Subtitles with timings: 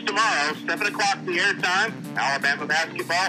[0.00, 3.28] And of tomorrow, 7 o'clock the airtime, Alabama basketball.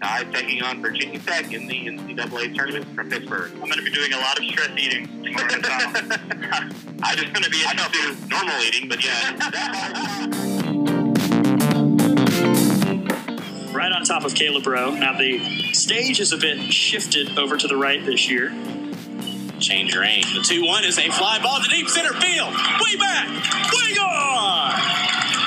[0.00, 3.50] Tide taking on Virginia Tech in the NCAA tournament from Pittsburgh.
[3.54, 5.94] I'm going to be doing a lot of stress eating tomorrow in town.
[7.02, 9.32] I just going to be I don't normal eating, but yeah.
[13.74, 14.94] right on top of Caleb Rowe.
[14.94, 18.50] Now the stage is a bit shifted over to the right this year.
[19.58, 20.22] Change your aim.
[20.34, 22.54] The 2 1 is a fly ball to deep center field.
[22.54, 23.28] Way back.
[23.72, 25.41] Way gone.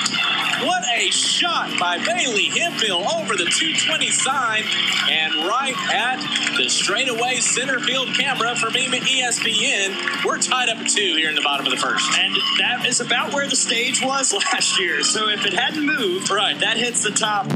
[0.96, 4.62] What a shot by Bailey Hemphill over the 220 sign
[5.10, 10.24] and right at the straightaway center field camera from E ESPN.
[10.24, 12.18] We're tied up at two here in the bottom of the first.
[12.18, 15.02] And that is about where the stage was last year.
[15.02, 17.46] So if it hadn't moved, right, that hits the top.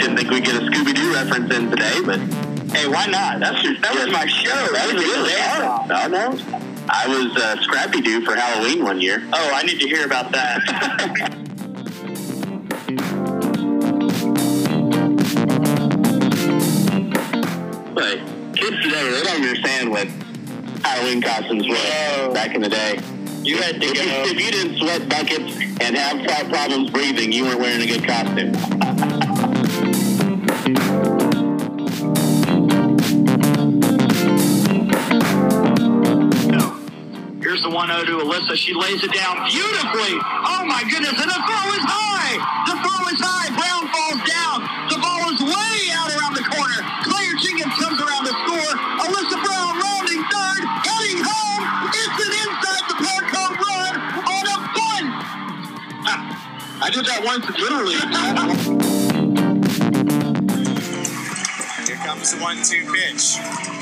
[0.00, 2.18] Didn't think we'd get a Scooby Doo reference in today, but
[2.74, 3.38] hey, why not?
[3.38, 4.50] That's just, that was my show.
[4.72, 5.84] That was a good day.
[5.86, 6.63] No, no.
[6.88, 9.22] I was uh, Scrappy Doo for Halloween one year.
[9.32, 11.40] Oh, I need to hear about that.
[17.94, 18.18] But
[18.56, 20.08] kids today, they don't understand what
[20.82, 22.98] Halloween costumes were back in the day.
[23.42, 27.44] You had to If you, if you didn't sweat buckets and have problems breathing, you
[27.44, 29.10] weren't wearing a good costume.
[37.54, 38.58] Here's the 1 0 to Alyssa.
[38.58, 40.18] She lays it down beautifully.
[40.18, 41.14] Oh my goodness.
[41.14, 42.34] And the throw is high.
[42.66, 43.46] The throw is high.
[43.54, 44.58] Brown falls down.
[44.90, 46.82] The ball is way out around the corner.
[47.06, 48.74] Claire Jenkins comes around to score.
[49.06, 50.62] Alyssa Brown rounding third.
[50.82, 51.62] Heading home.
[51.94, 55.14] It's an inside the park home run on a bunt.
[56.82, 58.82] I did that once, literally.
[62.24, 63.20] Comes the one-two pitch.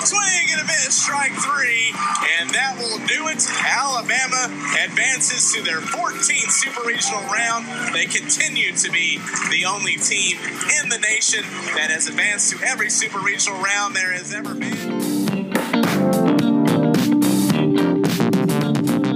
[0.02, 1.94] Swing and a miss, strike three,
[2.40, 3.38] and that will do it.
[3.62, 4.50] Alabama
[4.82, 7.94] advances to their 14th Super Regional round.
[7.94, 9.18] They continue to be
[9.52, 10.38] the only team
[10.82, 11.44] in the nation
[11.76, 15.52] that has advanced to every Super Regional round there has ever been.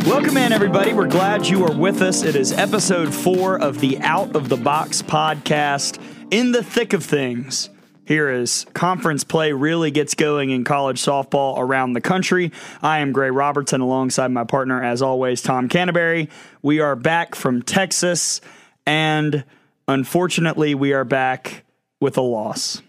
[0.06, 0.92] Welcome in, everybody.
[0.92, 2.22] We're glad you are with us.
[2.22, 6.00] It is episode four of the Out of the Box podcast.
[6.30, 7.70] In the thick of things,
[8.06, 12.52] here is conference play really gets going in college softball around the country.
[12.80, 16.30] I am Gray Robertson alongside my partner, as always, Tom Canterbury.
[16.62, 18.40] We are back from Texas,
[18.86, 19.44] and
[19.88, 21.64] unfortunately, we are back
[22.00, 22.80] with a loss.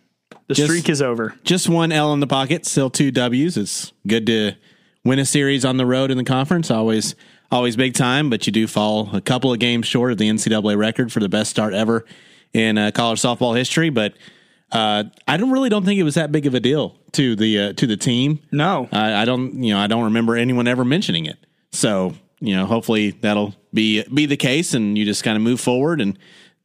[0.47, 1.33] The Just- streak is over.
[1.43, 3.57] just one L in the pocket, still two W's.
[3.57, 4.53] It's good to
[5.03, 6.69] win a series on the road in the conference.
[6.71, 7.15] Always,
[7.51, 10.77] always big time, but you do fall a couple of games short of the NCAA
[10.77, 12.05] record for the best start ever
[12.53, 13.89] in uh, college softball history.
[13.89, 14.13] But
[14.71, 17.59] uh, I don't really don't think it was that big of a deal to the
[17.59, 18.39] uh, to the team.
[18.51, 18.89] No.
[18.91, 21.37] I, I don't, you know, I don't remember anyone ever mentioning it.
[21.71, 25.59] So, you know, hopefully that'll be be the case, and you just kind of move
[25.59, 26.01] forward.
[26.01, 26.17] And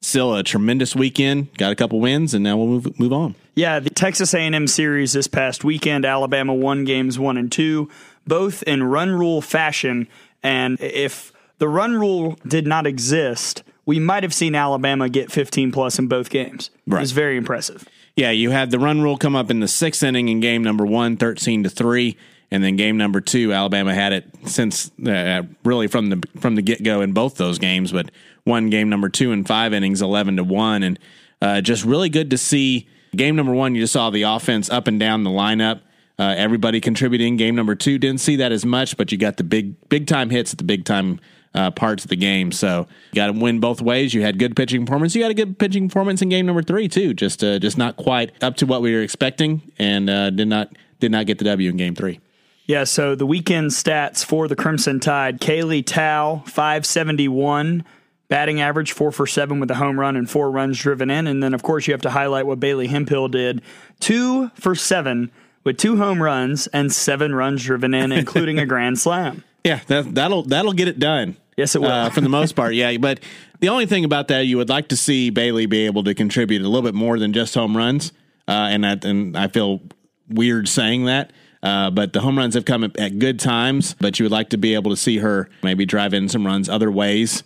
[0.02, 1.56] still a tremendous weekend.
[1.56, 3.34] Got a couple wins, and now we'll move move on.
[3.54, 7.88] Yeah, the Texas A&M series this past weekend, Alabama won games 1 and 2,
[8.26, 10.08] both in run rule fashion,
[10.42, 15.70] and if the run rule did not exist, we might have seen Alabama get 15
[15.70, 16.70] plus in both games.
[16.86, 17.86] It was very impressive.
[18.16, 20.84] Yeah, you had the run rule come up in the sixth inning in game number
[20.84, 22.18] one, 13 to three,
[22.50, 26.62] and then game number two, Alabama had it since uh, really from the from the
[26.62, 28.10] get go in both those games, but
[28.44, 30.98] won game number two in five innings, 11 to one, and
[31.40, 32.88] uh, just really good to see.
[33.16, 35.80] Game number one, you just saw the offense up and down the lineup.
[36.18, 37.36] Uh, everybody contributing.
[37.36, 40.28] Game number two didn't see that as much, but you got the big big time
[40.28, 41.20] hits at the big time
[41.54, 42.52] uh, parts of the game.
[42.52, 44.14] So you got to win both ways.
[44.14, 45.14] You had good pitching performance.
[45.14, 47.14] You got a good pitching performance in game number three too.
[47.14, 50.74] Just uh, just not quite up to what we were expecting, and uh, did not
[51.00, 52.20] did not get the W in game three.
[52.66, 57.84] Yeah, so the weekend stats for the Crimson Tide Kaylee Tow, 571,
[58.28, 61.26] batting average, four for seven with a home run and four runs driven in.
[61.26, 63.62] And then, of course, you have to highlight what Bailey Hemphill did
[63.98, 65.30] two for seven
[65.64, 69.42] with two home runs and seven runs driven in, including a grand slam.
[69.64, 71.36] Yeah, that, that'll that'll get it done.
[71.56, 71.88] Yes, it will.
[71.88, 72.96] Uh, for the most part, yeah.
[72.96, 73.20] But
[73.60, 76.62] the only thing about that, you would like to see Bailey be able to contribute
[76.62, 78.12] a little bit more than just home runs.
[78.48, 79.80] Uh, and that, and I feel
[80.28, 81.32] weird saying that.
[81.62, 83.94] Uh, but the home runs have come at, at good times.
[84.00, 86.68] But you would like to be able to see her maybe drive in some runs
[86.68, 87.44] other ways.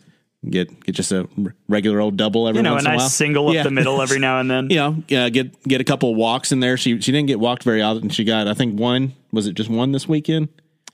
[0.49, 1.29] Get get just a
[1.69, 3.09] regular old double every You know, a once in a nice while.
[3.09, 3.63] single up Yeah.
[3.65, 4.69] the middle every now and then.
[4.71, 6.77] you know, uh, get get a couple walks in there.
[6.77, 8.09] She she didn't get walked very often.
[8.11, 9.15] She got I think one.
[9.33, 10.49] Was it just one this weekend?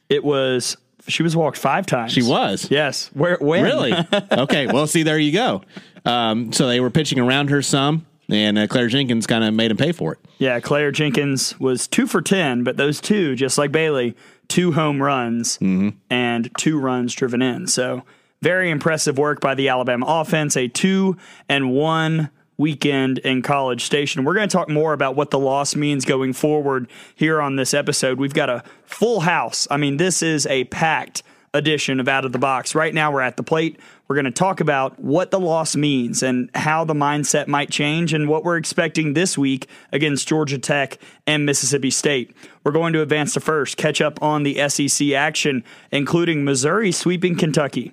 [0.08, 0.76] It was
[1.08, 2.12] she was walked five times.
[2.12, 2.70] She was.
[2.70, 3.10] Yes.
[3.14, 3.64] Where when?
[3.64, 3.92] Really?
[4.32, 4.66] okay.
[4.66, 5.62] Well, see, there you go.
[6.04, 9.70] Um, so they were pitching around her some, and uh, Claire Jenkins kind of made
[9.70, 10.18] him pay for it.
[10.38, 14.16] Yeah, Claire Jenkins was two for 10, but those two, just like Bailey,
[14.48, 17.66] two home runs and two runs driven in.
[17.68, 18.02] So
[18.42, 20.56] very impressive work by the Alabama offense.
[20.56, 21.16] A two
[21.48, 24.24] and one weekend in College Station.
[24.24, 27.74] We're going to talk more about what the loss means going forward here on this
[27.74, 28.18] episode.
[28.18, 29.66] We've got a full house.
[29.70, 31.22] I mean, this is a packed
[31.54, 32.74] edition of Out of the Box.
[32.74, 33.78] Right now, we're at the plate.
[34.08, 38.12] We're going to talk about what the loss means and how the mindset might change
[38.14, 42.34] and what we're expecting this week against Georgia Tech and Mississippi State.
[42.64, 47.36] We're going to advance to first, catch up on the SEC action, including Missouri sweeping
[47.36, 47.92] Kentucky.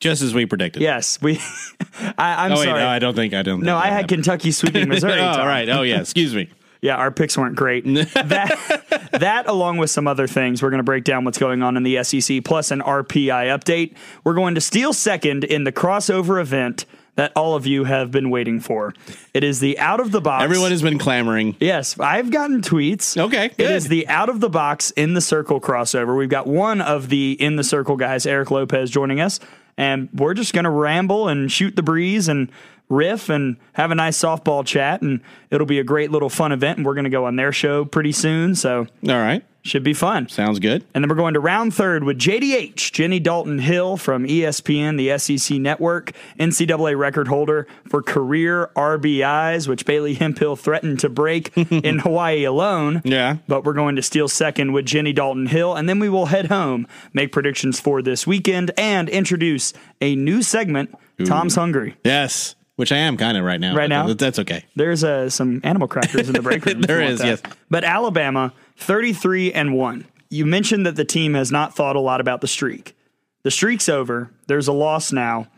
[0.00, 0.80] Just as we predicted.
[0.82, 1.36] Yes, we.
[2.16, 2.80] I, I'm Oh wait, sorry.
[2.80, 3.62] no, I don't think I don't.
[3.62, 4.08] no, I had happened.
[4.08, 5.12] Kentucky sweeping Missouri.
[5.20, 5.46] oh Tom.
[5.46, 5.68] right.
[5.68, 6.00] Oh yeah.
[6.00, 6.48] Excuse me.
[6.80, 7.82] Yeah, our picks weren't great.
[7.86, 11.76] that, that, along with some other things, we're going to break down what's going on
[11.76, 13.96] in the SEC, plus an RPI update.
[14.22, 16.86] We're going to steal second in the crossover event
[17.18, 18.94] that all of you have been waiting for.
[19.34, 20.44] It is the out of the box.
[20.44, 21.56] Everyone has been clamoring.
[21.58, 23.20] Yes, I've gotten tweets.
[23.20, 23.70] Okay, It good.
[23.72, 26.16] is the out of the box in the circle crossover.
[26.16, 29.40] We've got one of the in the circle guys, Eric Lopez, joining us,
[29.76, 32.52] and we're just going to ramble and shoot the breeze and
[32.88, 36.78] riff and have a nice softball chat, and it'll be a great little fun event.
[36.78, 39.42] And we're going to go on their show pretty soon, so All right.
[39.62, 40.28] Should be fun.
[40.28, 40.84] Sounds good.
[40.94, 45.18] And then we're going to round third with JDH, Jenny Dalton Hill from ESPN, the
[45.18, 51.98] SEC network, NCAA record holder for career RBIs, which Bailey Hemphill threatened to break in
[51.98, 53.02] Hawaii alone.
[53.04, 53.38] Yeah.
[53.46, 55.74] But we're going to steal second with Jenny Dalton Hill.
[55.74, 60.42] And then we will head home, make predictions for this weekend, and introduce a new
[60.42, 60.94] segment,
[61.26, 61.96] Tom's Hungry.
[62.04, 62.54] Yes.
[62.78, 63.74] Which I am kind of right now.
[63.74, 64.12] Right now?
[64.12, 64.64] That's okay.
[64.76, 66.80] There's uh, some animal crackers in the break room.
[66.80, 67.42] There is, yes.
[67.68, 70.06] But Alabama, 33 and 1.
[70.30, 72.96] You mentioned that the team has not thought a lot about the streak.
[73.42, 74.30] The streak's over.
[74.46, 75.48] There's a loss now.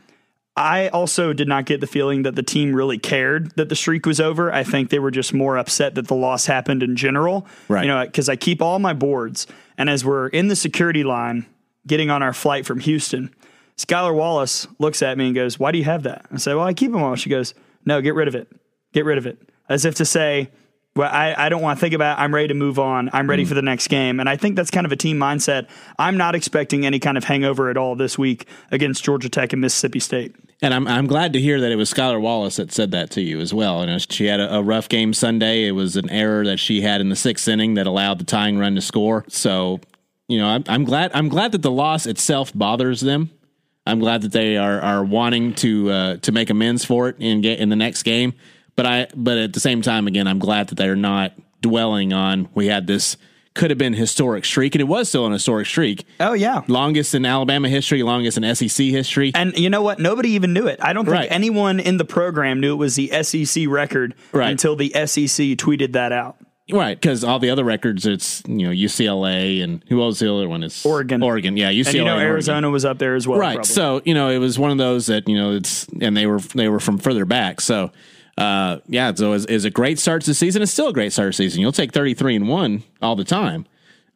[0.57, 4.07] I also did not get the feeling that the team really cared that the streak
[4.07, 4.51] was over.
[4.51, 7.47] I think they were just more upset that the loss happened in general.
[7.69, 7.83] Right.
[7.83, 9.47] You know, because I keep all my boards,
[9.77, 11.45] and as we're in the security line
[11.87, 13.35] getting on our flight from Houston,
[13.81, 16.67] Skylar Wallace looks at me and goes, "Why do you have that?" I say, "Well,
[16.67, 17.55] I keep them all." She goes,
[17.87, 18.49] "No, get rid of it.
[18.93, 19.39] Get rid of it."
[19.71, 20.51] As if to say,
[20.95, 22.19] "Well, I, I don't want to think about.
[22.19, 22.23] it.
[22.23, 23.09] I'm ready to move on.
[23.15, 23.49] I'm ready hmm.
[23.49, 25.67] for the next game." And I think that's kind of a team mindset.
[25.99, 29.63] I'm not expecting any kind of hangover at all this week against Georgia Tech and
[29.63, 30.37] Mississippi State.
[30.61, 33.23] And I'm I'm glad to hear that it was Skylar Wallace that said that to
[33.23, 33.81] you as well.
[33.81, 35.67] And she had a, a rough game Sunday.
[35.67, 38.59] It was an error that she had in the sixth inning that allowed the tying
[38.59, 39.25] run to score.
[39.29, 39.81] So,
[40.29, 43.31] you know, I'm, I'm glad I'm glad that the loss itself bothers them.
[43.91, 47.41] I'm glad that they are are wanting to uh, to make amends for it in
[47.41, 48.33] ga- in the next game.
[48.77, 52.49] But I but at the same time, again, I'm glad that they're not dwelling on
[52.55, 53.17] we had this
[53.53, 56.07] could have been historic streak, and it was still an historic streak.
[56.21, 56.63] Oh yeah.
[56.69, 59.33] Longest in Alabama history, longest in SEC history.
[59.35, 59.99] And you know what?
[59.99, 60.79] Nobody even knew it.
[60.81, 61.29] I don't think Right.
[61.33, 64.51] anyone in the program knew it was the SEC record Right.
[64.51, 66.37] until the SEC tweeted that out.
[66.73, 70.49] Right, because all the other records, it's you know UCLA and who else the other
[70.49, 71.23] one is Oregon.
[71.23, 71.87] Oregon, yeah, UCLA.
[71.87, 72.33] And you know and Oregon.
[72.33, 73.39] Arizona was up there as well.
[73.39, 73.57] right?
[73.57, 73.73] probably.
[73.73, 76.41] So you know it was one of those that you know it's and they were
[76.41, 77.61] they were from further back.
[77.61, 77.91] So
[78.39, 80.63] uh, yeah, so it's, it's a great start to the season.
[80.63, 81.61] It's still a great start to the season.
[81.61, 83.67] You'll take thirty three and one all the time.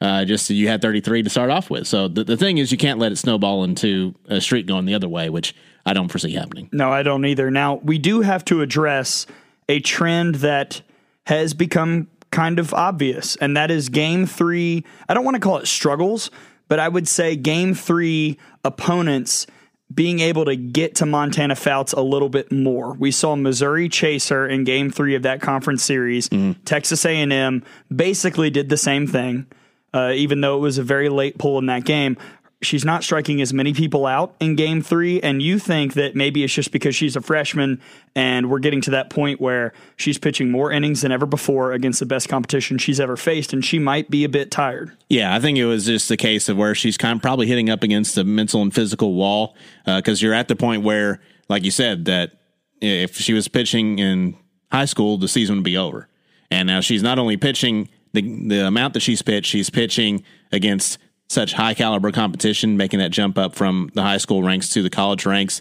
[0.00, 1.86] Uh, just so you had 33 to start off with.
[1.86, 4.92] So the, the thing is, you can't let it snowball into a streak going the
[4.92, 5.54] other way, which
[5.86, 6.68] I don't foresee happening.
[6.72, 7.50] No, I don't either.
[7.50, 9.26] Now, we do have to address
[9.68, 10.82] a trend that
[11.26, 14.84] has become kind of obvious, and that is game three.
[15.08, 16.30] I don't want to call it struggles,
[16.68, 19.46] but I would say game three opponents
[19.94, 22.94] being able to get to Montana Fouts a little bit more.
[22.94, 26.28] We saw Missouri chase her in game three of that conference series.
[26.64, 27.62] Texas A&M
[27.94, 29.46] basically did the same thing,
[29.92, 32.16] uh, even though it was a very late pull in that game
[32.64, 36.44] she's not striking as many people out in game three, and you think that maybe
[36.44, 37.80] it's just because she's a freshman
[38.16, 42.00] and we're getting to that point where she's pitching more innings than ever before against
[42.00, 44.96] the best competition she's ever faced, and she might be a bit tired.
[45.08, 47.70] Yeah, I think it was just a case of where she's kind of probably hitting
[47.70, 49.56] up against a mental and physical wall
[49.86, 52.32] uh, because you're at the point where, like you said, that
[52.80, 54.36] if she was pitching in
[54.70, 56.08] high school, the season would be over.
[56.50, 60.98] And now she's not only pitching the the amount that she's pitched, she's pitching against
[61.34, 64.90] such high caliber competition, making that jump up from the high school ranks to the
[64.90, 65.60] college ranks.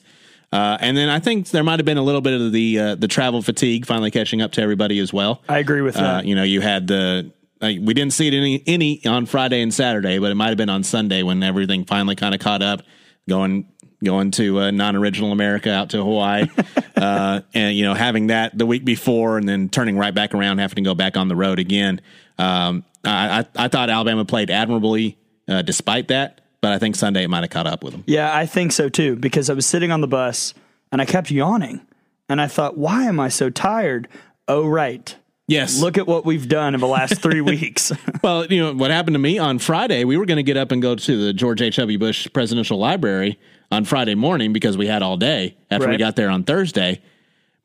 [0.51, 2.95] Uh, and then I think there might have been a little bit of the uh,
[2.95, 5.41] the travel fatigue finally catching up to everybody as well.
[5.49, 6.25] I agree with Uh, that.
[6.25, 9.73] you know, you had the uh, we didn't see it any any on Friday and
[9.73, 12.83] Saturday, but it might have been on Sunday when everything finally kind of caught up.
[13.27, 13.65] Going
[14.03, 16.45] going to uh, non-original America out to Hawaii,
[16.97, 20.59] uh, and you know having that the week before, and then turning right back around,
[20.59, 21.99] having to go back on the road again.
[22.37, 27.23] Um, I, I I thought Alabama played admirably uh, despite that, but I think Sunday
[27.23, 28.03] it might have caught up with him.
[28.07, 30.53] Yeah, I think so too, because I was sitting on the bus
[30.91, 31.81] and I kept yawning.
[32.29, 34.07] And I thought, why am I so tired?
[34.47, 35.13] Oh, right.
[35.47, 37.91] Yes, Look at what we've done in the last three weeks.
[38.23, 40.05] Well, you know what happened to me on Friday.
[40.05, 41.75] We were going to get up and go to the George H.
[41.75, 41.99] W.
[41.99, 43.37] Bush Presidential Library
[43.69, 47.01] on Friday morning because we had all day after we got there on Thursday.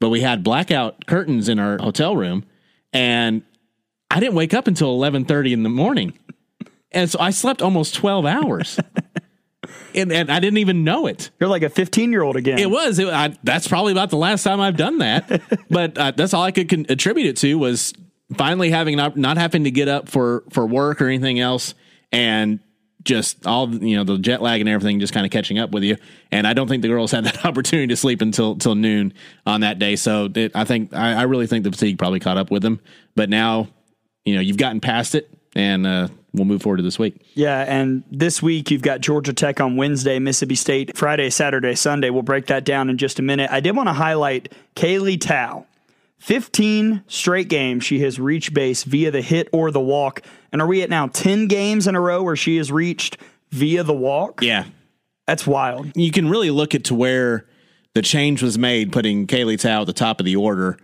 [0.00, 2.44] But we had blackout curtains in our hotel room,
[2.92, 3.42] and
[4.10, 6.18] I didn't wake up until eleven thirty in the morning,
[6.92, 8.78] and so I slept almost twelve hours,
[9.94, 11.30] and, and I didn't even know it.
[11.40, 12.58] You're like a 15 year old again.
[12.58, 12.98] It was.
[12.98, 15.42] It, I, that's probably about the last time I've done that.
[15.70, 17.92] but uh, that's all I could con- attribute it to was
[18.36, 21.74] finally having not, not having to get up for for work or anything else,
[22.12, 22.60] and
[23.04, 25.82] just all you know the jet lag and everything just kind of catching up with
[25.82, 25.96] you.
[26.30, 29.14] And I don't think the girls had that opportunity to sleep until till noon
[29.46, 29.96] on that day.
[29.96, 32.80] So it, I think I, I really think the fatigue probably caught up with them.
[33.14, 33.68] But now,
[34.24, 37.20] you know, you've gotten past it, and uh, we'll move forward to this week.
[37.34, 42.10] Yeah, and this week you've got Georgia Tech on Wednesday, Mississippi State Friday, Saturday, Sunday.
[42.10, 43.50] We'll break that down in just a minute.
[43.50, 45.66] I did want to highlight Kaylee Tow.
[46.18, 50.22] 15 straight games she has reached base via the hit or the walk.
[50.52, 53.18] And are we at now 10 games in a row where she has reached
[53.50, 54.42] via the walk?
[54.42, 54.64] Yeah,
[55.26, 55.96] That's wild.
[55.96, 57.46] you can really look at to where
[57.94, 60.76] the change was made, putting Kaylee Tow at the top of the order.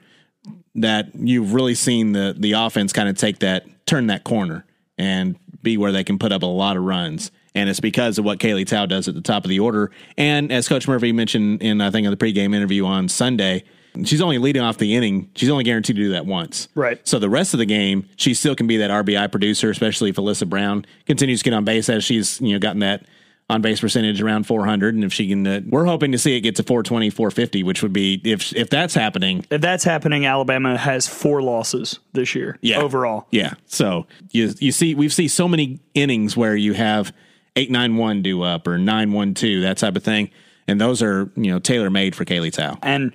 [0.77, 4.65] That you've really seen the the offense kind of take that turn that corner
[4.99, 7.31] and be where they can put up a lot of runs.
[7.55, 9.91] And it's because of what Kaylee Tow does at the top of the order.
[10.17, 13.65] And as Coach Murphy mentioned in I think in the pregame interview on Sunday,
[14.05, 15.31] she's only leading off the inning.
[15.37, 16.69] She's only guaranteed to do that once.
[16.75, 17.07] Right.
[17.07, 20.17] So the rest of the game, she still can be that RBI producer, especially if
[20.17, 23.07] Alyssa Brown continues to get on base as she's you know gotten that
[23.51, 26.41] on base percentage around 400, and if she can, uh, we're hoping to see it
[26.41, 29.45] get to 420, 450, which would be if if that's happening.
[29.51, 32.81] If that's happening, Alabama has four losses this year Yeah.
[32.81, 33.27] overall.
[33.31, 33.55] Yeah.
[33.67, 37.13] So you you see we've seen so many innings where you have
[37.57, 40.31] eight nine one do up or nine one two that type of thing,
[40.67, 42.79] and those are you know tailor made for Kaylee Tow.
[42.83, 43.13] And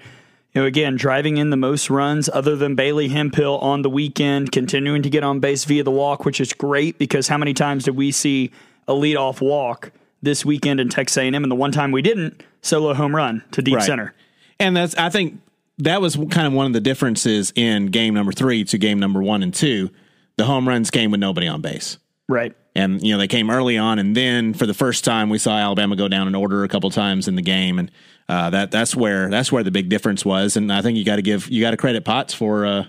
[0.54, 4.52] you know, again, driving in the most runs other than Bailey Hemphill on the weekend,
[4.52, 7.86] continuing to get on base via the walk, which is great because how many times
[7.86, 8.52] did we see
[8.88, 9.92] a leadoff walk
[10.22, 13.62] this weekend in Texas A&M, and the one time we didn't, solo home run to
[13.62, 13.84] deep Right.
[13.86, 14.14] center.
[14.60, 15.40] And that's I think
[15.78, 19.24] that was kind of one of the differences in game number three to game number
[19.24, 19.90] one and two.
[20.38, 21.98] The home runs came with nobody on base.
[22.28, 22.56] Right.
[22.76, 25.58] And you know they came early on, and then for the first time we saw
[25.58, 27.90] Alabama go down in order a couple times in the game, and
[28.30, 30.56] uh, that that's where that's where the big difference was.
[30.56, 32.86] And I think you got to give you got to credit Potts for uh,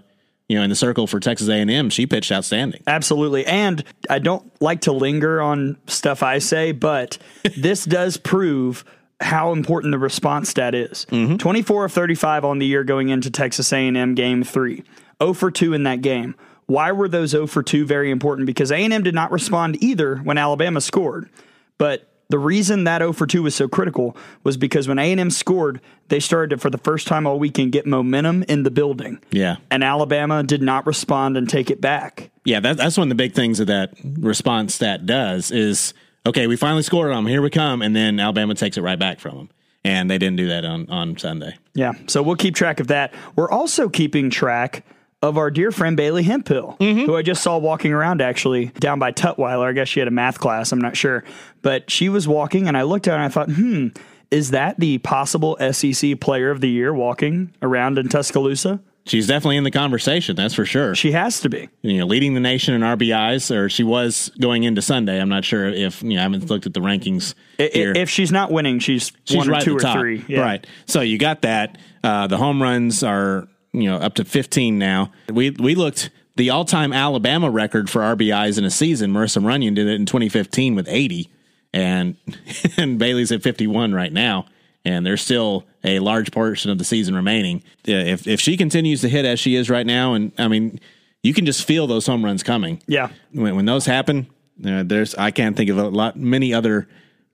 [0.50, 1.90] you know in the circle for Texas A and M.
[1.90, 2.82] She pitched outstanding.
[2.84, 3.46] Absolutely.
[3.46, 7.18] And I don't like to linger on stuff I say, but
[7.56, 8.84] this does prove
[9.20, 11.06] how important the response stat is.
[11.10, 11.36] Mm-hmm.
[11.36, 14.82] 24 of 35 on the year going into Texas A&M game 3.
[15.22, 16.34] 0 for 2 in that game.
[16.66, 18.46] Why were those 0 for 2 very important?
[18.46, 21.30] Because A&M did not respond either when Alabama scored.
[21.78, 25.80] But the reason that 0 for 2 was so critical was because when A&M scored,
[26.08, 29.20] they started to, for the first time all weekend, get momentum in the building.
[29.30, 32.30] Yeah, And Alabama did not respond and take it back.
[32.44, 32.60] yeah.
[32.60, 35.92] That, that's one of the big things that that response stat does is
[36.26, 36.46] okay.
[36.46, 37.30] We finally scored on them.
[37.30, 39.50] Here we come, and then Alabama takes it right back from them.
[39.82, 41.56] And they didn't do that on on Sunday.
[41.74, 43.14] Yeah, so we'll keep track of that.
[43.34, 44.84] We're also keeping track
[45.22, 49.12] of our dear friend Bailey Hemphill, who I just saw walking around actually down by
[49.12, 49.66] Tutwiler.
[49.68, 51.24] I guess she had a math class, I'm not sure.
[51.62, 53.88] But she was walking, and I looked at her and I thought, hmm,
[54.30, 58.80] is that the possible SEC player of the year walking around in Tuscaloosa?
[59.06, 60.36] She's definitely in the conversation.
[60.36, 60.94] That's for sure.
[60.94, 61.68] She has to be.
[61.82, 65.20] you know, leading the nation in RBIs, or she was going into Sunday.
[65.20, 66.18] I'm not sure if you know.
[66.20, 67.92] I haven't looked at the rankings I- I- here.
[67.96, 69.98] If she's not winning, she's, She's one or right two or top.
[69.98, 70.22] three.
[70.28, 70.40] Yeah.
[70.40, 70.66] Right.
[70.86, 71.76] So you got that.
[72.04, 75.12] Uh, the home runs are you know up to 15 now.
[75.32, 79.12] We we looked the all time Alabama record for RBIs in a season.
[79.12, 81.30] Marissa Runyon did it in 2015 with 80,
[81.72, 82.16] and
[82.76, 84.46] and Bailey's at 51 right now.
[84.84, 87.62] And there's still a large portion of the season remaining.
[87.84, 90.80] Yeah, If if she continues to hit as she is right now, and I mean,
[91.22, 93.10] you can just feel those home runs coming Yeah.
[93.32, 94.26] when, when those happen,
[94.66, 96.88] uh, there's I can't think of a lot many other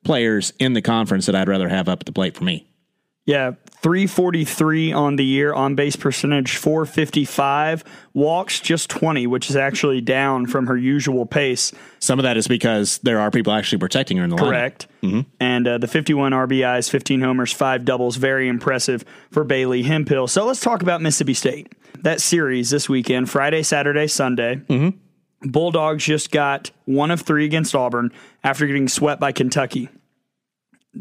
[0.05, 2.67] players in the conference that I'd rather have up at the plate for me.
[3.27, 3.53] Yeah,
[3.83, 7.83] 343 on the year, on base percentage 455,
[8.15, 11.73] walks just 20, which is actually down from her usual pace.
[11.99, 14.47] Some of that is because there are people actually protecting her in the line.
[14.47, 14.87] Correct.
[15.41, 20.27] And uh, the 51 RBIs, 15 homers, five doubles, very impressive for Bailey Hemphill.
[20.29, 21.73] So let's talk about Mississippi State.
[22.03, 24.63] That series this weekend, Friday, Saturday, Sunday.
[25.43, 29.89] Bulldogs just got one of three against Auburn after getting swept by Kentucky.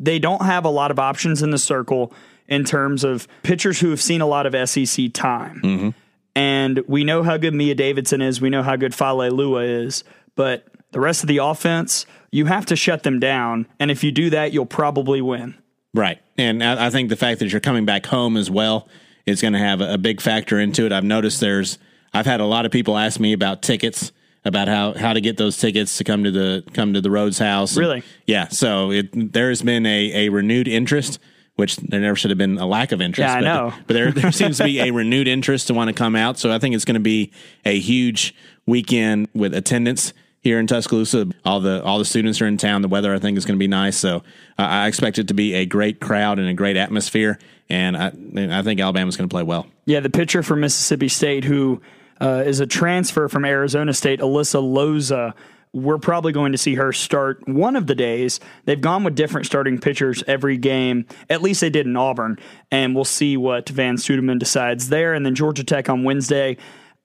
[0.03, 2.13] They don't have a lot of options in the circle
[2.47, 5.61] in terms of pitchers who have seen a lot of SEC time.
[5.63, 5.89] Mm-hmm.
[6.35, 8.41] And we know how good Mia Davidson is.
[8.41, 10.03] We know how good Fa Leilua is.
[10.35, 13.67] But the rest of the offense, you have to shut them down.
[13.79, 15.55] And if you do that, you'll probably win.
[15.93, 16.19] Right.
[16.37, 18.89] And I, I think the fact that you're coming back home as well
[19.25, 20.91] is going to have a, a big factor into it.
[20.91, 21.79] I've noticed there's,
[22.13, 24.11] I've had a lot of people ask me about tickets,
[24.45, 27.39] about how, how to get those tickets to come to the come to the Rhoads
[27.39, 27.75] House.
[27.75, 28.03] Really?
[28.25, 28.47] yeah.
[28.47, 31.19] So it, there has been a, a renewed interest,
[31.55, 33.27] which there never should have been a lack of interest.
[33.27, 33.73] Yeah, I but, know.
[33.87, 36.37] But there there seems to be a renewed interest to want to come out.
[36.37, 37.31] So I think it's going to be
[37.65, 38.35] a huge
[38.65, 41.27] weekend with attendance here in Tuscaloosa.
[41.43, 42.83] All the all the students are in town.
[42.83, 43.97] The weather I think is going to be nice.
[43.97, 44.21] So uh,
[44.61, 47.39] I expect it to be a great crowd and a great atmosphere.
[47.67, 49.65] And I, and I think Alabama's going to play well.
[49.85, 51.81] Yeah, the pitcher from Mississippi State, who
[52.21, 55.33] uh, is a transfer from Arizona State, Alyssa Loza.
[55.73, 58.39] We're probably going to see her start one of the days.
[58.63, 61.05] They've gone with different starting pitchers every game.
[61.29, 62.39] At least they did in Auburn.
[62.71, 65.13] And we'll see what Vann Stuedeman decides there.
[65.13, 66.55] And then Georgia Tech on Wednesday.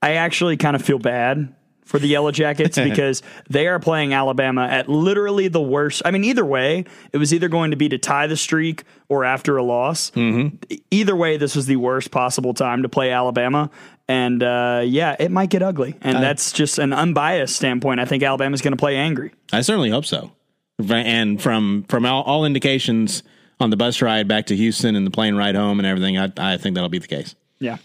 [0.02, 1.52] I actually kind of feel bad
[1.90, 6.02] for the Yellow Jackets because they are playing Alabama at literally the worst.
[6.04, 9.24] I mean, either way, it was either going to be to tie the streak or
[9.24, 10.12] after a loss.
[10.12, 10.56] Mm-hmm.
[10.92, 13.70] Either way, this was the worst possible time to play Alabama.
[14.10, 15.94] And uh, yeah, it might get ugly.
[16.00, 18.00] And that's just an unbiased standpoint.
[18.00, 19.30] I think Alabama's going to play angry.
[19.52, 20.32] I certainly hope so.
[20.88, 23.22] And from from all, all indications
[23.60, 26.32] on the bus ride back to Houston and the plane ride home and everything, I,
[26.36, 27.36] I think that'll be the case.
[27.60, 27.76] Yeah.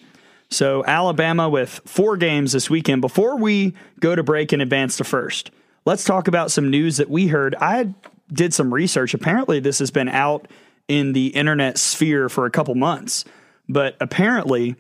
[0.50, 3.01] So Alabama with four games this weekend.
[3.01, 5.51] Before we go to break and advance to first,
[5.86, 7.53] let's talk about some news that we heard.
[7.62, 7.94] I
[8.34, 9.13] did some research.
[9.13, 10.48] Apparently, this has been out
[10.88, 13.25] in the internet sphere for a couple months,
[13.70, 14.75] but apparently,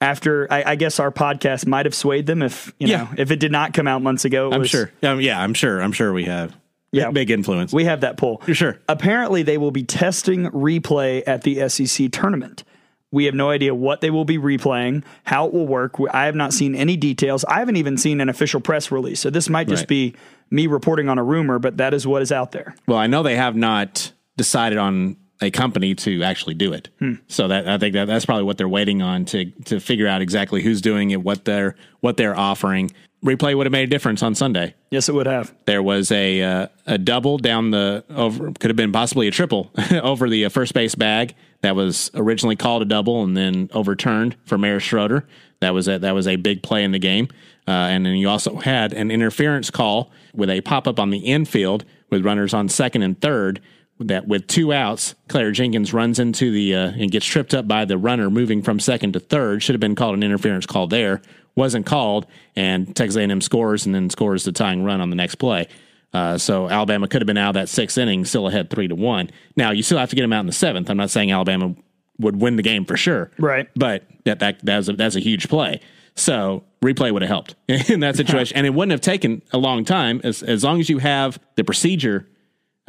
[0.00, 2.96] after I, I guess our podcast might have swayed them if you Yeah.
[3.04, 4.50] know if it did not come out months ago.
[4.52, 4.90] I'm was- sure.
[5.02, 5.80] Um, yeah, I'm sure.
[5.82, 6.56] I'm sure we have.
[6.92, 7.12] Yeah.
[7.12, 7.72] big influence.
[7.72, 8.42] We have that poll.
[8.52, 8.76] Sure.
[8.88, 12.64] Apparently, they will be testing replay at the SEC tournament.
[13.12, 15.94] We have no idea what they will be replaying, how it will work.
[16.12, 17.44] I have not seen any details.
[17.44, 19.20] I haven't even seen an official press release.
[19.20, 19.88] So this might just Right.
[19.88, 20.14] be
[20.50, 22.74] me reporting on a rumor, but that is what is out there.
[22.88, 26.88] Well, I know they have not decided on a company to actually do it.
[27.28, 30.22] So that I think that that's probably what they're waiting on to to figure out
[30.22, 32.90] exactly who's doing it, what they're what they're offering.
[33.24, 34.74] Replay would have made a difference on Sunday.
[34.90, 35.54] Yes, it would have.
[35.66, 39.70] There was a uh, a double down the over could have been possibly a triple
[40.02, 44.36] over the uh, first base bag that was originally called a double and then overturned
[44.46, 45.26] for Maris Schroeder.
[45.60, 47.28] That was a, that was a big play in the game.
[47.68, 51.18] Uh, and then you also had an interference call with a pop up on the
[51.18, 53.60] infield with runners on second and third.
[54.00, 57.84] That with two outs, Claire Jenkins runs into the uh, and gets tripped up by
[57.84, 59.62] the runner moving from second to third.
[59.62, 61.20] Should have been called an interference call there.
[61.54, 65.34] Wasn't called, and Texas A&M scores and then scores the tying run on the next
[65.34, 65.68] play.
[66.12, 68.94] Uh, so Alabama could have been out of that sixth inning, still ahead three to
[68.94, 69.30] one.
[69.56, 70.88] Now you still have to get them out in the seventh.
[70.88, 71.74] I'm not saying Alabama
[72.18, 73.68] would win the game for sure, Right.
[73.76, 75.80] But that that that's a, that's a huge play.
[76.14, 79.84] So replay would have helped in that situation, and it wouldn't have taken a long
[79.84, 82.26] time as as long as you have the procedure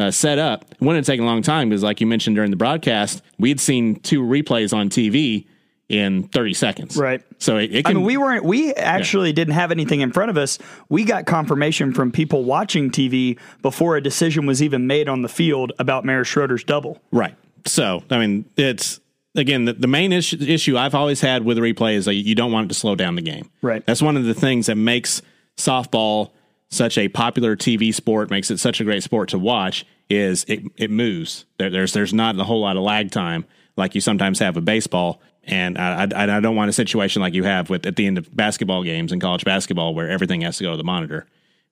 [0.01, 0.65] uh, set up.
[0.71, 3.49] It wouldn't have taken a long time because, like you mentioned during the broadcast, we
[3.49, 5.45] had seen two replays on TV
[5.91, 6.97] in 30 seconds.
[6.97, 7.21] Right.
[7.37, 7.97] So it, it I can.
[7.97, 8.45] mean, we weren't.
[8.45, 10.57] We actually didn't have anything in front of us.
[10.87, 15.29] We got confirmation from people watching TV before a decision was even made on the
[15.29, 17.01] field about Maris Schroeder's double.
[17.11, 17.35] Right.
[17.65, 19.01] So, I mean, it's
[19.35, 22.53] again the, the main issue, issue I've always had with replay is that you don't
[22.53, 23.49] want it to slow down the game.
[23.61, 23.85] Right.
[23.85, 25.21] That's one of the things that makes
[25.57, 26.31] softball
[26.71, 29.85] such a popular TV sport, makes it such a great sport to watch.
[30.09, 31.45] Is it it moves?
[31.57, 33.45] There, there's there's not a whole lot of lag time
[33.77, 35.21] like you sometimes have with baseball.
[35.43, 38.17] And I, I, I don't want a situation like you have with at the end
[38.17, 41.25] of basketball games in college basketball where everything has to go to the monitor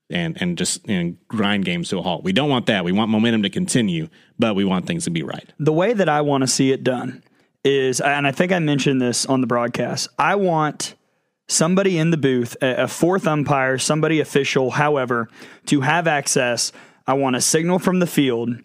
[0.10, 2.24] and and just and grind games to a halt.
[2.24, 2.84] We don't want that.
[2.84, 5.52] We want momentum to continue, but we want things to be right.
[5.60, 7.24] the way that I want to see it done
[7.64, 10.96] is, and I think I mentioned this on the broadcast, I want
[11.50, 15.28] somebody in the booth, a fourth umpire, somebody official, however,
[15.66, 16.72] to have access.
[17.06, 18.56] I want a signal from the field.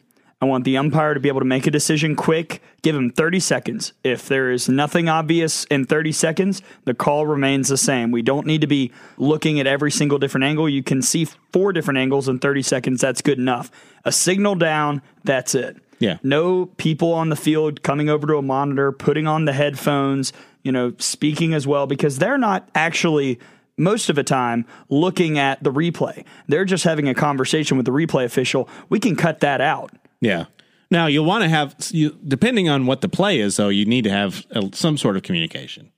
[0.43, 3.41] I want the umpire to be able to make a decision quick, give him 30
[3.41, 3.95] seconds.
[4.05, 8.11] If there is nothing obvious in 30 seconds, the call remains the same.
[8.11, 10.69] We don't need to be looking at every single different angle.
[10.69, 13.01] You can see four different angles in 30 seconds.
[13.01, 13.71] That's good enough.
[14.05, 15.79] A signal down, that's it.
[15.99, 16.19] Yeah.
[16.23, 20.35] No people on the field coming over to a monitor, putting on the headphones,
[20.65, 23.39] you know, speaking as well, because they're not actually
[23.77, 26.25] most of the time looking at the replay.
[26.49, 28.69] They're just having a conversation with the replay official.
[28.89, 29.93] We can cut that out.
[30.21, 30.47] Yeah.
[30.91, 33.69] Now you'll want to have you depending on what the play is, though.
[33.69, 35.91] You need to have uh some sort of communication.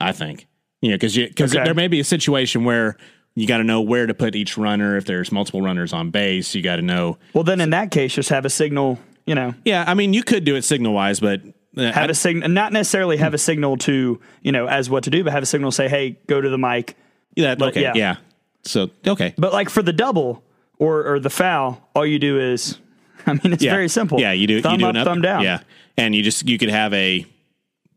[0.00, 0.46] I think
[0.80, 1.64] you know because because Okay.
[1.64, 2.96] there may be a situation where
[3.34, 4.96] you got to know where to put each runner.
[4.96, 7.18] If there's multiple runners on base, you got to know.
[7.34, 10.22] Well, then in that case, just have a signal, you know, Yeah, I mean you
[10.22, 11.40] could do it signal wise, but
[11.76, 13.40] have I- a signal, not necessarily have a hmm.
[13.40, 16.40] signal to, you know, as what to do, but have a signal say, hey, go
[16.40, 16.96] to the mic.
[17.36, 17.92] yeah, okay, yeah.
[17.94, 18.16] yeah.
[18.64, 20.44] So okay, But like for the double
[20.78, 22.78] or, or the foul, all you do is,
[23.26, 23.72] I mean, it's yeah.
[23.72, 24.20] very simple.
[24.20, 25.42] Yeah, you do thumb you do up, an thumb down.
[25.42, 25.60] Yeah,
[25.96, 27.26] and you just you could have a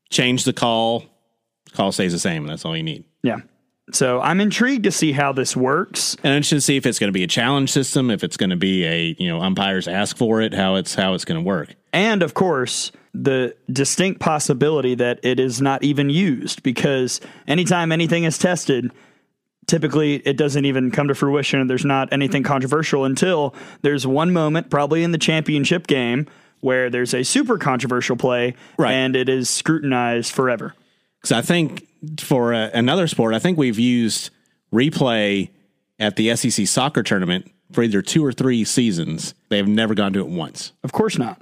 [0.09, 1.05] change the call.
[1.73, 3.03] Call stays the same, and that's all you need.
[3.21, 3.39] Yeah.
[3.91, 6.15] So I'm intrigued to see how this works.
[6.23, 8.37] And I'm interested to see if it's going to be a challenge system, if it's
[8.37, 11.39] going to be a you know umpires ask for it, how it's how it's going
[11.39, 11.75] to work.
[11.93, 12.91] And of course,
[13.23, 18.91] the distinct possibility that it is not even used because anytime anything is tested,
[19.67, 24.31] typically it doesn't even come to fruition and there's not anything controversial until there's one
[24.33, 26.27] moment, probably in the championship game,
[26.61, 28.91] where there's a super controversial play Right.
[28.93, 30.73] and it is scrutinized forever.
[31.21, 31.87] Because I think
[32.19, 34.29] for uh, another sport, I think we've used
[34.73, 35.49] replay
[35.99, 39.33] at the SEC soccer tournament for either two or three seasons.
[39.49, 40.71] They have never gone to it once.
[40.83, 41.41] Of course not.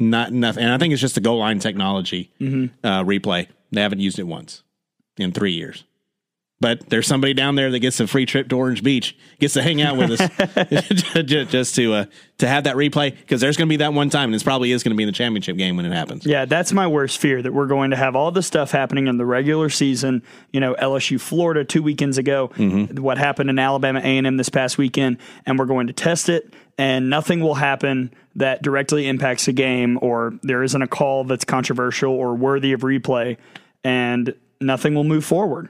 [0.00, 0.64] Not nothing.
[0.64, 2.84] And I think it's just the goal line technology Mm-hmm.
[2.84, 3.46] uh, replay.
[3.70, 4.62] They haven't used it once
[5.18, 5.84] in three years.
[6.62, 9.62] But there's somebody down there that gets a free trip to Orange Beach, gets to
[9.62, 10.20] hang out with us,
[11.48, 12.04] just, to uh,
[12.36, 14.70] to have that replay because there's going to be that one time, and this probably
[14.70, 16.26] is going to be in the championship game when it happens.
[16.26, 19.16] Yeah, that's my worst fear that we're going to have all this stuff happening in
[19.16, 20.22] the regular season.
[20.52, 22.48] You know, LSU, Florida, two weekends ago.
[22.92, 26.28] What happened in Alabama A and M this past weekend, and we're going to test
[26.28, 31.24] it, and nothing will happen that directly impacts the game, or there isn't a call
[31.24, 33.36] that's controversial or worthy of replay,
[33.84, 35.68] and nothing will move forward.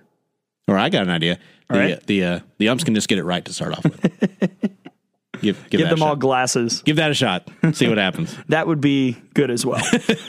[0.68, 1.40] Or I got an idea.
[1.68, 1.96] The All right.
[1.96, 4.70] uh, the uh, the umps can just get it right to start off with.
[5.40, 6.82] give give, Give them all glasses.
[6.82, 7.48] give that a shot.
[7.72, 8.36] See what happens.
[8.48, 9.82] That would be good as well.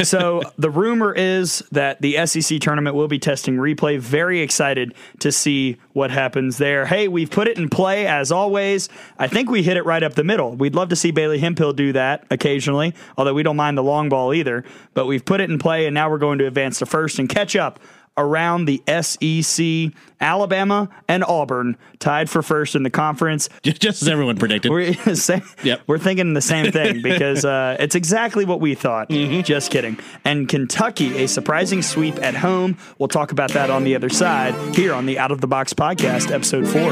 [0.03, 3.99] so the rumor is that the SEC tournament will be testing replay.
[3.99, 6.85] Very excited to see what happens there.
[6.85, 8.89] Hey, we've put it in play as always.
[9.17, 10.55] I think we hit it right up the middle.
[10.55, 14.07] We'd love to see Bailey Hemphill do that occasionally, although we don't mind the long
[14.09, 14.63] ball either.
[14.93, 17.27] But we've put it in play, and now we're going to advance to first and
[17.27, 17.79] catch up
[18.17, 19.93] around the SEC.
[20.19, 23.49] Alabama and Auburn tied for first in the conference.
[23.63, 24.71] just, as everyone predicted.
[24.71, 25.81] We're say, Yep.
[25.87, 29.09] we're thinking the same thing because uh, it's exactly what we thought.
[29.09, 29.97] Just kidding.
[30.23, 32.77] And Kentucky, a surprising sweep at home.
[32.99, 35.73] We'll talk about that on the other side here on the Out of the Box
[35.73, 36.91] podcast, episode four.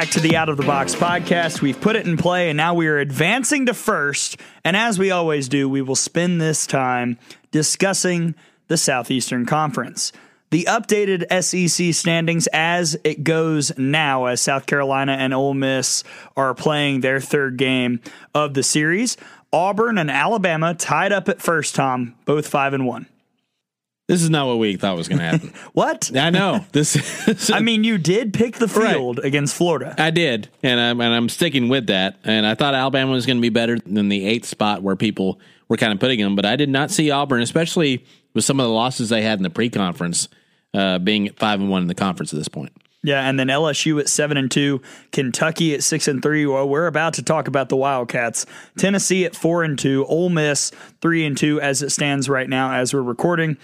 [0.00, 1.60] Back to the Out of the Box podcast.
[1.60, 4.38] We've put it in play and now we are advancing to first.
[4.64, 7.18] And as we always do, we will spend this time
[7.50, 8.34] discussing
[8.68, 10.10] the Southeastern Conference.
[10.48, 16.02] The updated SEC standings as it goes now, as South Carolina and Ole Miss
[16.34, 18.00] are playing their third game
[18.34, 19.18] of the series.
[19.52, 23.06] Auburn and Alabama tied up at first, Tom, both five and one.
[24.10, 25.52] This is not what we thought was going to happen.
[25.72, 26.10] What?
[26.16, 27.48] I know this.
[27.52, 29.94] I mean, you did pick the field against Florida.
[29.98, 32.18] I did, and I'm and I'm sticking with that.
[32.24, 35.38] And I thought Alabama was going to be better than the eighth spot where people
[35.68, 38.66] were kind of putting them, but I did not see Auburn, especially with some of
[38.66, 40.28] the losses they had in the pre-conference,
[40.74, 42.72] uh, being at five and one in the conference at this point.
[43.04, 46.46] Yeah, and then LSU at seven and two, Kentucky at six and three.
[46.46, 48.44] Well, we're about to talk about the Wildcats.
[48.76, 52.72] Tennessee at four and two, Ole Miss three and two as it stands right now
[52.72, 53.56] as we're recording.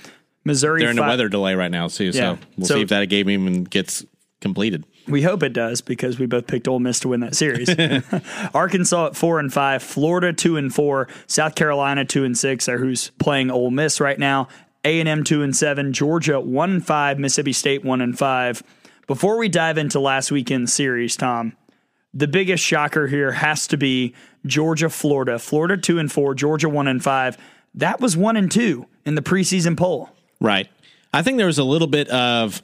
[0.46, 2.12] Missouri, They're in a weather delay right now too, Yeah.
[2.12, 4.04] so we'll So- see if that game even gets
[4.40, 4.85] completed.
[5.09, 7.68] We hope it does because we both picked Ole Miss to win that series.
[8.54, 12.78] Arkansas at four and five, Florida two and four, South Carolina two and six are
[12.78, 14.48] who's playing Ole Miss right now.
[14.85, 18.62] A and M two and seven, Georgia one and five, Mississippi State one and five.
[19.06, 21.52] Before we dive into last weekend's series, Tom,
[22.12, 25.38] the biggest shocker here has to be Georgia, Florida.
[25.38, 27.37] Florida two and four, Georgia one and five.
[27.74, 30.11] That was one and two in the preseason poll.
[30.40, 30.68] Right.
[31.12, 32.62] I think there was a little bit of,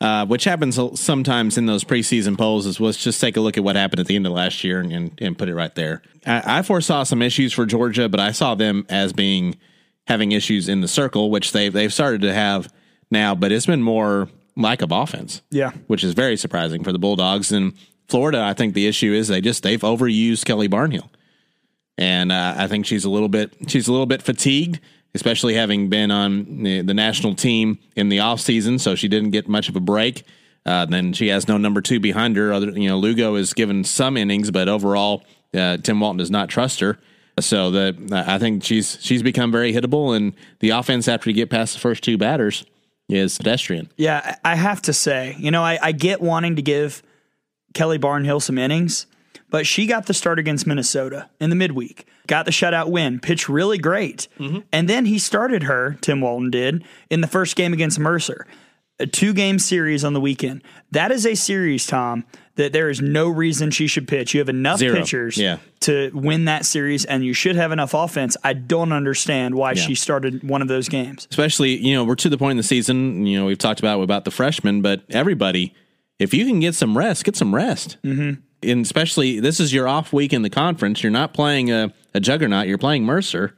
[0.00, 3.64] uh, which happens sometimes in those preseason polls, is let's just take a look at
[3.64, 6.02] what happened at the end of last year and, and, and put it right there.
[6.26, 9.56] I, I foresaw some issues for Georgia, but I saw them as being
[10.06, 12.68] having issues in the circle, which they've they've started to have
[13.10, 13.34] now.
[13.34, 15.70] But it's been more lack of offense, Yeah.
[15.86, 17.50] which is very surprising for the Bulldogs.
[17.52, 17.72] And
[18.08, 21.08] Florida, I think the issue is they just they've overused Kelly Barnhill.
[21.96, 24.80] and uh, I think she's a little bit she's a little bit fatigued,
[25.14, 29.48] especially having been on the, national team in the off season, so she didn't get
[29.48, 30.24] much of a break.
[30.66, 32.52] Uh, then she has no number two behind her.
[32.52, 35.22] Other, you know, Lugo is given some innings, but overall,
[35.52, 36.98] uh, Tim Walton does not trust her.
[37.40, 41.50] So that I think she's she's become very hittable, and the offense after you get
[41.50, 42.64] past the first two batters
[43.08, 43.90] is pedestrian.
[43.96, 47.02] Yeah, I have to say, you know, I, I get wanting to give
[47.74, 49.06] Kelly Barnhill some innings,
[49.54, 53.48] but she got the start against Minnesota in the midweek, got the shutout win, pitched
[53.48, 54.26] really great.
[54.72, 58.48] And then he started her, Tim Walton did, in the first game against Mercer.
[58.98, 60.64] A two game series on the weekend.
[60.90, 62.24] That is a series, Tom,
[62.56, 64.34] that there is no reason she should pitch.
[64.34, 64.96] You have enough Zero.
[64.96, 65.58] pitchers Yeah.
[65.82, 68.36] to win that series, and you should have enough offense.
[68.42, 71.28] I don't understand why she started one of those games.
[71.30, 74.00] especially you know we're to the point in the season you know we've talked about
[74.02, 75.72] about the freshmen but everybody
[76.18, 78.40] if you can get some rest get some rest mm-hmm.
[78.68, 82.20] And especially this is your off week in the conference you're not playing a, a
[82.20, 83.54] juggernaut you're playing mercer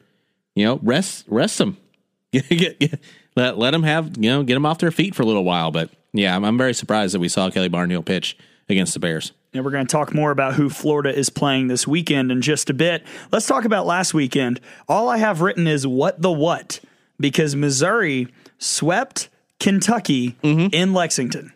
[0.54, 1.76] you know rest rest them
[2.32, 3.00] Get- get- get-
[3.36, 5.70] let, let them have you know get them off their feet for a little while
[5.70, 8.36] but yeah i'm, I'm very surprised that we saw kelly barnhill pitch
[8.68, 11.86] against the bears And we're going to talk more about who Florida is playing this
[11.86, 13.04] weekend in just a bit.
[13.30, 14.60] Let's talk about last weekend.
[14.88, 16.80] All I have written is what the what,
[17.20, 18.26] because Missouri
[18.58, 19.28] swept
[19.60, 20.74] Kentucky mm-hmm.
[20.74, 21.52] in Lexington.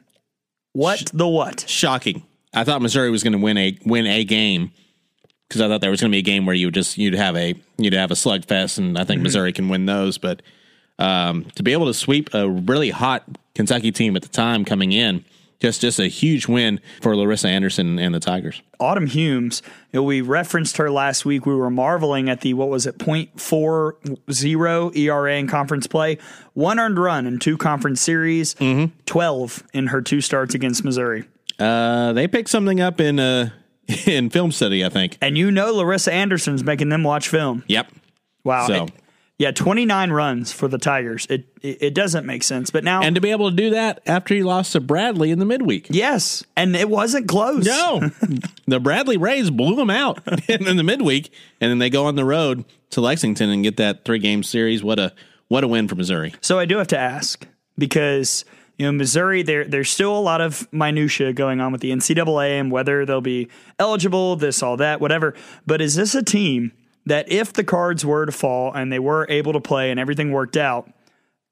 [0.73, 1.65] What the what?
[1.69, 2.23] shocking.
[2.53, 4.73] I thought Missouri was going to win a win a game
[5.49, 7.15] because I thought there was going to be a game where you would just you'd
[7.15, 10.19] have a you'd have a slugfest, and I think Missouri can win those.
[10.19, 10.43] But
[10.99, 14.93] um, to be able to sweep a really hot Kentucky team at the time coming
[14.93, 15.25] in,
[15.61, 18.63] just just a huge win for Larissa Anderson and the Tigers.
[18.81, 21.47] Autumn Humes, you know, we referenced her last week.
[21.47, 26.19] We were marveling at the, what was it, 0.40 ERA in conference play.
[26.55, 28.57] One earned run in two conference series,
[29.07, 31.27] 12 in her two starts against Missouri.
[31.61, 33.51] Uh, they picked something up in uh,
[34.07, 35.18] in film study, I think.
[35.20, 37.64] And you know Larissa Anderson's making them watch film.
[37.68, 37.90] Yep.
[38.44, 38.66] Wow.
[38.66, 38.92] So- It-
[39.38, 41.27] yeah, 29 runs for the Tigers.
[41.31, 42.68] It, it it doesn't make sense.
[42.70, 45.38] But now And to be able to do that after he lost to Bradley in
[45.38, 45.87] the midweek.
[45.88, 47.64] yes, and it wasn't close.
[47.64, 48.11] No,
[48.66, 50.20] the Bradley Rays blew them out
[50.51, 53.79] in, in the midweek, and then they go on the road to Lexington and get
[53.79, 54.83] that three game series.
[54.85, 55.14] What a
[55.49, 56.35] what a win for Missouri!
[56.42, 57.46] So I do have to ask
[57.79, 58.44] because
[58.81, 62.59] you know Missouri there there's still a lot of minutia going on with the NCAA
[62.59, 65.35] and whether they'll be eligible, this all that, whatever.
[65.66, 66.73] But is this a team
[67.05, 70.33] that if the cards were to fall and they were able to play and everything
[70.33, 70.90] worked out,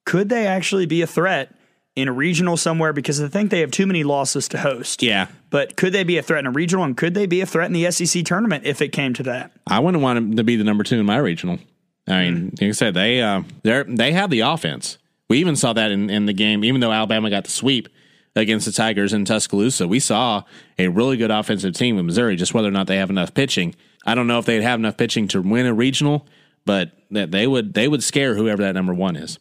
[0.06, 1.54] could they actually be a threat
[1.94, 2.94] in a regional somewhere?
[2.94, 5.02] Because I think they have too many losses to host.
[5.02, 7.46] Yeah, But could they be a threat in a regional and could they be a
[7.46, 9.52] threat in the SEC tournament if it came to that?
[9.66, 11.58] I wouldn't want them to be the number two in my regional.
[12.06, 14.96] I mean, like I said, they uh, they they have the offense.
[15.28, 17.88] We even saw that in, in the game, even though Alabama got the sweep
[18.34, 19.86] against the Tigers in Tuscaloosa.
[19.86, 20.44] We saw
[20.78, 22.36] a really good offensive team with Missouri.
[22.36, 23.74] Just whether or not they have enough pitching,
[24.06, 26.26] I don't know if they'd have enough pitching to win a regional,
[26.64, 29.38] but that they would they would scare whoever that number one is.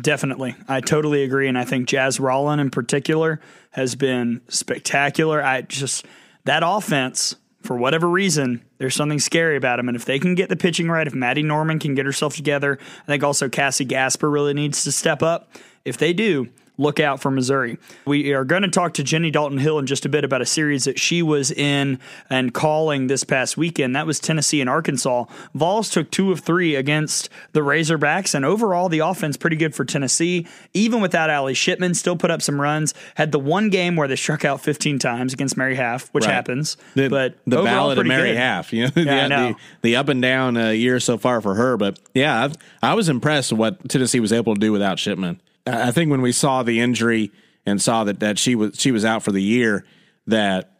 [0.00, 0.54] Definitely.
[0.68, 1.48] I totally agree.
[1.48, 5.42] And I think Jazz Rollin in particular has been spectacular.
[5.42, 6.06] I just,
[6.44, 9.88] that offense, for whatever reason, there's something scary about him.
[9.88, 12.78] And if they can get the pitching right, if Maddie Norman can get herself together,
[13.02, 15.50] I think also Cassie Gasper really needs to step up.
[15.84, 17.76] If they do, look out for Missouri.
[18.06, 20.46] We are going to talk to Jenny Dalton Hill in just a bit about a
[20.46, 21.98] series that she was in
[22.30, 23.96] and calling this past weekend.
[23.96, 25.24] That was Tennessee and Arkansas.
[25.54, 29.84] Vols took two of three against the Razorbacks, and overall, the offense pretty good for
[29.84, 30.46] Tennessee.
[30.72, 32.94] Even without Allie Shipman, still put up some runs.
[33.16, 36.32] Had the one game where they struck out 15 times against Mary Haff, which Right.
[36.34, 36.76] happens.
[36.94, 38.36] The, but the overall, ballad of Mary good.
[38.36, 39.48] Haff, you know, the, Yeah, I know.
[39.48, 41.76] the the up and down uh, year so far for her.
[41.76, 45.40] But yeah, I've, I was impressed with what Tennessee was able to do without Shipman.
[45.66, 47.30] I think when we saw the injury
[47.66, 49.84] and saw that that she was she was out for the year,
[50.26, 50.72] that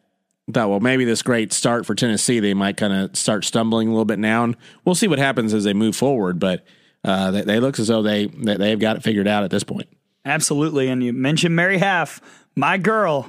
[0.53, 3.91] thought, well, maybe this great start for Tennessee, they might kind of start stumbling a
[3.91, 6.38] little bit now, and we'll see what happens as they move forward.
[6.38, 6.64] But
[7.05, 9.64] uh, they, they look as though they they- they've got it figured out at this
[9.64, 9.88] point.
[10.25, 10.88] Absolutely.
[10.88, 12.21] And you mentioned Mary Haff,
[12.57, 13.27] my girl,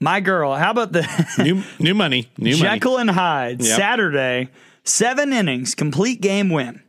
[0.00, 0.54] my girl.
[0.54, 1.02] How about the
[1.42, 2.60] New new money, new money.
[2.62, 3.76] Jekyll and Hyde Yep.
[3.76, 4.48] Saturday,
[4.84, 6.82] seven innings, complete game win,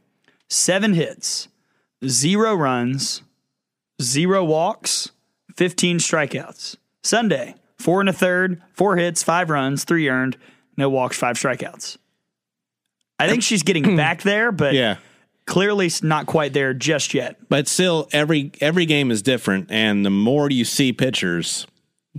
[0.50, 1.48] seven hits,
[2.06, 3.22] zero runs,
[4.02, 5.12] zero walks,
[5.56, 6.76] 15 strikeouts.
[7.04, 10.38] Sunday, four and a third, four hits, five runs, three earned,
[10.76, 11.98] no walks, five strikeouts.
[13.20, 14.98] I think she's getting back there, but Yeah.
[15.46, 17.38] clearly not quite there just yet.
[17.50, 21.66] but still every every game is different and the more you see pitchers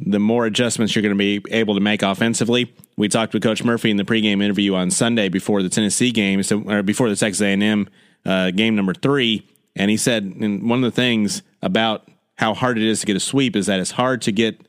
[0.00, 3.62] the more adjustments you're going to be able to make offensively we talked with coach
[3.64, 7.16] murphy in the pregame interview on sunday before the tennessee game so or before the
[7.16, 7.86] texas a&m
[8.24, 9.46] uh, game number three
[9.78, 13.16] and he said and one of the things about how hard it is to get
[13.16, 14.60] a sweep is that it's hard to get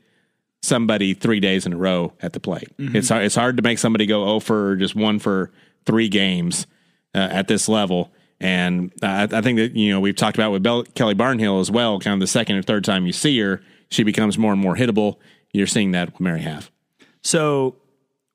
[0.61, 3.79] somebody three days in a row at the plate it's hard, it's hard to make
[3.79, 5.51] somebody go oh for just one for
[5.85, 6.67] three games
[7.15, 8.11] uh, at this level.
[8.39, 11.69] And I, I think that you know we've talked about with Bell, Kelly Barnhill as
[11.69, 11.99] well.
[11.99, 14.75] Kind of the second or third time you see her, she becomes more and more
[14.75, 15.17] hittable.
[15.51, 16.71] You're seeing that with Mary Haff.
[17.21, 17.75] So,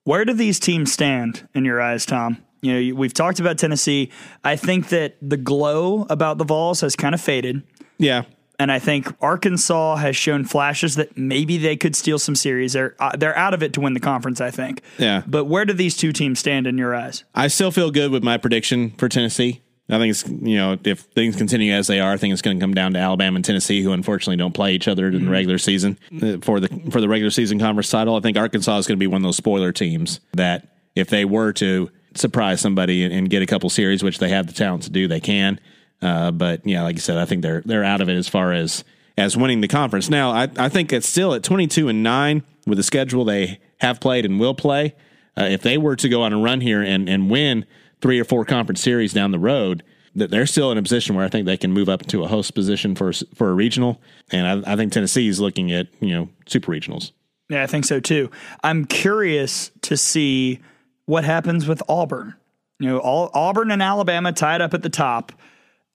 [0.03, 2.44] where do these teams stand in your eyes, Tom?
[2.65, 4.11] You know, we've talked about Tennessee.
[4.43, 7.63] I think that the glow about the Vols has kind of faded.
[7.97, 8.23] Yeah,
[8.59, 12.73] and I think Arkansas has shown flashes that maybe they could steal some series.
[12.73, 14.81] They're uh, they're out of it to win the conference, I think.
[14.97, 15.23] Yeah.
[15.27, 17.23] But where do these two teams stand in your eyes?
[17.33, 19.61] I still feel good with my prediction for Tennessee.
[19.87, 22.57] I think it's you know if things continue as they are, I think it's going
[22.57, 25.31] to come down to Alabama and Tennessee, who unfortunately don't play each other in the
[25.31, 28.15] regular season uh, for the for the regular season conference title.
[28.15, 31.23] I think Arkansas is going to be one of those spoiler teams that if they
[31.23, 34.83] were to surprise somebody and, and get a couple series, which they have the talent
[34.83, 35.59] to do, they can.
[36.01, 38.51] Uh, but yeah, like I said, I think they're they're out of it as far
[38.51, 38.83] as
[39.17, 40.09] as winning the conference.
[40.09, 43.59] Now, I, I think it's still at twenty two and nine with the schedule they
[43.79, 44.95] have played and will play.
[45.37, 47.65] Uh, if they were to go on a run here and and win
[48.01, 49.83] three or four conference series down the road,
[50.15, 52.27] that they're still in a position where I think they can move up to a
[52.27, 54.01] host position for for a regional.
[54.31, 57.11] And I, I think Tennessee is looking at you know super regionals.
[57.49, 58.31] Yeah, I think so too.
[58.63, 60.61] I'm curious to see
[61.05, 62.35] what happens with Auburn.
[62.79, 65.31] You know, all, Auburn and Alabama tied up at the top.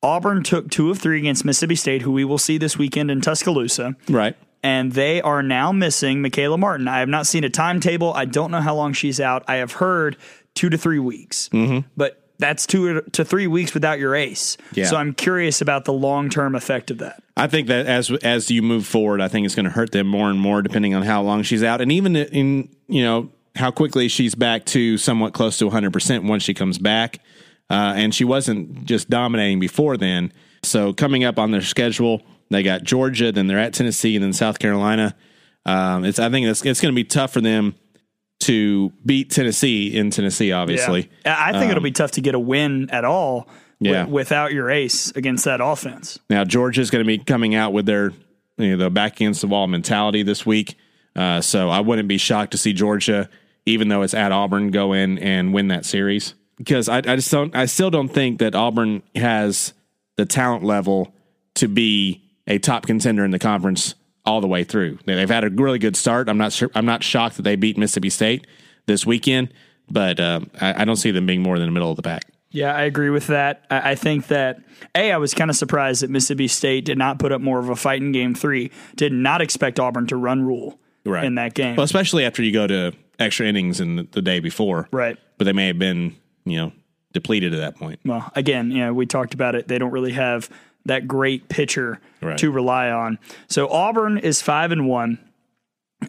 [0.03, 3.20] Auburn took two of three against Mississippi State, who we will see this weekend in
[3.20, 3.96] Tuscaloosa.
[4.09, 4.35] Right.
[4.62, 6.88] and they are now missing Michaela Martin.
[6.88, 8.12] I have not seen a timetable.
[8.14, 9.44] I don't know how long she's out.
[9.49, 10.16] I have heard
[10.55, 11.87] two to three weeks, mm-hmm.
[11.96, 14.57] but that's two to three weeks without your ace.
[14.73, 14.87] Yeah.
[14.87, 17.23] So I'm curious about the long term effect of that.
[17.37, 20.07] I think that as as you move forward, I think it's going to hurt them
[20.07, 23.70] more and more depending on how long she's out, and even in you know how
[23.70, 27.18] quickly she's back to somewhat close to 100 percent once she comes back.
[27.68, 30.32] Uh, and she wasn't just dominating before then.
[30.64, 34.32] So coming up on their schedule, they got Georgia, then they're at Tennessee, and then
[34.32, 35.14] South Carolina.
[35.64, 37.74] Um, it's I think it's it's going to be tough for them
[38.40, 40.50] to beat Tennessee in Tennessee.
[40.50, 41.36] Obviously, Yeah.
[41.38, 43.92] I think it'll be tough to get a win at all Yeah.
[44.02, 46.18] wi- without your ace against that offense.
[46.30, 48.12] Now Georgia's going to be coming out with their
[48.56, 50.76] you know the back against the wall mentality this week.
[51.16, 53.29] Uh, so I wouldn't be shocked to see Georgia,
[53.66, 57.31] even though it's at Auburn, go in and win that series because I, I just
[57.31, 57.57] don't.
[57.57, 59.73] I still don't think that Auburn has
[60.16, 61.14] the talent level
[61.55, 63.94] to be a top contender in the conference
[64.27, 64.99] all the way through.
[65.07, 66.29] They've had a really good start.
[66.29, 66.70] I'm not sure.
[66.75, 68.46] I'm not shocked that they beat Mississippi State
[68.87, 69.55] this weekend,
[69.90, 72.25] but um, I, I don't see them being more than the middle of the pack.
[72.51, 73.64] Yeah, I agree with that.
[73.70, 74.61] I, I think that
[74.94, 77.70] a I was kind of surprised that Mississippi State did not put up more of
[77.70, 78.70] a fight in Game Three.
[78.96, 81.24] Did not expect Auburn to run rule right.
[81.24, 81.76] in that game.
[81.76, 84.88] Well, especially after you go to extra innings in the, the day before.
[84.92, 85.16] Right.
[85.38, 86.72] But they may have been, you know,
[87.12, 88.00] depleted at that point.
[88.04, 89.68] well, again, you know, we talked about it.
[89.68, 90.48] They don't really have
[90.86, 92.38] that great pitcher Right.
[92.38, 93.18] to rely on.
[93.48, 95.18] So Auburn is five and one.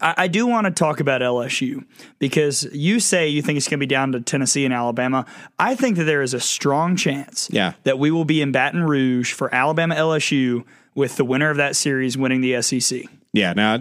[0.01, 1.83] I, I do want to talk about LSU
[2.19, 5.25] because you say you think it's going to be down to Tennessee and Alabama.
[5.59, 7.73] I think that there is a strong chance Yeah.
[7.83, 10.63] that we will be in Baton Rouge for Alabama LSU
[10.95, 13.03] with the winner of that series winning the SEC.
[13.33, 13.53] Yeah.
[13.53, 13.79] Now,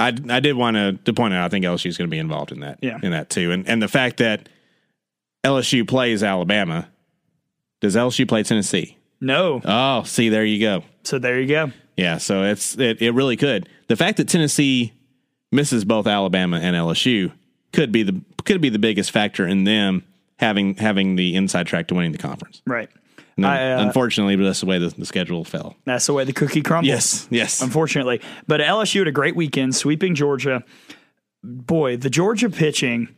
[0.00, 2.18] I I did want to, to point out I think LSU is going to be
[2.18, 2.78] involved in that.
[2.82, 2.98] Yeah.
[3.02, 4.48] In that too, and and the fact that
[5.44, 6.88] LSU plays Alabama,
[7.80, 8.98] does LSU play Tennessee?
[9.20, 9.60] No.
[9.64, 10.84] Oh, see, there you go.
[11.04, 11.72] So there you go.
[11.96, 12.18] Yeah.
[12.18, 13.68] So it's it, it really could.
[13.88, 14.92] The fact that Tennessee
[15.52, 17.32] misses both Alabama and LSU
[17.72, 20.04] could be the could be the biggest factor in them
[20.38, 22.62] having having the inside track to winning the conference.
[22.66, 22.88] Right.
[23.36, 25.76] And I, uh, unfortunately, but that's the way the, the schedule fell.
[25.84, 26.88] That's the way the cookie crumbles.
[26.88, 27.62] Yes, yes.
[27.62, 28.20] Unfortunately.
[28.46, 30.62] But LSU had a great weekend sweeping Georgia.
[31.42, 33.08] Boy, the Georgia pitching,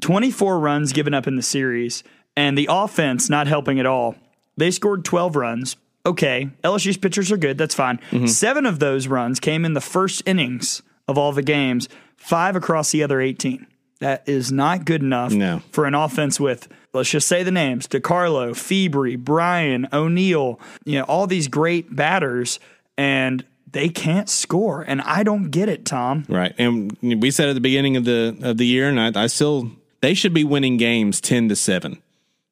[0.00, 2.02] 24 runs given up in the series,
[2.36, 4.14] and the offense not helping at all.
[4.56, 5.76] They scored 12 runs.
[6.04, 7.58] Okay, LSU's pitchers are good.
[7.58, 7.98] That's fine.
[8.10, 8.26] Mm-hmm.
[8.26, 12.92] Seven of those runs came in the first innings of all the games, five across
[12.92, 13.66] the other 18.
[14.00, 15.62] That is not good enough No.
[15.72, 21.04] for an offense with, let's just say the names DiCarlo, Febri, Bryan, O'Neill, you know,
[21.04, 22.58] all these great batters,
[22.98, 24.82] and they can't score.
[24.82, 26.24] And I don't get it, Tom.
[26.28, 29.26] Right, and we said at the beginning of the of the year, and I, I
[29.28, 32.02] still they should be winning games ten to seven.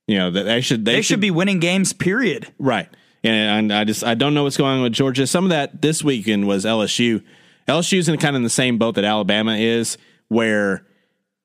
[0.06, 2.52] You know that they should they, They should be winning games, period.
[2.58, 2.88] right.
[3.26, 5.26] And I just I don't know what's going on with Georgia.
[5.26, 7.22] Some of that this weekend was LSU.
[7.66, 9.96] LSU's in kind of in the same boat that Alabama is,
[10.28, 10.84] where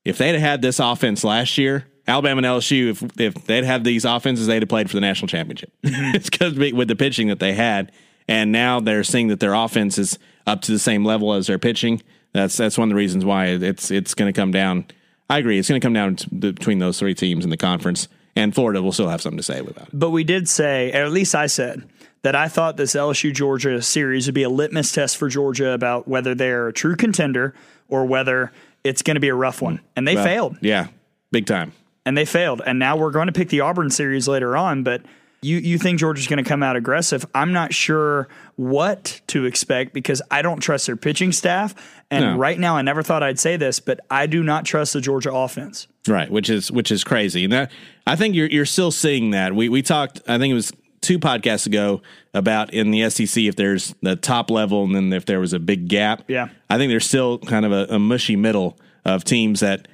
[0.04, 3.84] if they'd have had this offense last year, Alabama and LSU, if if they'd had
[3.84, 5.72] these offenses, they'd have played for the national championship.
[5.84, 6.12] Mm-hmm.
[6.16, 7.92] it's because with the pitching that they had,
[8.28, 11.60] and now they're seeing that their offense is up to the same level as their
[11.60, 12.02] pitching.
[12.34, 14.86] That's that's one of the reasons why it's it's going to come down.
[15.30, 15.60] I agree.
[15.60, 18.82] It's going to come down to, between those three teams in the conference, and Florida
[18.82, 19.90] will still have something to say about it.
[19.94, 21.88] But we did say, or at least I said,
[22.24, 26.08] that I thought this LSU Georgia series would be a litmus test for Georgia about
[26.08, 27.54] whether they're a true contender
[27.88, 28.52] or whether
[28.84, 29.80] it's going to be a rough one.
[29.96, 30.58] And they Well, failed.
[30.62, 30.88] Yeah,
[31.32, 31.74] big time.
[32.06, 32.62] And they failed.
[32.66, 35.02] And now we're going to pick the Auburn series later on, but
[35.42, 37.26] you you think Georgia's going to come out aggressive?
[37.34, 38.28] I'm not sure
[38.58, 41.74] what to expect because I don't trust their pitching staff.
[42.12, 42.38] And No.
[42.38, 45.34] right now, I never thought I'd say this, but I do not trust the Georgia
[45.34, 45.88] offense.
[46.08, 47.46] Right, which is which is crazy.
[47.46, 47.72] And that
[48.06, 49.56] I think you're you're still seeing that.
[49.56, 52.02] We we talked I think it was two podcasts ago
[52.34, 55.60] about in the SEC if there's the top level and then if there was a
[55.60, 56.24] big gap.
[56.28, 56.50] Yeah.
[56.70, 59.88] I think there's still kind of a, a mushy middle of teams that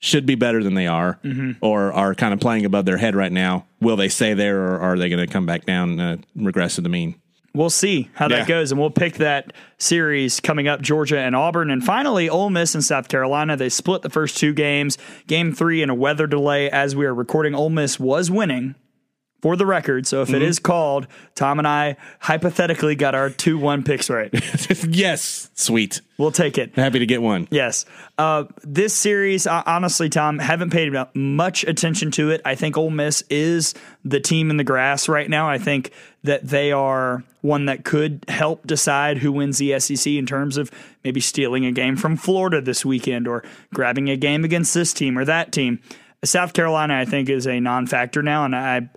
[0.00, 1.18] should be better than they are
[1.60, 3.66] or are kind of playing above their head right now.
[3.80, 6.80] Will they stay there or are they going to come back down uh, regress to
[6.80, 7.14] the mean?
[7.52, 8.38] We'll see how Yeah.
[8.38, 11.70] that goes, and we'll pick that series coming up Georgia and Auburn.
[11.72, 13.56] And finally, Ole Miss and South Carolina.
[13.56, 14.96] They split the first two games.
[15.26, 17.54] Game three in a weather delay as we are recording.
[17.56, 18.76] Ole Miss was winning
[19.42, 20.06] for the record.
[20.06, 20.36] So if Mm-hmm.
[20.36, 24.30] it is called, Tom and I hypothetically got our 2 1 picks right.
[24.88, 26.00] yes, sweet.
[26.18, 26.74] We'll take it.
[26.76, 27.48] Happy to get one.
[27.50, 27.86] Yes.
[28.18, 32.42] Uh, this series, honestly, Tom, haven't paid much attention to it.
[32.44, 33.72] I think Ole Miss is
[34.04, 35.48] the team in the grass right now.
[35.48, 40.26] I think that they are one that could help decide who wins the SEC in
[40.26, 40.70] terms of
[41.02, 45.16] maybe stealing a game from Florida this weekend or grabbing a game against this team
[45.18, 45.80] or that team.
[46.22, 48.90] South Carolina, I think, is a non-factor now, and I,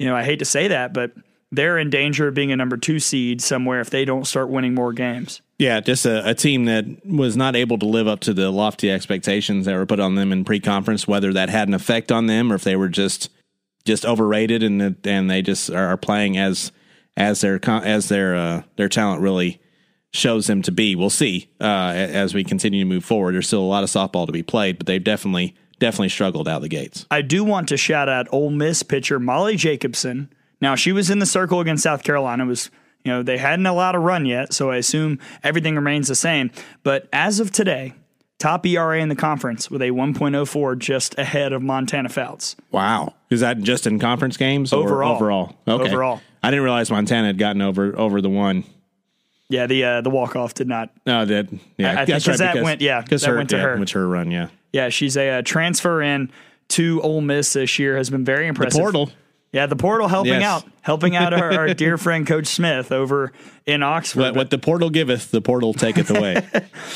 [0.00, 1.12] you know, I hate to say that, but
[1.52, 4.74] they're in danger of being a number two seed somewhere if they don't start winning
[4.74, 5.42] more games.
[5.58, 8.90] Yeah, just a, a team that was not able to live up to the lofty
[8.90, 11.06] expectations that were put on them in pre-conference.
[11.06, 13.28] Whether that had an effect on them, or if they were just
[13.84, 16.72] just overrated and and they just are playing as
[17.18, 19.60] as their as their uh, their talent really
[20.14, 20.96] shows them to be.
[20.96, 23.34] We'll see uh, as we continue to move forward.
[23.34, 26.62] There's still a lot of softball to be played, but they've definitely definitely struggled out
[26.62, 27.04] the gates.
[27.10, 30.30] I do want to shout out Ole Miss pitcher Molly Jacobson.
[30.60, 32.44] Now she was in the circle against South Carolina.
[32.44, 32.70] It was
[33.04, 36.50] you know they hadn't allowed a run yet, so I assume everything remains the same.
[36.84, 37.94] But as of today,
[38.38, 42.56] top ERA in the conference with a 1.04, just ahead of Montana Fouts.
[42.70, 45.16] Wow, is that just in conference games or Overall.
[45.16, 45.88] Overall, okay.
[45.88, 46.20] Overall.
[46.42, 48.64] I didn't realize Montana had gotten over over the one.
[49.48, 50.90] Yeah, the uh, the walk off did not.
[51.06, 53.50] No, that yeah, I- I think that's 'cause that went- yeah, because that her, went
[53.50, 53.84] to yeah, her.
[53.94, 54.48] her run, yeah.
[54.72, 56.30] Yeah, she's a, uh transfer in
[56.68, 58.80] to Ole Miss this year has been very impressive.
[58.80, 59.10] Portal.
[59.52, 60.44] Yeah, the portal helping Yes.
[60.44, 63.32] out, helping out our, our dear friend Coach Smith over
[63.66, 64.20] in Oxford.
[64.20, 66.46] What, what the portal giveth, the portal taketh away.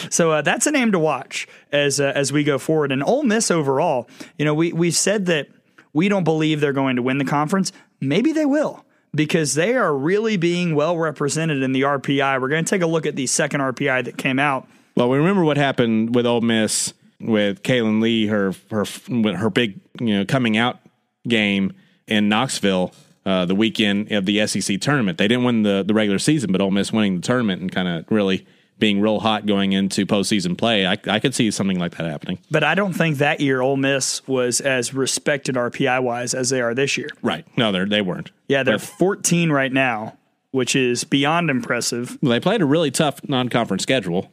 [0.09, 2.93] So uh, that's a name to watch as uh, as we go forward.
[2.93, 4.09] And Ole Miss overall,
[4.39, 5.49] you know, we we've said that
[5.93, 7.73] we don't believe they're going to win the conference.
[8.01, 12.41] Maybe they will because they are really being well represented in the RPI.
[12.41, 14.69] We're going to take a look at the second RPI that came out.
[14.97, 16.95] well, we remember what happened with Ole Miss
[17.25, 20.79] with Kaylin Lee, her her with her big you know coming out
[21.27, 21.73] game
[22.07, 22.93] in Knoxville.
[23.27, 26.61] Uh, the weekend of the SEC tournament, they didn't win the, the regular season, but
[26.61, 28.47] Ole Miss winning the tournament and kind of really
[28.79, 30.87] being real hot going into postseason play.
[30.87, 32.39] I, I could see something like that happening.
[32.51, 36.61] But I don't think that year Ole Miss was as respected RPI wise as they
[36.61, 37.09] are this year.
[37.23, 37.47] Right?
[37.57, 38.31] No, they they weren't.
[38.47, 40.19] Yeah, they're But- 14 right now,
[40.51, 42.19] which is beyond impressive.
[42.21, 44.31] They played a really tough non-conference schedule,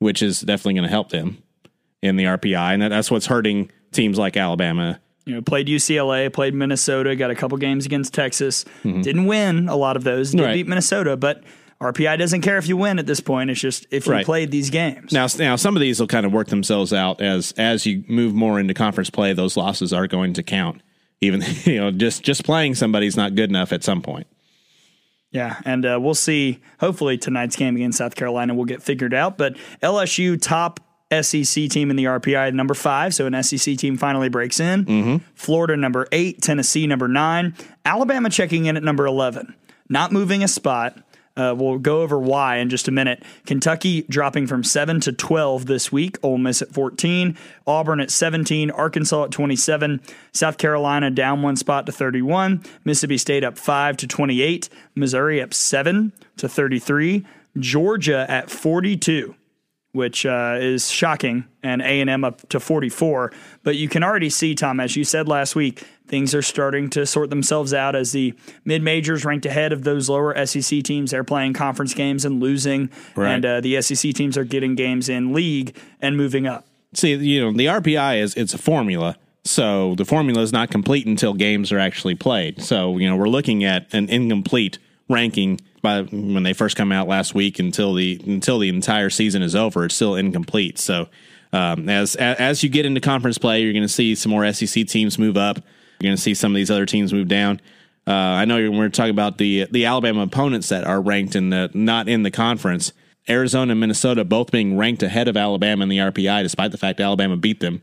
[0.00, 1.42] which is definitely going to help them
[2.02, 5.00] in the RPI, and that, that's what's hurting teams like Alabama.
[5.24, 8.64] You know, played UCLA, played Minnesota, got a couple games against Texas.
[8.82, 10.32] Didn't win a lot of those.
[10.32, 10.46] Did Mm-hmm.
[10.46, 10.54] Right.
[10.54, 11.44] beat Minnesota, but
[11.80, 13.48] RPI doesn't care if you win at this point.
[13.50, 14.24] It's just if you Right.
[14.24, 15.12] played these games.
[15.12, 18.34] Now, now some of these will kind of work themselves out as as you move
[18.34, 19.32] more into conference play.
[19.32, 20.80] Those losses are going to count.
[21.20, 24.26] Even you know, just just playing somebody's not good enough at some point.
[25.30, 26.60] Yeah, and uh, we'll see.
[26.80, 29.38] Hopefully, tonight's game against South Carolina will get figured out.
[29.38, 30.80] But LSU top
[31.20, 34.84] SEC team in the RPI number five, so an SEC team finally breaks in.
[34.84, 35.16] Mm-hmm.
[35.34, 37.54] Florida number eight, Tennessee number nine,
[37.84, 39.54] Alabama checking in at number eleven,
[39.88, 40.98] not moving a spot.
[41.34, 43.22] Uh, we'll go over why in just a minute.
[43.46, 46.18] Kentucky dropping from 7 to 12 this week.
[46.22, 47.38] Ole Miss at 14.
[47.66, 48.70] Auburn at 17.
[48.70, 50.02] Arkansas at 27.
[50.32, 52.62] South Carolina down one spot to 31.
[52.84, 54.68] Mississippi State up 5 to 28.
[54.94, 57.24] Missouri up 7 to 33.
[57.58, 59.34] Georgia at 42
[59.92, 63.32] which uh, is shocking, and A and M up to 44.
[63.62, 67.06] But you can already see, Tom, as you said last week, things are starting to
[67.06, 68.34] sort themselves out as the
[68.64, 71.10] mid majors ranked ahead of those lower SEC teams.
[71.10, 73.32] They're playing conference games and losing, Right.
[73.32, 76.66] and uh, the SEC teams are getting games in league and moving up.
[76.94, 79.16] See, you know, the RPI is it's a formula.
[79.44, 82.62] So the formula is not complete until games are actually played.
[82.62, 84.78] So, you know, we're looking at an incomplete
[85.08, 89.42] ranking by when they first come out last week until the until the entire season
[89.42, 89.84] is over.
[89.84, 90.78] It's still incomplete.
[90.78, 91.08] So,
[91.52, 94.86] um, as as you get into conference play, you're going to see some more SEC
[94.86, 95.58] teams move up.
[96.00, 97.60] You're going to see some of these other teams move down.
[98.06, 101.70] Uh, I know we're talking about the the Alabama opponents that are ranked in the
[101.74, 102.92] not in the conference.
[103.28, 106.98] Arizona and Minnesota both being ranked ahead of Alabama in the RPI, despite the fact
[107.00, 107.80] Alabama beat them,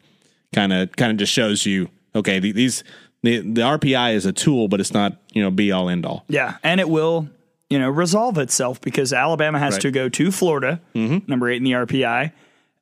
[0.54, 2.84] kind of kind of just shows you okay, the- these
[3.24, 6.26] the, the RPI is a tool, but it's not you know be all end all.
[6.28, 7.30] Yeah, and it will,
[7.70, 9.82] you know, resolve itself because Alabama has Right.
[9.84, 12.32] to go to Florida, number eight in the RPI,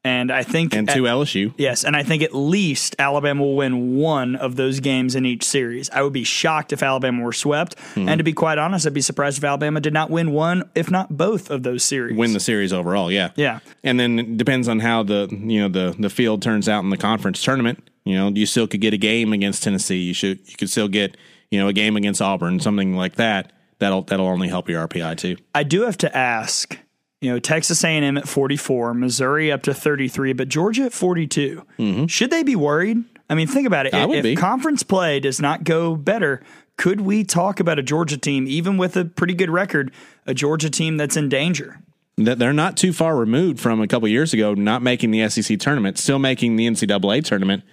[0.06, 3.56] and I think And at- to LSU, Yes, and I think at least Alabama will
[3.58, 5.90] win one of those games in each series.
[5.90, 8.08] I would be shocked if Alabama were swept, Mm-hmm.
[8.08, 10.90] and to be quite honest, I'd be surprised if Alabama did not win one, if
[10.90, 12.16] not both of those series.
[12.16, 13.12] win the series overall.
[13.12, 13.60] Yeah, Yeah.
[13.84, 16.90] And then it depends on how the you know the the field turns out in
[16.92, 17.84] the conference tournament.
[18.06, 19.98] You know, you still could get a game against Tennessee.
[20.00, 21.18] You should you could still get
[21.52, 23.52] you know a game against Auburn, something like that.
[23.80, 25.38] That'll that'll only help your RPI too.
[25.54, 26.78] I do have to ask.
[27.20, 31.66] You know, Texas A&M at 44, Missouri up to 33, but Georgia at 42.
[32.08, 33.04] Should they be worried?
[33.28, 33.94] I mean, think about it.
[33.94, 34.04] Mm-hmm.
[34.04, 34.36] I would if be.
[34.36, 36.44] conference play does not go better,
[36.78, 39.92] could we talk about a Georgia team, even with a pretty good record,
[40.28, 41.80] a Georgia team that's in danger?
[42.18, 45.60] That they're not too far removed from a couple years ago, not making the SEC
[45.60, 47.64] tournament, still making the NCAA tournament.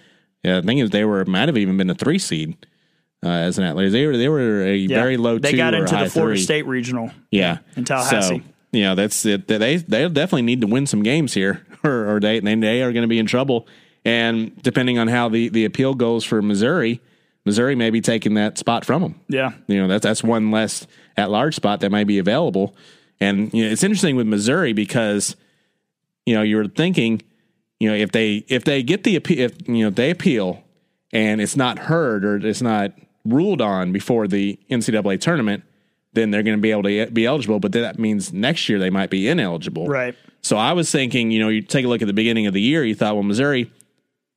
[0.43, 2.55] Yeah, I think is they were might have even been a three seed
[3.25, 3.91] uh, as an athlete.
[3.91, 5.39] They were they were a very low.
[5.39, 6.43] They got into the Florida three.
[6.43, 7.11] State regional.
[7.31, 8.39] Yeah, in Tallahassee.
[8.39, 9.47] So, you know, that's it.
[9.47, 12.93] They they definitely need to win some games here, or, or they they they are
[12.93, 13.67] going to be in trouble.
[14.05, 17.01] And depending on how the the appeal goes for Missouri,
[17.45, 19.21] Missouri may be taking that spot from them.
[19.27, 19.53] Yeah.
[19.67, 20.85] You know, that's that's one less
[21.17, 22.75] at large spot that might be available.
[23.19, 25.35] And you know, it's interesting with Missouri because
[26.25, 27.21] you know you're thinking,
[27.79, 30.63] you know, if they if they get the appeal, if you know they appeal
[31.13, 32.91] and it's not heard or it's not
[33.25, 35.63] ruled on before the NCAA tournament,
[36.13, 37.59] then they're going to be able to be eligible.
[37.59, 39.87] But that means next year they might be ineligible.
[39.87, 40.15] Right.
[40.41, 42.61] So I was thinking, you know, you take a look at the beginning of the
[42.61, 43.71] year, you thought, well, Missouri,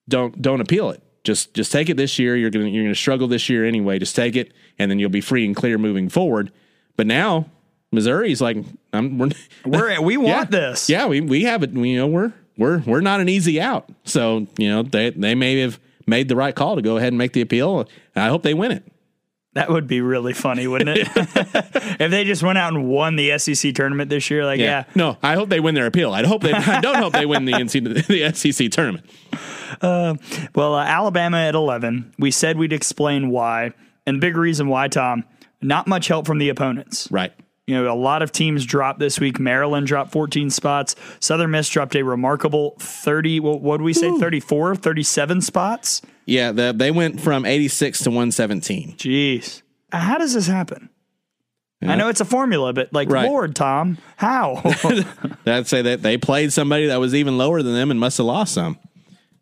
[0.09, 1.03] don't don't appeal it.
[1.23, 2.35] Just just take it this year.
[2.37, 3.99] You're gonna you're gonna struggle this year anyway.
[3.99, 6.51] Just take it, and then you'll be free and clear moving forward.
[6.97, 7.51] But now
[7.93, 8.57] Missouri's like,
[8.93, 9.31] I'm we're,
[9.67, 10.89] We're, we want yeah, this.
[10.89, 11.73] Yeah, we we have it.
[11.73, 13.91] We, you know, we're we're we're not an easy out.
[14.05, 15.79] So you know, they they may have
[16.09, 17.81] made the right call to go ahead and make the appeal.
[17.81, 17.89] And
[18.25, 18.85] I hope they win it.
[19.55, 21.09] That would be really funny, wouldn't it?
[21.17, 24.85] if they just went out and won the SEC tournament this year, like, yeah.
[24.95, 26.13] No, I hope they win their appeal.
[26.13, 26.53] I hope they.
[26.53, 29.07] I don't hope they win the NC, the SEC tournament.
[29.83, 32.15] Well, uh, Alabama at 11.
[32.19, 33.73] We said we'd explain why.
[34.07, 35.25] And big reason why, Tom,
[35.61, 37.09] not much help from the opponents.
[37.11, 37.33] Right.
[37.69, 39.39] You know, a lot of teams dropped this week.
[39.39, 40.97] Maryland dropped 14 spots.
[41.21, 46.01] Southern Miss dropped a remarkable 30, what would we say, 34, 37 spots?
[46.25, 48.95] Yeah, the, they went from 86 to 117.
[48.97, 49.61] Jeez.
[49.93, 50.89] How does this happen?
[51.83, 53.29] I know it's a formula, but like, Right.
[53.29, 54.63] Lord, Tom, how?
[55.45, 58.27] That'd say that they played somebody that was even lower than them and must have
[58.27, 58.79] lost some.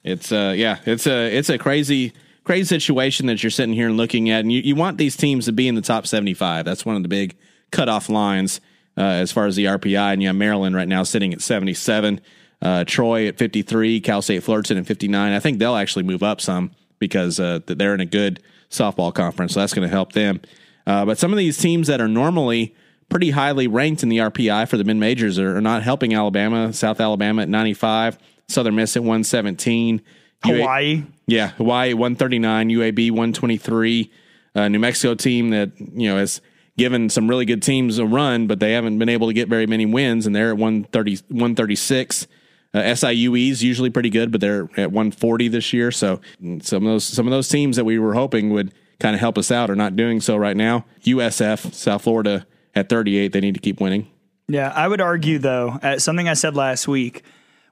[0.03, 2.13] It's uh yeah, it's a it's a crazy
[2.45, 5.47] crazy situation that you're sitting here and looking at, and you, you want these teams
[5.47, 6.65] to be in the top 75.
[6.65, 7.37] That's one of the big
[7.77, 8.61] cutoff lines
[8.97, 10.15] uh, as far as the RPI.
[10.15, 12.21] And you have Maryland right now sitting at 77,
[12.63, 15.33] uh, Troy at 53, Cal State Fullerton at 59.
[15.33, 19.53] I think they'll actually move up some because uh, they're in a good softball conference,
[19.53, 20.41] so that's going to help them.
[20.87, 22.75] Uh, but some of these teams that are normally
[23.11, 26.73] pretty highly ranked in the RPI for the mid majors are, are not helping Alabama.
[26.73, 28.19] South Alabama at 95,
[28.49, 30.01] Southern Miss at 117,
[30.47, 31.03] UA Hawaii.
[31.27, 34.11] yeah, Hawaii 139, UAB 123,
[34.55, 36.41] uh, New Mexico team that you know has
[36.77, 39.67] given some really good teams a run, but they haven't been able to get very
[39.67, 42.27] many wins, and they're at 130, 136.
[42.75, 45.91] Uh, SIUE is usually pretty good, but they're at 140 this year.
[45.91, 49.15] So mm, some of those some of those teams that we were hoping would kind
[49.15, 50.85] of help us out are not doing so right now.
[51.05, 54.11] USF, South Florida at 38, they need to keep winning.
[54.49, 57.25] Yeah, I would argue, though, uh, something I said last week,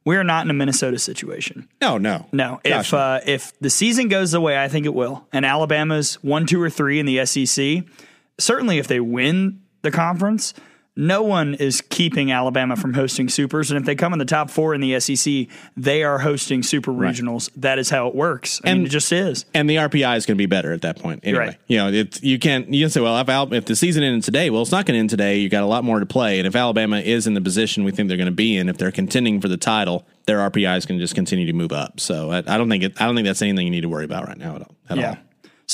[0.04, 1.68] we are not in a Minnesota situation.
[1.80, 4.94] No, no, No, Gosh, if uh, if the season goes the way I think it
[4.94, 7.84] will, and Alabama's one, two, or three in the SEC,
[8.38, 10.54] certainly if they win the conference,
[10.96, 13.68] no one is keeping Alabama from hosting supers.
[13.72, 16.92] And if they come in the top four in the SEC, they are hosting super
[16.92, 17.50] regionals.
[17.56, 18.60] That is how it works.
[18.62, 19.44] I mean, And- it just is.
[19.54, 21.18] and the RPI is going to be better at that point.
[21.24, 21.56] Anyway, Right.
[21.66, 24.22] you know, it's you can't you can say, well, if Al- if the season ended
[24.22, 25.38] today, well, it's not going to end today.
[25.40, 27.90] You got a lot more to play, and if Alabama is in the position we
[27.90, 30.86] think they're going to be in, if they're contending for the title, their RPI is
[30.86, 31.98] going to just continue to move up.
[31.98, 34.04] So I, I don't think it, I don't think that's anything you need to worry
[34.04, 34.76] about right now at all.
[34.88, 35.08] At Yeah.
[35.08, 35.16] all.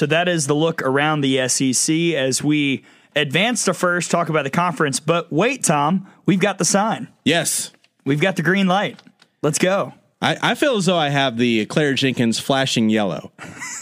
[0.00, 2.84] So that is the look around the SEC as we
[3.14, 4.98] advance to first talk about the conference.
[4.98, 7.08] But wait, Tom, we've got the sign.
[7.22, 7.70] Yes.
[8.06, 8.98] We've got the green light.
[9.42, 9.92] Let's go.
[10.22, 13.30] I, I feel as though I have the Claire Jenkins flashing yellow,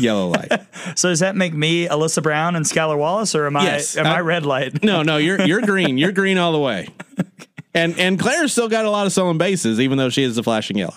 [0.00, 0.50] yellow light.
[0.96, 3.96] So does that make me Elissa Brown and Skylar Wallace, or am I Yes.
[3.96, 4.82] am I I- red light?
[4.82, 5.98] No, no, you're you're green.
[5.98, 6.88] You're green all the way.
[7.74, 10.42] And and Claire's still got a lot of stolen bases, even though she is the
[10.42, 10.94] flashing yellow.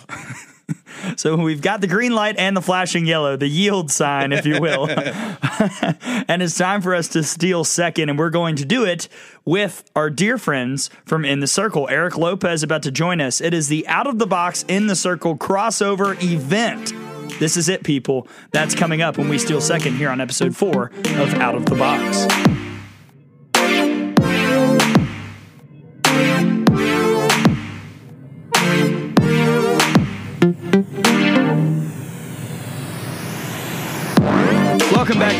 [1.16, 4.60] So we've got the green light and the flashing yellow, the yield sign, if you
[4.60, 4.88] will.
[6.28, 9.08] and it's time for us to steal second, and we're going to do it
[9.44, 11.88] with our dear friends from In the Circle.
[11.88, 13.40] Eric Lopez about to join us.
[13.40, 16.92] It is the Out of the Box In the Circle crossover event.
[17.38, 18.28] This is it, people.
[18.52, 21.74] That's coming up when we steal second here on episode four of Out of the
[21.74, 22.71] Box.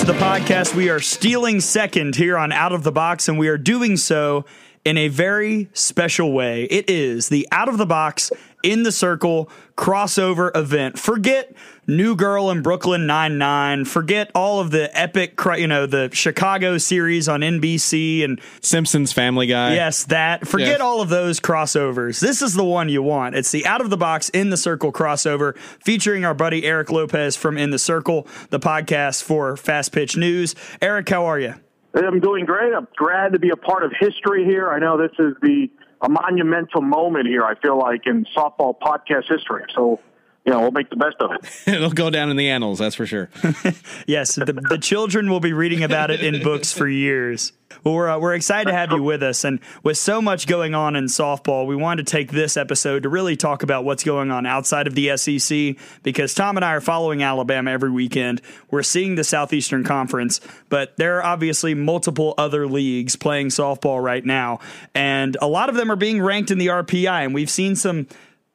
[0.03, 0.75] To the podcast.
[0.75, 4.45] We are stealing second here on Out of the Box, and we are doing so
[4.85, 6.65] in a very special way.
[6.65, 8.33] It is the Out of the Box
[8.63, 10.99] in the Circle crossover event.
[10.99, 11.55] Forget
[11.87, 13.85] New Girl in Brooklyn Nine Nine.
[13.85, 19.47] Forget all of the epic, you know, the Chicago series on NBC and Simpsons Family
[19.47, 19.75] Guy.
[19.75, 20.47] Yes, that.
[20.47, 22.21] Forget all of those crossovers.
[22.21, 23.35] This is the one you want.
[23.35, 27.37] It's the Out of the Box in the Circle crossover featuring our buddy Eric Lopez
[27.37, 30.55] from In the Circle, the podcast for Fast Pitch News.
[30.81, 31.55] Eric, how are you?
[31.95, 32.73] I'm doing great.
[32.73, 34.71] I'm glad to be a part of history here.
[34.71, 35.69] I know this is the
[36.03, 37.45] a monumental moment here.
[37.45, 39.65] I feel like in softball podcast history.
[39.75, 40.01] So
[40.45, 41.49] you know, we'll make the best of it.
[41.75, 43.31] It'll go down in the annals, that's for sure.
[44.07, 47.53] yes, the, the, children will be reading about it in books for years.
[47.85, 49.45] Well, we're, uh, we're excited to have you with us.
[49.45, 53.09] And with so much going on in softball, we wanted to take this episode to
[53.09, 56.81] really talk about what's going on outside of the SEC because Tom and I are
[56.81, 58.43] following Alabama every weekend.
[58.71, 64.25] We're seeing the Southeastern Conference, but there are obviously multiple other leagues playing softball right
[64.25, 64.59] now.
[64.93, 67.25] And a lot of them are being ranked in the RPI.
[67.25, 68.09] And we've seen some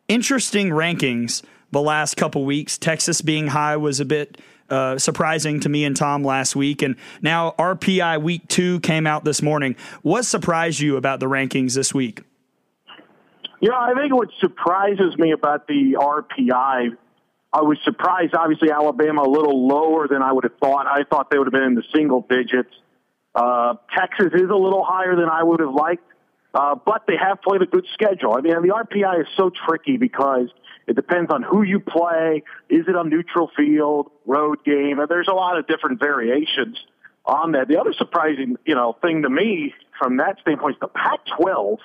[0.09, 2.77] interesting rankings the last couple weeks.
[2.77, 4.37] Texas being high was a bit
[4.69, 6.81] uh, surprising to me and Tom last week.
[6.81, 9.75] And now RPI week two came out this morning.
[10.01, 12.23] What surprised you about the rankings this week?
[13.59, 16.95] Yeah, I think what surprises me about the RPI,
[17.53, 20.85] I was surprised, obviously, Alabama a little lower than I would have thought.
[20.85, 22.69] I thought they would have been in the single digits.
[23.33, 26.05] Uh, Texas is a little higher than I would have liked,
[26.53, 28.33] uh, but they have played a good schedule.
[28.33, 30.49] I mean, the RPI is so tricky because–
[30.87, 32.43] it depends on who you play.
[32.69, 34.99] Is it a neutral field, road game?
[35.09, 36.77] There's a lot of different variations
[37.25, 37.67] on that.
[37.67, 41.77] The other surprising, you know, thing to me from that standpoint is the Pac-12,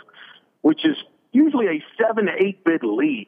[0.60, 0.96] which is
[1.32, 3.26] usually a seven to eight bid lead,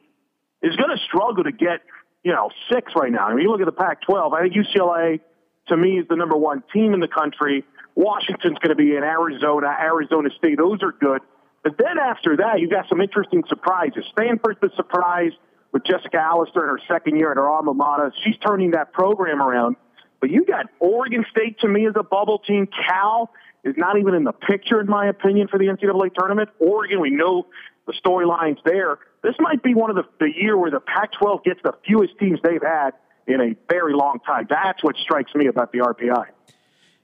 [0.61, 1.81] is going to struggle to get,
[2.23, 3.27] you know, six right now.
[3.27, 4.33] I mean, you look at the Pac-12.
[4.33, 5.19] I think UCLA,
[5.67, 7.65] to me, is the number one team in the country.
[7.95, 10.57] Washington's going to be in Arizona, Arizona State.
[10.57, 11.21] Those are good.
[11.63, 14.05] But then after that, you got some interesting surprises.
[14.11, 15.31] Stanford's the surprise
[15.75, 18.13] with Jessica Allister in her second year at her alma mater.
[18.23, 19.75] She's turning that program around.
[20.21, 22.65] But you got Oregon State to me as a bubble team.
[22.87, 23.29] Cal
[23.65, 26.49] is not even in the picture, in my opinion, for the NCAA tournament.
[26.59, 27.47] Oregon, we know
[27.87, 28.99] the storylines there.
[29.21, 32.39] This might be one of the, the year where the Pac-12 gets the fewest teams
[32.41, 32.91] they've had
[33.27, 34.47] in a very long time.
[34.49, 36.27] That's what strikes me about the RPI.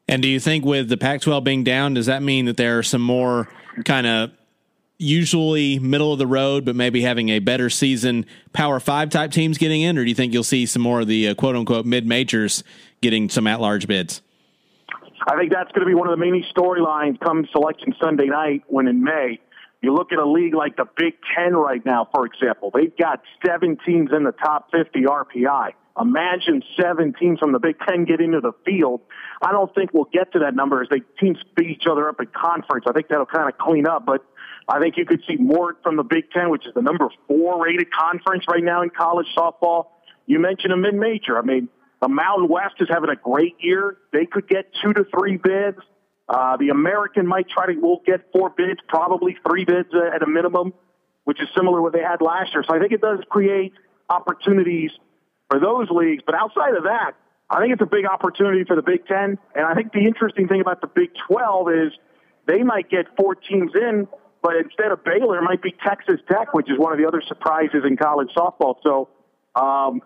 [0.08, 2.84] And do you think with the Pac-12 being down, does that mean that there are
[2.84, 3.50] some more
[3.84, 4.32] kind of
[5.02, 9.58] usually middle of the road, but maybe having a better season, Power Five type teams
[9.58, 11.86] getting in, or do you think you'll see some more of the uh, quote unquote
[11.86, 12.64] mid majors
[13.02, 14.22] getting some at large bids?
[15.28, 18.64] I think that's going to be one of the main storylines come selection Sunday night
[18.68, 19.40] when in May.
[19.82, 22.72] You look at a league like the Big Ten right now, for example.
[22.74, 25.72] They've got seven teams in the top 50 RPI.
[26.00, 29.02] Imagine seven teams from the Big Ten get into the field.
[29.42, 32.20] I don't think we'll get to that number as they teams beat each other up
[32.20, 32.86] in conference.
[32.88, 34.24] I think that'll kind of clean up, but
[34.68, 37.64] I think you could see more from the Big Ten, which is the number four
[37.64, 39.88] rated conference right now in college softball.
[40.26, 41.38] You mentioned a mid-major.
[41.38, 41.68] I mean,
[42.02, 43.98] the Mountain West is having a great year.
[44.14, 45.78] They could get two to three bids.
[46.30, 50.28] Uh, the American might try to, will get four bids, probably three bids at a
[50.28, 50.74] minimum,
[51.26, 52.64] which is similar to what they had last year.
[52.68, 53.74] So I think it does create
[54.10, 54.92] opportunities
[55.50, 56.24] for those leagues.
[56.26, 57.12] But outside of that,
[57.50, 59.38] I think it's a big opportunity for the Big Ten.
[59.54, 61.92] And I think the interesting thing about the Big 12 is
[62.48, 64.08] they might get four teams in
[64.42, 67.22] but instead of Baylor, it might be Texas Tech, which is one of the other
[67.28, 68.76] surprises in college softball.
[68.84, 69.10] So
[69.56, 70.02] um,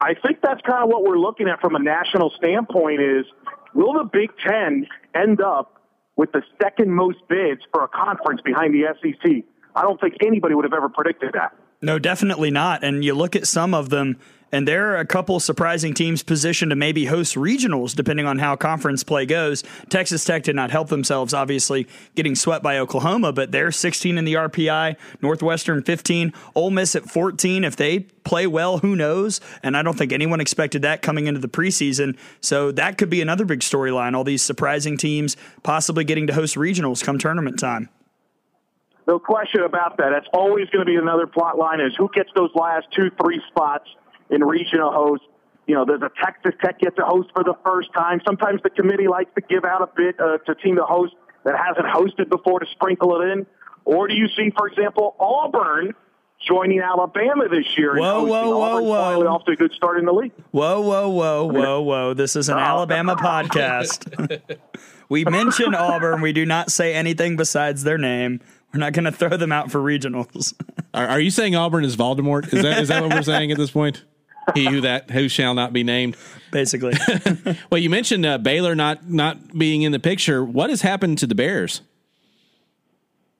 [0.00, 3.26] I think that's kind of what we're looking at from a national standpoint is
[3.74, 5.80] will the Big Ten end up
[6.16, 9.44] with the second most bids for a conference behind the SEC?
[9.74, 11.54] I don't think anybody would have ever predicted that.
[11.82, 12.84] No, definitely not.
[12.84, 14.18] And you look at some of them
[14.52, 18.56] and there are a couple surprising teams positioned to maybe host regionals depending on how
[18.56, 19.62] conference play goes.
[19.88, 24.24] Texas Tech did not help themselves, obviously, getting swept by Oklahoma, but they're 16 in
[24.24, 27.64] the RPI, Northwestern 15, Ole Miss at 14.
[27.64, 29.40] If they play well, who knows?
[29.62, 32.16] And I don't think anyone expected that coming into the preseason.
[32.40, 34.14] So that could be another big storyline.
[34.14, 37.88] All these surprising teams possibly getting to host regionals come tournament time.
[39.06, 40.10] No question about that.
[40.10, 43.40] That's always going to be another plot line is who gets those last two, three
[43.48, 43.88] spots
[44.30, 45.26] in regional hosts.
[45.66, 48.20] You know, there's a Texas Tech gets a host for the first time.
[48.24, 51.14] Sometimes the committee likes to give out a bit uh, to team to host
[51.44, 53.46] that hasn't hosted before to sprinkle it in.
[53.84, 55.94] Or do you see, for example, Auburn
[56.40, 57.96] joining Alabama this year.
[57.96, 58.30] Whoa, hosting.
[58.30, 59.00] whoa, whoa, whoa.
[59.00, 60.32] finally off to a good start in the league.
[60.50, 62.14] Whoa, whoa, whoa, whoa, whoa.
[62.14, 64.40] This is an Alabama podcast.
[65.08, 66.20] we mention Auburn.
[66.20, 68.40] We do not say anything besides their name.
[68.72, 70.54] We're not going to throw them out for regionals.
[70.94, 72.52] Are, are you saying Auburn is Voldemort?
[72.52, 74.04] Is that is that what we're saying at this point?
[74.54, 76.16] He who that who shall not be named.
[76.50, 76.94] Basically,
[77.70, 80.44] Well, you mentioned uh, Baylor not not being in the picture.
[80.44, 81.82] What has happened to the Bears?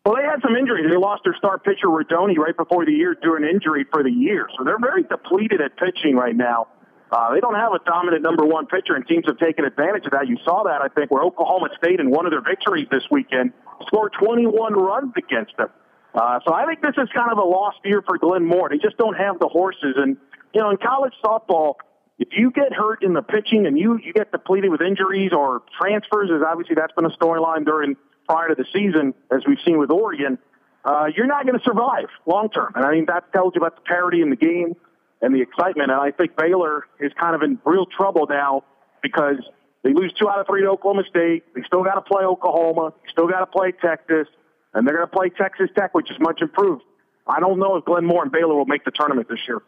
[0.04, 0.86] Well, they had some injuries.
[0.88, 4.02] They lost their star pitcher Rodoni right before the year due to an injury for
[4.02, 6.68] the year, so they're very depleted at pitching right now.
[7.12, 10.12] Uh, they don't have a dominant number one pitcher, and teams have taken advantage of
[10.12, 10.28] that.
[10.28, 13.52] You saw that, I think, where Oklahoma State, in one of their victories this weekend,
[13.86, 15.68] scored 21 runs against them.
[16.14, 18.68] Uh, so I think this is kind of a lost year for Glenn Moore.
[18.68, 19.94] They just don't have the horses.
[19.96, 20.16] And,
[20.54, 21.74] you know, in college softball,
[22.18, 25.62] if you get hurt in the pitching and you, you get depleted with injuries or
[25.80, 27.96] transfers, as obviously that's been a storyline during
[28.28, 30.38] prior to the season, as we've seen with Oregon,
[30.84, 32.72] uh, you're not going to survive long term.
[32.74, 34.76] And I mean, that tells you about the parity in the game
[35.22, 35.90] and the excitement.
[35.90, 38.64] And I think Baylor is kind of in real trouble now
[39.02, 39.38] because
[39.82, 41.44] they lose two out of three to Oklahoma State.
[41.54, 42.92] They still got to play Oklahoma.
[43.02, 44.28] They still got to play Texas.
[44.72, 46.82] And they're going to play Texas Tech, which is much improved.
[47.26, 49.62] I don't know if Glenn Moore and Baylor will make the tournament this year.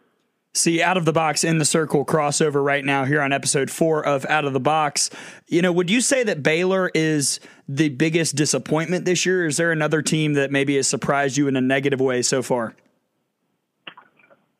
[0.55, 4.05] See out of the box in the circle crossover right now here on episode four
[4.05, 5.09] of Out of the Box.
[5.47, 9.47] You know, would you say that Baylor is the biggest disappointment this year?
[9.47, 12.75] Is there another team that maybe has surprised you in a negative way so far?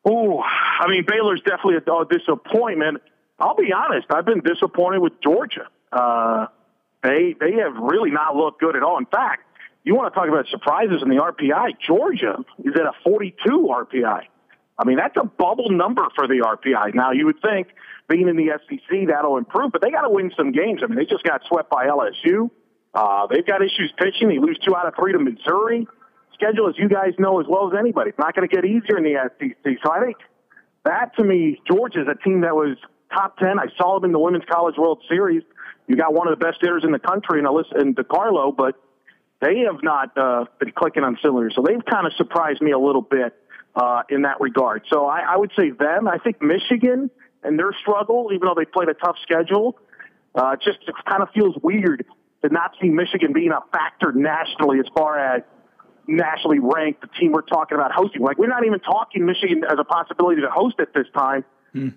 [0.03, 3.01] Oh, I mean, Baylor's definitely a, a disappointment.
[3.39, 4.07] I'll be honest.
[4.09, 5.67] I've been disappointed with Georgia.
[5.91, 6.47] Uh,
[7.03, 8.97] they they have really not looked good at all.
[8.97, 9.43] In fact,
[9.83, 11.79] you want to talk about surprises in the RPI?
[11.85, 14.23] Georgia is at a 42 RPI.
[14.83, 16.93] I mean, that's a bubble number for the RPI.
[16.93, 17.69] Now, you would think
[18.09, 20.81] being in the SEC that'll improve, but they got to win some games.
[20.83, 22.51] I mean, they just got swept by LSU.
[22.93, 24.27] Uh, they've got issues pitching.
[24.27, 25.87] They lose two out of three to Missouri.
[26.33, 28.97] Schedule, as you guys know as well as anybody, it's not going to get easier
[28.97, 29.77] in the SEC.
[29.81, 30.17] So I think
[30.83, 32.75] that to me, Georgia's a team that was
[33.13, 33.59] top 10.
[33.59, 35.43] I saw them in the Women's College World Series.
[35.87, 38.75] You got one of the best hitters in the country in, Alyssa, in DiCarlo, but
[39.39, 41.53] they have not uh, been clicking on cylinders.
[41.55, 43.33] So they've kind of surprised me a little bit
[43.75, 44.83] uh, in that regard.
[44.91, 46.07] So I, I would say them.
[46.07, 47.09] I think Michigan
[47.43, 49.77] and their struggle, even though they played a tough schedule,
[50.35, 52.05] uh, just it kind of feels weird
[52.43, 55.43] to not see Michigan being a factor nationally as far as
[56.07, 58.21] nationally ranked, the team we're talking about hosting.
[58.21, 61.45] Like we're not even talking Michigan as a possibility to host at this time.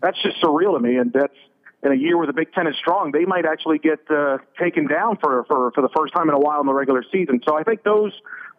[0.01, 1.37] That's just surreal to me, and that's
[1.83, 4.87] in a year where the Big Ten is strong, they might actually get uh, taken
[4.87, 7.41] down for, for for the first time in a while in the regular season.
[7.47, 8.13] So I think those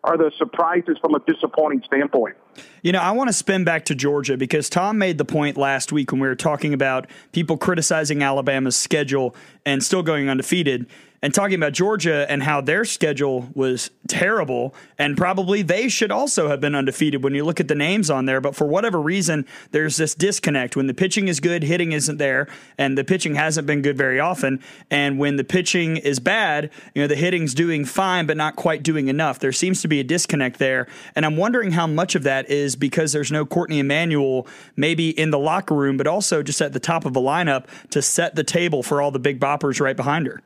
[0.08, 2.38] are the surprises from a disappointing standpoint.
[2.82, 5.92] You know, I want to spin back to Georgia because Tom made the point last
[5.92, 9.36] week when we were talking about people criticizing Alabama's schedule
[9.66, 10.88] and still going undefeated
[11.22, 16.48] and talking about Georgia and how their schedule was terrible and probably they should also
[16.50, 19.46] have been undefeated when you look at the names on there but for whatever reason
[19.72, 20.76] there's this disconnect.
[20.76, 22.48] When the pitching is good hitting isn't there
[22.78, 27.02] and the pitching hasn't been good very often and when the pitching is bad you
[27.02, 29.40] know the hitting's doing fine but not quite doing enough.
[29.40, 32.76] There seems to be a disconnect there and I'm wondering how much of that is
[32.76, 36.80] because there's no Cortni Emanuel maybe in the locker room but also just at the
[36.80, 40.28] top of a lineup to set the table for all the big boppers right behind
[40.28, 40.42] her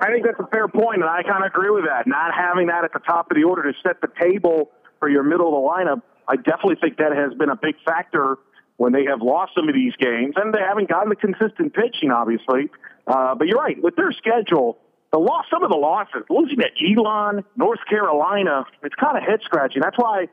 [0.00, 2.06] I think that's a fair point, and I kind of agree with that.
[2.06, 5.22] Not having that at the top of the order to set the table for your
[5.22, 8.38] middle of the lineup, I definitely think that has been a big factor
[8.76, 12.10] when they have lost some of these games, and they haven't gotten the consistent pitching,
[12.10, 12.70] obviously.
[13.06, 14.78] Uh, but you're right with their schedule.
[15.12, 19.40] The loss, some of the losses, losing to Elon, North Carolina, it's kind of head
[19.42, 19.82] scratching.
[19.82, 20.28] That's why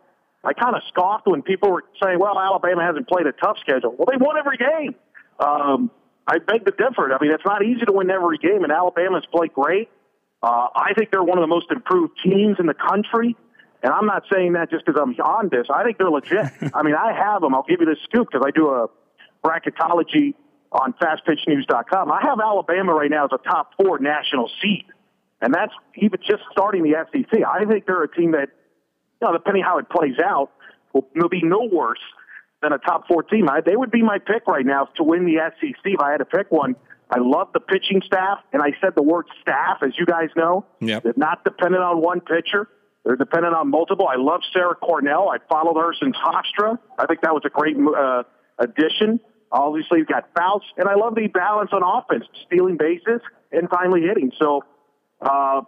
[0.45, 3.95] I kind of scoffed when people were saying, "Well, Alabama hasn't played a tough schedule."
[3.97, 4.95] Well, they won every game.
[5.39, 5.91] Um,
[6.28, 7.13] I beg to differ.
[7.13, 9.89] I mean, it's not easy to win every game, and Alabama's played great.
[10.43, 13.36] Uh, I think they're one of the most improved teams in the country,
[13.82, 15.67] and I'm not saying that just because I'm on this.
[15.73, 16.51] I think they're legit.
[16.73, 17.55] I mean, I have them.
[17.55, 18.88] I'll give you this scoop because I do a
[19.43, 20.36] bracketology
[20.71, 22.11] on FastPitchNews.com.
[22.11, 24.86] I have Alabama right now as a top four national seed,
[25.41, 27.41] and that's even just starting the SEC.
[27.43, 28.49] I think they're a team that,
[29.21, 30.51] you know, depending how it plays out,
[30.93, 31.99] will, will be no worse
[32.74, 33.49] a top four team.
[33.49, 36.18] I, they would be my pick right now to win the SEC if I had
[36.18, 36.76] to pick one.
[37.09, 40.65] I love the pitching staff, and I said the word staff, as you guys know.
[40.82, 41.03] Yep.
[41.03, 42.68] They're not dependent on one pitcher.
[43.05, 44.07] They're dependent on multiple.
[44.09, 45.30] I love Sarah Cornell.
[45.30, 46.78] I followed her since Hofstra.
[46.99, 48.24] I think that was a great uh,
[48.59, 49.22] addition.
[49.49, 53.22] Obviously, you've got Fouts, and I love the balance on offense, stealing bases
[53.53, 54.34] and finally hitting.
[54.38, 54.65] So,
[55.22, 55.61] uh,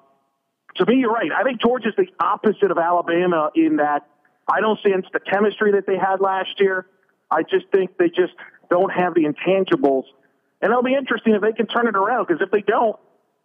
[0.76, 1.32] to me, you're right.
[1.32, 4.06] I think Georgia's the opposite of Alabama in that
[4.50, 6.86] I don't sense the chemistry that they had last year.
[7.32, 8.34] I just think they just
[8.70, 10.04] don't have the intangibles.
[10.62, 12.98] And it'll be interesting if they can turn it around because if they don't,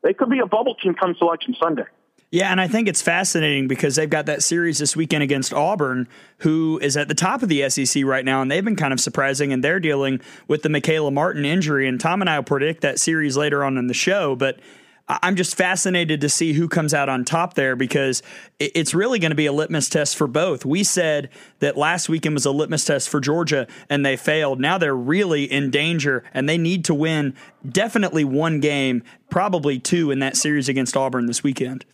[0.03, 1.85] they could be a bubble team come selection Sunday.
[2.31, 6.09] Yeah, and I think it's fascinating because they've got that series this weekend against Auburn,
[6.39, 8.99] who is at the top of the SEC right now, and they've been kind of
[8.99, 11.87] surprising, and they're dealing with the Michaela Martin injury.
[11.87, 14.59] And Tom and I will predict that series later on in the show, but
[15.07, 18.23] I'm just fascinated to see who comes out on top there because
[18.59, 20.65] it's really going to be a litmus test for both.
[20.65, 21.29] We said
[21.59, 24.61] that last weekend was a litmus test for Georgia and they failed.
[24.61, 27.35] Now they're really in danger and they need to win
[27.69, 31.85] definitely one game, probably two in that series against Auburn this weekend.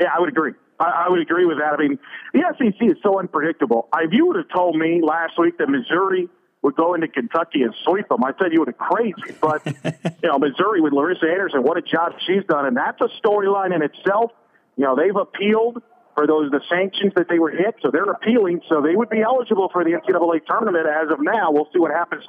[0.00, 0.52] Yeah, I would agree.
[0.80, 1.74] I, would agree with that.
[1.74, 1.98] I mean,
[2.34, 3.88] the SEC is so unpredictable.
[3.96, 6.28] If you would have told me last week that Missouri
[6.66, 8.24] would go into Kentucky and sweep them.
[8.24, 9.64] I said you would have crazy, but
[10.20, 13.72] you know Missouri with Larissa Anderson, what a job she's done, and that's a storyline
[13.72, 14.32] in itself.
[14.76, 15.80] You know they've appealed
[16.16, 19.22] for those the sanctions that they were hit, so they're appealing, so they would be
[19.22, 21.52] eligible for the NCAA tournament as of now.
[21.52, 22.24] We'll see what happens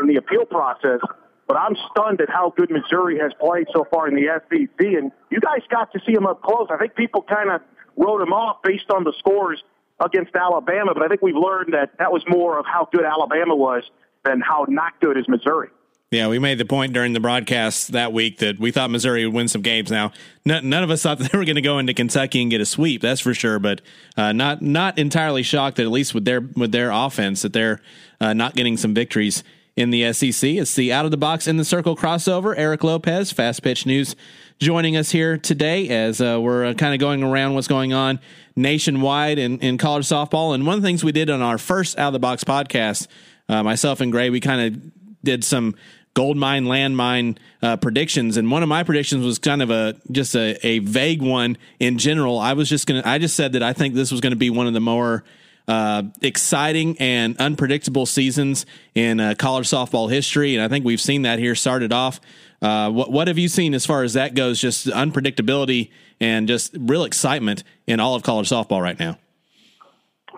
[0.00, 1.00] in the appeal process.
[1.46, 5.12] But I'm stunned at how good Missouri has played so far in the SEC, and
[5.28, 6.68] you guys got to see them up close.
[6.70, 7.60] I think people kind of
[7.98, 9.62] wrote them off based on the scores
[10.04, 13.54] against Alabama, but I think we've learned that that was more of how good Alabama
[13.54, 13.84] was
[14.24, 15.68] than how not good is Missouri.
[16.12, 19.34] Yeah, we made the point during the broadcast that week that we thought Missouri would
[19.34, 19.90] win some games.
[19.90, 20.12] Now,
[20.44, 22.60] none, none of us thought that they were going to go into Kentucky and get
[22.60, 23.00] a sweep.
[23.00, 23.58] That's for sure.
[23.58, 23.80] But
[24.14, 27.80] uh, not not entirely shocked that at least with their with their offense that they're
[28.20, 29.42] uh, not getting some victories
[29.76, 30.50] in the SEC.
[30.50, 32.54] It's the out of the box in the circle crossover.
[32.56, 34.14] Eric Lopez, Fast Pitch News,
[34.58, 38.20] joining us here today as uh, we're uh, kind of going around what's going on
[38.54, 40.54] nationwide in, in college softball.
[40.54, 43.06] And one of the things we did on our first out of the box podcast,
[43.48, 44.92] uh, myself and Gray, we kind of
[45.24, 45.74] did some
[46.14, 50.34] gold mine, landmine uh, predictions, and one of my predictions was kind of a just
[50.36, 52.38] a, a vague one in general.
[52.38, 54.50] I was just gonna, I just said that I think this was going to be
[54.50, 55.24] one of the more
[55.68, 61.22] uh, exciting and unpredictable seasons in uh, college softball history, and I think we've seen
[61.22, 61.54] that here.
[61.54, 62.20] Started off.
[62.60, 64.60] Uh, what what have you seen as far as that goes?
[64.60, 65.90] Just unpredictability
[66.20, 69.18] and just real excitement in all of college softball right now.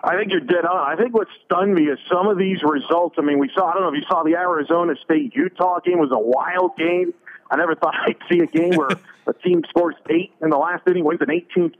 [0.03, 0.77] I think you're dead on.
[0.77, 3.15] I think what stunned me is some of these results.
[3.17, 3.69] I mean, we saw.
[3.69, 7.13] I don't know if you saw the Arizona State Utah game was a wild game.
[7.49, 8.89] I never thought I'd see a game where
[9.27, 11.29] a team scores eight in the last inning, wins an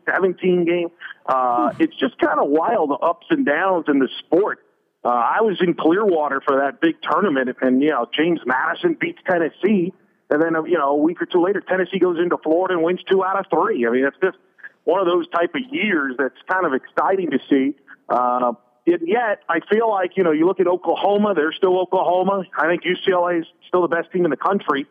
[0.07, 0.89] 18-17 game.
[1.25, 4.59] Uh, it's just kind of wild, the ups and downs in the sport.
[5.03, 9.19] Uh, I was in Clearwater for that big tournament, and you know James Madison beats
[9.29, 9.93] Tennessee,
[10.31, 13.01] and then you know a week or two later, Tennessee goes into Florida and wins
[13.09, 13.85] two out of three.
[13.85, 14.37] I mean, it's just
[14.83, 17.75] one of those type of years that's kind of exciting to see.
[18.09, 18.53] Uh,
[18.87, 22.43] it, yet, I feel like you know you look at Oklahoma; they're still Oklahoma.
[22.57, 24.87] I think UCLA is still the best team in the country,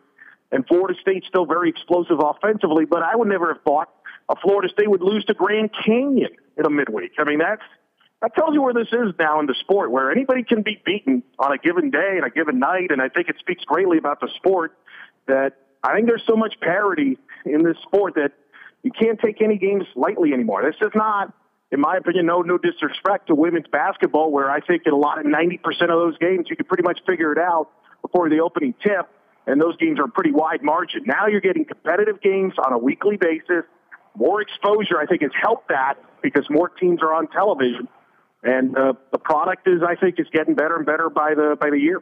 [0.51, 2.85] and Florida State's still very explosive offensively.
[2.85, 3.89] But I would never have thought
[4.29, 7.13] a Florida State would lose to Grand Canyon in a midweek.
[7.17, 7.61] I mean, that's
[8.21, 11.21] that tells you where this is now in the sport, where anybody can be beaten
[11.37, 12.89] on a given day and a given night.
[12.89, 14.77] And I think it speaks greatly about the sport
[15.27, 18.31] that I think there's so much parity in this sport that
[18.83, 20.63] you can't take any games lightly anymore.
[20.63, 21.33] This is not,
[21.71, 25.19] in my opinion, no no disrespect to women's basketball, where I think in a lot
[25.19, 27.69] of 90% of those games you can pretty much figure it out
[28.01, 29.07] before the opening tip,
[29.47, 31.03] and those games are a pretty wide margin.
[31.05, 33.63] Now you're getting competitive games on a weekly basis
[34.17, 37.87] more exposure, I think, has helped that because more teams are on television,
[38.43, 41.69] and uh, the product is, I think, is getting better and better by the by
[41.69, 42.01] the year.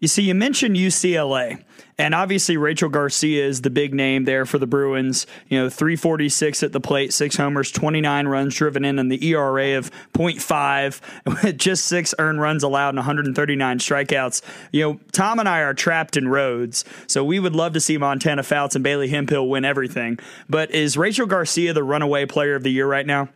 [0.00, 1.62] You see, you mentioned UCLA,
[1.98, 5.26] and obviously Rachel Garcia is the big name there for the Bruins.
[5.48, 9.76] You know, 346 at the plate, six homers, 29 runs driven in, and the ERA
[9.76, 14.40] of 0.5, with just six earned runs allowed and 139 strikeouts.
[14.72, 17.98] You know, Tom and I are trapped in Rhoads, so we would love to see
[17.98, 20.18] Montana Fouts and Bailey Hemphill win everything.
[20.48, 23.28] But is Rachel Garcia the runaway player of the year right now?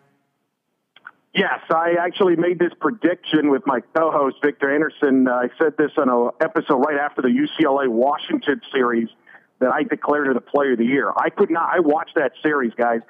[1.34, 5.26] Yes, I actually made this prediction with my co-host Victor Anderson.
[5.26, 9.08] Uh, I said this on an episode right after the UCLA Washington series
[9.58, 11.10] that I declared her the player of the year.
[11.16, 11.68] I could not.
[11.72, 13.00] I watched that series, guys.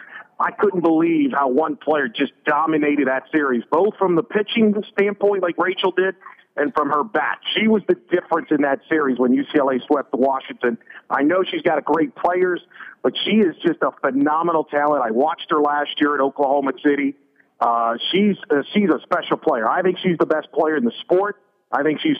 [0.40, 5.42] I couldn't believe how one player just dominated that series, both from the pitching standpoint,
[5.42, 6.14] like Rachel did,
[6.56, 7.40] and from her bat.
[7.54, 10.78] She was the difference in that series when UCLA swept Washington.
[11.10, 12.62] I know she's got great players,
[13.02, 15.02] but she is just a phenomenal talent.
[15.04, 17.16] I watched her last year at Oklahoma City.
[17.64, 19.66] Uh, she's uh, she's a special player.
[19.66, 21.40] I think she's the best player in the sport.
[21.72, 22.18] I think she's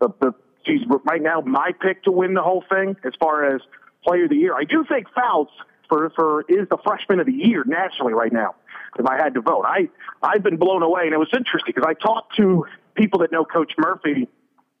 [0.00, 0.32] the, the
[0.64, 3.60] she's right now my pick to win the whole thing as far as
[4.06, 4.54] player of the year.
[4.54, 5.50] I do think Fouts
[5.88, 8.54] for for is the freshman of the year nationally right now.
[8.96, 9.88] If I had to vote, I
[10.22, 12.64] I've been blown away, and it was interesting because I talked to
[12.94, 14.28] people that know Coach Murphy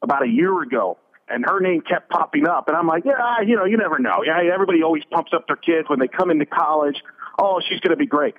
[0.02, 0.98] about a year ago,
[1.28, 4.22] and her name kept popping up, and I'm like, yeah, you know, you never know.
[4.24, 7.02] Yeah, everybody always pumps up their kids when they come into college.
[7.40, 8.36] Oh, she's going to be great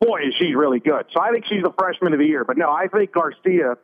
[0.00, 1.06] boy, is she really good.
[1.12, 2.44] So I think she's the freshman of the year.
[2.44, 3.76] But no, I think Garcia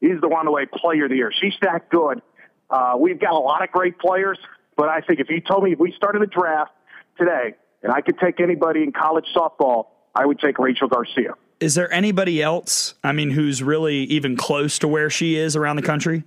[0.00, 1.32] is the runaway player of the year.
[1.40, 2.22] She's that good.
[2.70, 4.38] Uh, we've got a lot of great players,
[4.76, 6.72] but I think if you told me if we started a draft
[7.18, 11.34] today and I could take anybody in college softball, I would take Rachel Garcia.
[11.60, 15.76] Is there anybody else, I mean, who's really even close to where she is around
[15.76, 16.24] the country?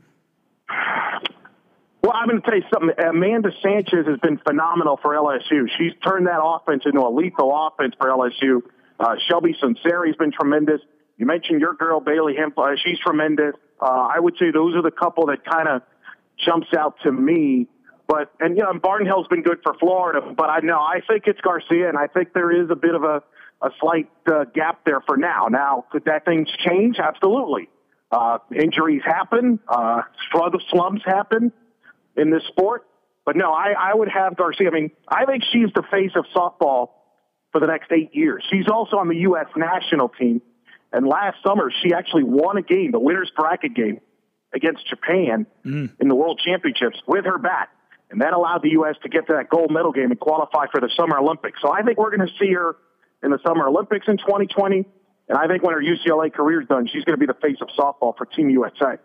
[2.02, 2.92] Well, I'm going to tell you something.
[3.04, 5.68] Amanda Sanchez has been phenomenal for LSU.
[5.78, 8.62] She's turned that offense into a lethal offense for LSU.
[9.00, 10.82] Uh, Shelby Sunseri has been tremendous.
[11.18, 12.58] You mentioned your girl Bailey Hemp.
[12.84, 13.56] She's tremendous.
[13.82, 15.82] Uh, I would say those are the couple that kind of
[16.46, 17.68] jumps out to me.
[18.08, 21.42] But and you know, Barnhill's been good for Florida, but I know I think it's
[21.42, 23.24] Garcia, and I think there is a bit of a
[23.62, 25.48] a slight uh, gap there for now.
[25.50, 26.98] Now, could that things change?
[27.00, 27.70] Absolutely.
[28.12, 31.52] Uh, injuries happen, uh, struggle slumps happen
[32.16, 32.86] in this sport.
[33.26, 34.68] But no, I, I would have Garcia.
[34.68, 36.90] I mean, I think she's the face of softball
[37.56, 38.44] for the next eight years.
[38.52, 39.46] She's also on the U.S.
[39.56, 40.42] national team.
[40.92, 44.02] And last summer, she actually won a game, the winner's bracket game
[44.54, 45.90] against Japan mm.
[46.02, 47.70] in the World Championships with her bat.
[48.12, 48.96] And that allowed the U.S.
[49.04, 51.62] to get to that gold medal game and qualify for the Summer Olympics.
[51.62, 52.76] So I think we're going to see her
[53.24, 54.84] in the Summer Olympics in 2020.
[55.30, 57.58] And I think when her UCLA career is done, she's going to be the face
[57.62, 58.98] of softball for Team USA.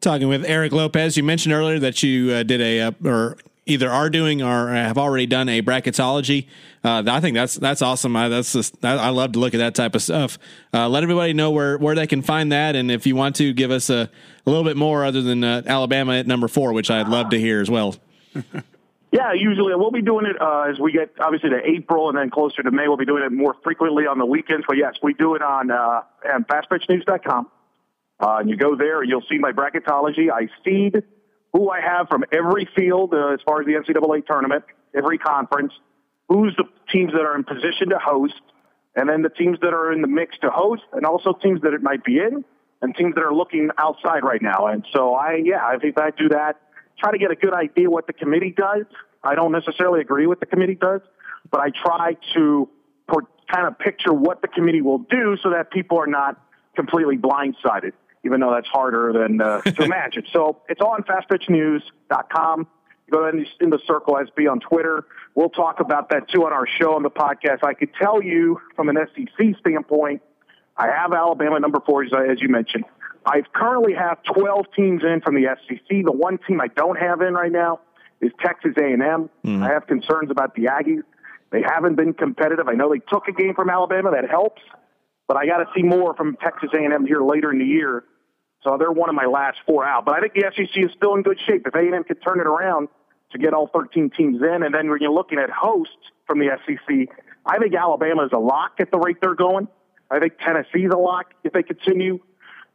[0.00, 3.36] Talking with Eric Lopez, you mentioned earlier that you uh, did a uh, or
[3.70, 6.46] either are doing or have already done a bracketology.
[6.84, 8.16] Uh, I think that's that's awesome.
[8.16, 10.38] I, that's just, I love to look at that type of stuff.
[10.72, 13.52] Uh, let everybody know where where they can find that, and if you want to
[13.52, 14.10] give us a,
[14.46, 17.38] a little bit more other than uh, Alabama at number four, which I'd love to
[17.38, 17.96] hear as well.
[19.12, 22.30] Yeah, usually we'll be doing it uh, as we get obviously to April and then
[22.30, 22.86] closer to May.
[22.86, 24.64] We'll be doing it more frequently on the weekends.
[24.68, 27.48] But yes, we do it on uh, fastpitchnews.com.
[28.20, 30.30] Uh, and you go there, you'll see my bracketology.
[30.30, 31.02] I seed
[31.52, 35.72] who I have from every field uh, as far as the NCAA tournament, every conference,
[36.28, 38.40] who's the teams that are in position to host,
[38.94, 41.74] and then the teams that are in the mix to host, and also teams that
[41.74, 42.44] it might be in,
[42.82, 44.66] and teams that are looking outside right now.
[44.66, 46.60] And so I, yeah, I think I do that
[47.00, 48.84] try to get a good idea what the committee does.
[49.24, 51.00] I don't necessarily agree with the committee does,
[51.50, 52.68] but I try to
[53.52, 56.40] kind of picture what the committee will do so that people are not
[56.76, 57.92] completely blindsided,
[58.24, 60.24] even though that's harder than uh, to imagine.
[60.32, 62.66] So it's all on fastpitchnews.com.
[63.10, 65.04] Go in, in the Circle SB on Twitter.
[65.34, 67.64] We'll talk about that too on our show on the podcast.
[67.64, 70.22] I could tell you from an SEC standpoint,
[70.76, 72.84] I have Alabama number four, as you mentioned.
[73.26, 75.88] I currently have 12 teams in from the SEC.
[75.88, 77.80] The one team I don't have in right now
[78.20, 79.00] is Texas A&M.
[79.00, 79.62] Mm-hmm.
[79.62, 81.02] I have concerns about the Aggies.
[81.50, 82.68] They haven't been competitive.
[82.68, 84.12] I know they took a game from Alabama.
[84.12, 84.62] That helps.
[85.30, 88.02] But I got to see more from Texas A&M here later in the year.
[88.64, 90.04] So they're one of my last four out.
[90.04, 91.64] But I think the SEC is still in good shape.
[91.68, 92.88] If A&M could turn it around
[93.30, 95.94] to get all 13 teams in, and then when you're looking at hosts
[96.26, 97.16] from the SEC,
[97.46, 99.68] I think Alabama is a lock at the rate they're going.
[100.10, 102.18] I think Tennessee's a lock if they continue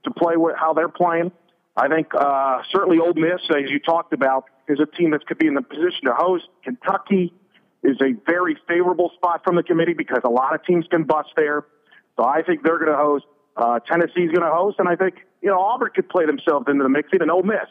[0.06, 1.34] to play with how they're playing.
[1.76, 5.40] I think uh, certainly Ole Miss, as you talked about, is a team that could
[5.40, 6.46] be in the position to host.
[6.64, 7.34] Kentucky
[7.84, 11.32] is a very favorable spot from the committee because a lot of teams can bust
[11.36, 11.66] there.
[12.18, 13.26] So I think they're going to host.
[13.58, 16.84] Uh, Tennessee's going to host, and I think you know Auburn could play themselves into
[16.84, 17.70] the mix, even Ole Miss.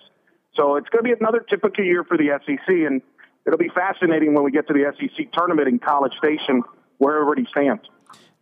[0.54, 3.02] So it's going to be another typical year for the SEC, and
[3.46, 6.62] it'll be fascinating when we get to the SEC tournament in College Station,
[6.98, 7.82] where everybody stands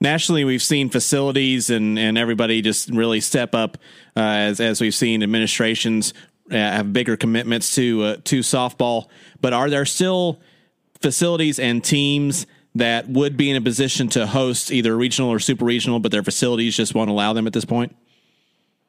[0.02, 3.78] nationally, we've seen facilities and, and everybody just really step up
[4.16, 6.12] uh, as as we've seen administrations
[6.50, 9.06] uh, have bigger commitments to uh, to softball.
[9.40, 10.40] But are there still
[11.00, 15.64] facilities and teams that would be in a position to host either regional or super
[15.64, 17.94] regional, but their facilities just won't allow them at this point?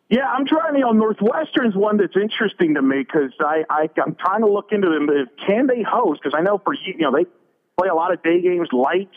[0.10, 0.76] Yeah, I'm trying.
[0.76, 4.72] You know, Northwestern's one that's interesting to me because I, I I'm trying to look
[4.72, 5.10] into them.
[5.46, 6.22] Can they host?
[6.24, 7.26] Because I know for you know they
[7.78, 9.10] play a lot of day games light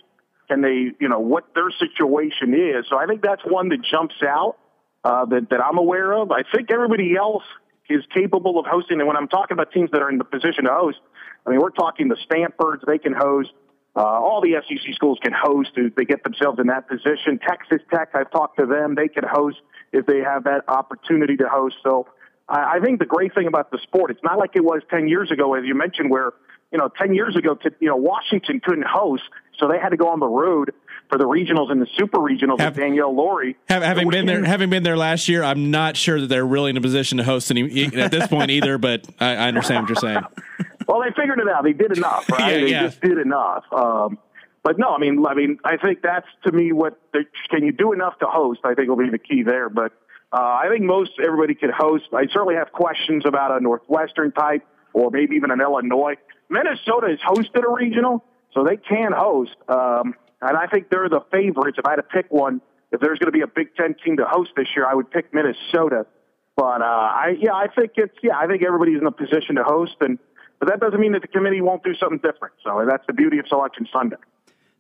[0.49, 2.87] and they, you know, what their situation is.
[2.89, 4.57] So I think that's one that jumps out
[5.05, 6.31] uh, that, that I'm aware of.
[6.31, 7.43] I think everybody else
[7.89, 8.99] is capable of hosting.
[8.99, 10.99] And when I'm talking about teams that are in the position to host,
[11.47, 13.51] I mean, we're talking the Stanfords, they can host.
[13.97, 17.39] Uh, all the SEC schools can host if they get themselves in that position.
[17.39, 18.95] Texas Tech, I've talked to them.
[18.95, 19.57] They can host
[19.93, 21.77] if they have that opportunity to host.
[21.83, 22.07] So
[22.49, 25.09] I, I think the great thing about the sport, it's not like it was 10
[25.09, 26.33] years ago, as you mentioned, where
[26.73, 29.23] you know, 10 years ago, to, you know, Washington couldn't host,
[29.59, 30.73] so they had to go on the road
[31.09, 33.57] for the regionals and the super regionals have, with Danielle Lawrie.
[33.69, 36.71] Have, having been there, having been there last year, I'm not sure that they're really
[36.71, 38.79] in a position to host any at this point either.
[38.79, 40.25] But I, I understand what you're saying.
[40.87, 41.65] well, they figured it out.
[41.65, 42.41] They did enough, right?
[42.53, 42.83] yeah, they yeah.
[42.85, 43.65] just did enough.
[43.73, 44.19] Um,
[44.63, 46.99] but no, I mean, I mean, I think that's to me what
[47.51, 48.61] can you do enough to host?
[48.65, 49.69] I think will be the key there.
[49.69, 49.93] But
[50.33, 52.07] uh, I think most everybody could host.
[52.13, 56.15] I certainly have questions about a Northwestern type or maybe even an Illinois.
[56.49, 58.25] Minnesota has hosted a regional,
[58.55, 59.55] so they can host.
[59.69, 61.79] Um, and I think they're the favorites.
[61.79, 62.61] If I had to pick one,
[62.93, 65.11] if there's going to be a Big Ten team to host this year, I would
[65.11, 66.07] pick Minnesota.
[66.57, 69.65] But uh, I, yeah, I think it's yeah, I think everybody's in a position to
[69.65, 70.19] host, and
[70.59, 72.55] but that doesn't mean that the committee won't do something different.
[72.65, 74.17] So that's the beauty of Selection Sunday.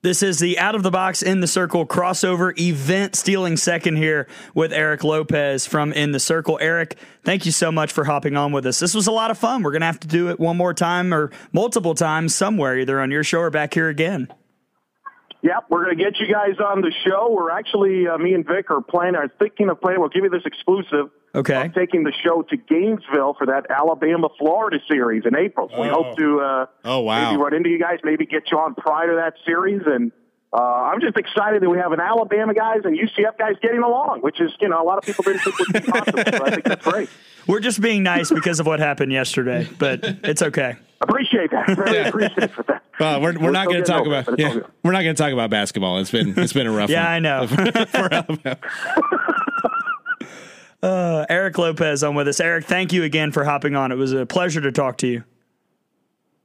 [0.02, 4.28] This is the Out of the Box in the Circle crossover event, stealing second here
[4.54, 6.58] with Eric Lopez from In the Circle.
[6.60, 8.78] Eric, thank you so much for hopping on with us.
[8.78, 9.62] This was a lot of fun.
[9.62, 13.00] We're going to have to do it one more time or multiple times somewhere, either
[13.00, 14.28] on your show or back here again.
[15.46, 17.30] Yep, we're going to get you guys on the show.
[17.30, 20.30] We're actually, uh, me and Vic are planning, are thinking of playing, we'll give you
[20.30, 21.10] this exclusive.
[21.34, 21.70] Okay.
[21.74, 25.68] taking the show to Gainesville for that Alabama Florida series in April.
[25.70, 27.30] So we hope to uh, Oh, wow.
[27.30, 29.82] maybe run into you guys, maybe get you on prior to that series.
[29.84, 30.12] And
[30.52, 34.20] uh, I'm just excited that we have an Alabama guys and UCF guys getting along,
[34.22, 36.22] which is, you know, a lot of people didn't think would be possible.
[36.38, 37.10] so I think that's great.
[37.46, 40.76] We're just being nice because of what happened yesterday, but it's okay.
[41.00, 41.68] Appreciate that.
[41.76, 42.82] Really appreciate for that.
[42.98, 45.02] Well, we're, we're, not going to talk over about but it's all yeah, we're not
[45.02, 45.98] going to talk about basketball.
[45.98, 47.26] It's been it's been a rough Yeah, one.
[47.26, 48.56] I know.
[50.82, 52.38] Uh, Eric Lopez on with us.
[52.38, 53.90] Eric, thank you again for hopping on.
[53.90, 55.24] It was a pleasure to talk to you.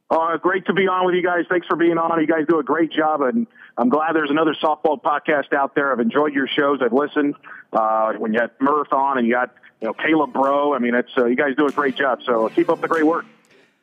[0.10, 1.46] Uh, great to be on with you guys.
[1.50, 2.20] Thanks for being on.
[2.20, 3.46] You guys do a great job, and
[3.78, 5.92] I'm glad there's another softball podcast out there.
[5.92, 6.80] I've enjoyed your shows.
[6.82, 7.36] I've listened
[7.72, 10.76] uh, when you had Murph on, and you got you know Kayla Braud.
[10.76, 12.20] I mean, it's uh, you guys do a great job.
[12.26, 13.26] So keep up the great work.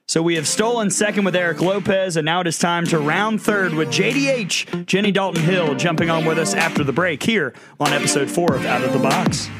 [0.08, 3.42] So we have stolen second with Eric Lopez, and now it is time to round
[3.42, 7.92] third with JDH, Jenny Dalton Hill, jumping on with us after the break here on
[7.92, 9.50] episode four of Out of the Box.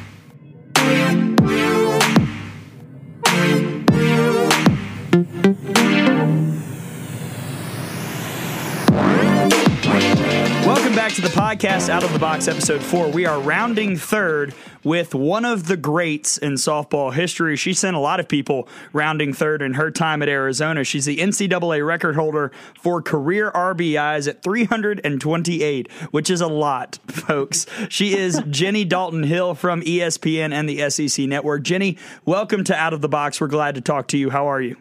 [11.09, 13.09] Back to the podcast, Out of the Box, episode four.
[13.09, 14.54] We are rounding third
[14.84, 17.56] with one of the greats in softball history.
[17.56, 20.84] She sent a lot of people rounding third in her time at Arizona.
[20.84, 27.64] She's the NCAA record holder for career RBIs at 328, which is a lot, folks.
[27.88, 31.62] She is Jenny Dalton Hill from ESPN and the SEC Network.
[31.62, 31.96] Jenny,
[32.26, 33.40] welcome to Out of the Box.
[33.40, 34.28] We're glad to talk to you.
[34.28, 34.76] How are you?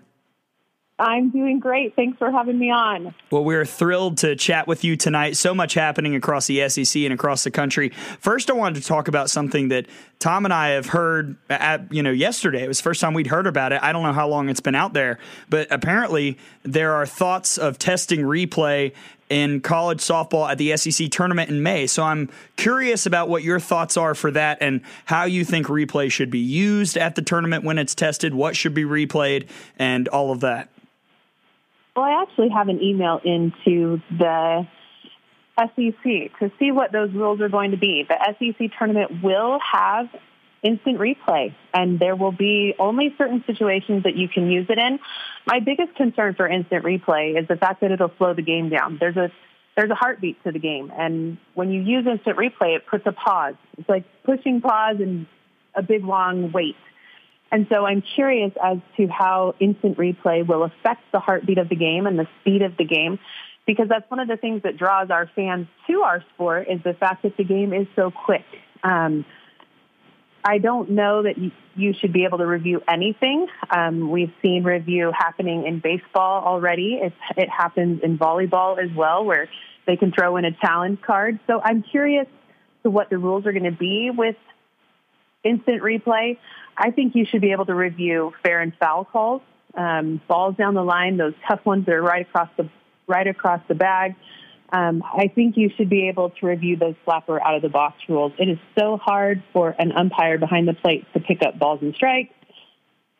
[0.99, 1.95] I'm doing great.
[1.95, 3.13] Thanks for having me on.
[3.29, 5.37] Well, we're thrilled to chat with you tonight.
[5.37, 7.89] So much happening across the SEC and across the country.
[8.19, 9.85] First, I wanted to talk about something that
[10.17, 11.35] Tom and I have heard.
[11.51, 13.83] At, you know, yesterday it was the first time we'd heard about it.
[13.83, 15.19] I don't know how long it's been out there,
[15.49, 18.93] but apparently there are thoughts of testing replay
[19.29, 21.85] in college softball at the SEC tournament in May.
[21.85, 26.11] So I'm curious about what your thoughts are for that and how you think replay
[26.11, 30.31] should be used at the tournament when it's tested, what should be replayed, and all
[30.31, 30.69] of that.
[31.97, 34.67] Well, I actually have an email into the
[35.57, 36.03] SEC
[36.39, 38.07] to see what those rules are going to be.
[38.07, 40.05] The SEC tournament will have
[40.61, 44.99] instant replay, and there will be only certain situations that you can use it in.
[45.47, 48.97] My biggest concern for instant replay is the fact that it'll slow the game down.
[48.99, 49.31] There's a
[49.75, 53.11] there's a heartbeat to the game, and when you use instant replay, it puts a
[53.11, 53.55] pause.
[53.79, 55.25] It's like pushing pause and
[55.73, 56.75] a big long wait.
[57.51, 61.75] And so I'm curious as to how instant replay will affect the heartbeat of the
[61.75, 63.19] game and the speed of the game,
[63.65, 66.93] because that's one of the things that draws our fans to our sport is the
[66.93, 68.45] fact that the game is so quick.
[68.83, 69.25] Um,
[70.43, 71.37] I don't know that
[71.75, 73.47] you, should be able to review anything.
[73.69, 76.99] Um, we've seen review happening in baseball already.
[77.01, 79.49] It, it happens in volleyball as well, where
[79.85, 81.39] they can throw in a challenge card.
[81.47, 82.27] So I'm curious
[82.83, 84.37] to what the rules are going to be with
[85.43, 86.37] instant replay.
[86.77, 89.41] I think you should be able to review fair and foul calls,
[89.73, 92.69] um, balls down the line, those tough ones that are right across the
[93.07, 94.15] right across the bag.
[94.71, 98.01] Um, I think you should be able to review those slapper out of the box
[98.09, 98.33] rules.
[98.37, 101.95] It is so hard for an umpire behind the plate to pick up balls and
[101.95, 102.33] strikes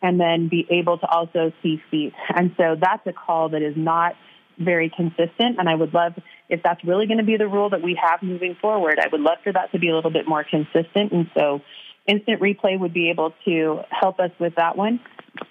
[0.02, 2.14] and then be able to also see feet.
[2.36, 4.16] And so that's a call that is not
[4.60, 5.58] very consistent.
[5.58, 6.14] And I would love,
[6.50, 9.22] if that's really going to be the rule that we have moving forward, I would
[9.22, 11.14] love for that to be a little bit more consistent.
[11.14, 11.62] And so
[12.08, 15.00] instant replay would be able to help us with that one.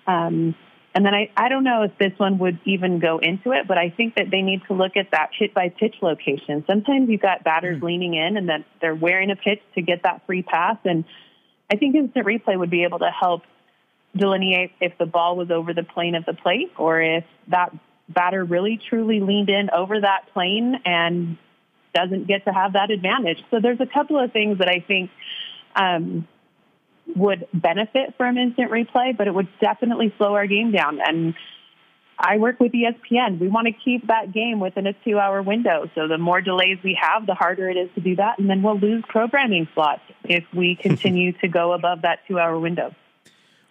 [0.07, 0.55] Um,
[0.95, 3.77] and then I, I don't know if this one would even go into it, but
[3.77, 6.65] I think that they need to look at that hit by pitch location.
[6.67, 10.25] Sometimes you've got batters leaning in and then they're wearing a pitch to get that
[10.25, 10.79] free pass.
[10.87, 11.05] And
[11.71, 13.43] I think instant replay would be able to help
[14.17, 17.77] delineate if the ball was over the plane of the plate or if that
[18.09, 21.37] batter really truly leaned in over that plane and
[21.95, 23.43] doesn't get to have that advantage.
[23.51, 25.11] So there's a couple of things that I think
[25.75, 26.27] um,
[27.15, 31.01] would benefit from instant replay, but it would definitely slow our game down.
[31.01, 31.35] And
[32.19, 33.39] I work with ESPN.
[33.39, 35.91] We want to keep that game within a two hour window.
[35.95, 38.39] So the more delays we have, the harder it is to do that.
[38.39, 42.59] And then we'll lose programming slots if we continue to go above that two hour
[42.59, 42.95] window.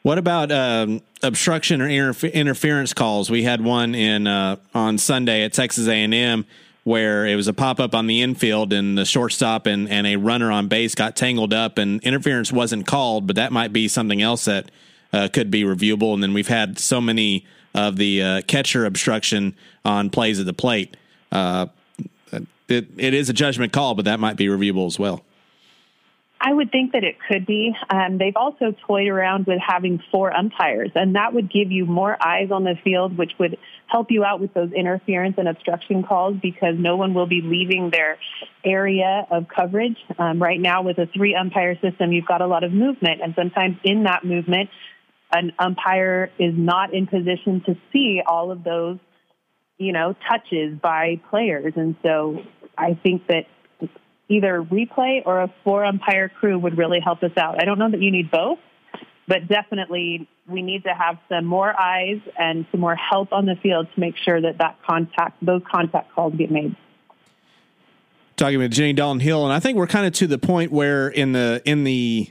[0.03, 3.31] What about um, obstruction or interfe- interference calls?
[3.31, 6.45] We had one in uh, on Sunday at Texas A&M
[6.85, 10.15] where it was a pop up on the infield and the shortstop and, and a
[10.17, 14.21] runner on base got tangled up and interference wasn't called, but that might be something
[14.21, 14.69] else that
[15.11, 16.13] uh, could be reviewable.
[16.13, 17.43] And then we've had so many
[17.73, 20.95] of the uh, catcher obstruction on plays at the plate.
[21.31, 21.65] Uh,
[22.67, 25.23] it, it is a judgment call, but that might be reviewable as well.
[26.45, 27.75] I would think that it could be.
[27.89, 32.15] Um, they've also toyed around with having four umpires, and that would give you more
[32.23, 33.57] eyes on the field, which would
[33.87, 37.89] help you out with those interference and obstruction calls because no one will be leaving
[37.89, 38.19] their
[38.63, 39.97] area of coverage.
[40.19, 43.33] Um, right now, with a three umpire system, you've got a lot of movement, and
[43.35, 44.69] sometimes in that movement,
[45.33, 48.99] an umpire is not in position to see all of those,
[49.79, 51.73] you know, touches by players.
[51.75, 52.43] And so
[52.77, 53.47] I think that
[54.29, 57.61] either replay or a four umpire crew would really help us out.
[57.61, 58.59] I don't know that you need both,
[59.27, 63.55] but definitely we need to have some more eyes and some more help on the
[63.55, 66.75] field to make sure that that contact, those contact calls get made.
[68.35, 71.07] Talking with Jenny Dalton Hill, and I think we're kind of to the point where
[71.07, 72.29] in the in the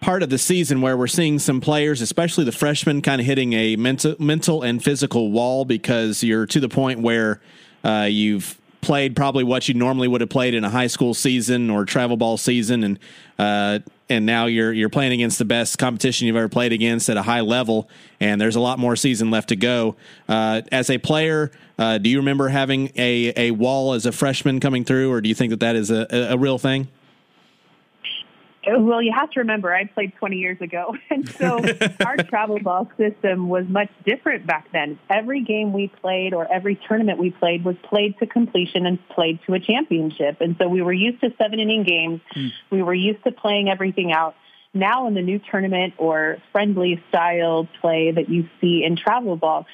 [0.00, 3.52] part of the season where we're seeing some players, especially the freshmen, kind of hitting
[3.52, 7.42] a mental mental and physical wall because you're to the point where
[7.84, 11.68] uh, you've played probably what you normally would have played in a high school season
[11.68, 12.98] or travel ball season, and
[13.38, 17.16] uh, and now you're you're playing against the best competition you've ever played against at
[17.16, 17.90] a high level,
[18.20, 19.96] and there's a lot more season left to go.
[20.28, 24.60] Uh, as a player, uh, do you remember having a a wall as a freshman
[24.60, 26.88] coming through, or do you think that that is a, a real thing?
[28.66, 30.96] Well, you have to remember, I played 20 years ago.
[31.08, 31.60] And so
[32.04, 34.98] our travel ball system was much different back then.
[35.08, 39.38] Every game we played or every tournament we played was played to completion and played
[39.46, 40.40] to a championship.
[40.40, 42.20] And so we were used to seven inning games.
[42.34, 42.50] Mm.
[42.70, 44.34] We were used to playing everything out.
[44.74, 49.66] Now in the new tournament or friendly style play that you see in travel ball,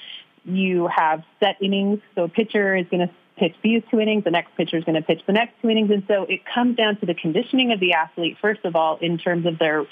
[0.44, 2.00] you have set innings.
[2.14, 4.94] So a pitcher is going to pitch these two innings, the next pitcher is going
[4.94, 5.90] to pitch the next two innings.
[5.90, 9.18] And so it comes down to the conditioning of the athlete, first of all, in
[9.18, 9.86] terms of their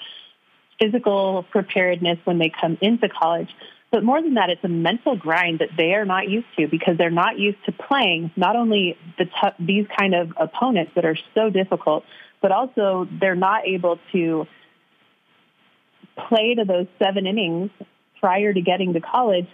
[0.81, 3.51] physical preparedness when they come into college.
[3.91, 6.97] But more than that, it's a mental grind that they are not used to because
[6.97, 11.17] they're not used to playing not only the t- these kind of opponents that are
[11.35, 12.05] so difficult,
[12.41, 14.47] but also they're not able to
[16.29, 17.71] play to those seven innings
[18.21, 19.49] prior to getting to college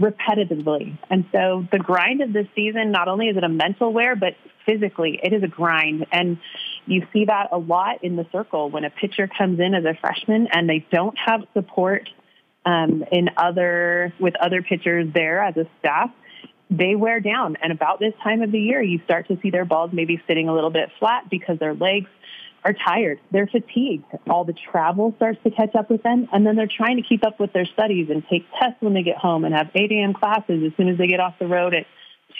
[0.00, 0.98] repetitively.
[1.10, 4.34] And so the grind of this season, not only is it a mental wear, but
[4.66, 6.06] physically, it is a grind.
[6.12, 6.38] And
[6.86, 9.94] you see that a lot in the circle when a pitcher comes in as a
[10.00, 12.08] freshman and they don't have support
[12.64, 16.10] um, in other with other pitchers there as a staff.
[16.70, 19.66] They wear down, and about this time of the year, you start to see their
[19.66, 22.08] balls maybe sitting a little bit flat because their legs
[22.64, 23.18] are tired.
[23.30, 24.04] They're fatigued.
[24.28, 26.28] All the travel starts to catch up with them.
[26.32, 29.02] And then they're trying to keep up with their studies and take tests when they
[29.02, 30.14] get home and have 8 a.m.
[30.14, 31.86] classes as soon as they get off the road at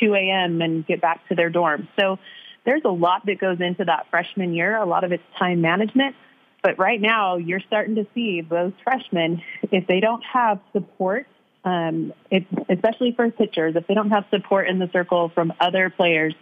[0.00, 0.62] 2 a.m.
[0.62, 1.88] and get back to their dorm.
[1.98, 2.18] So
[2.64, 4.76] there's a lot that goes into that freshman year.
[4.76, 6.14] A lot of it's time management.
[6.62, 9.42] But right now, you're starting to see those freshmen,
[9.72, 11.26] if they don't have support,
[11.64, 15.90] um, it, especially for pitchers, if they don't have support in the circle from other
[15.90, 16.34] players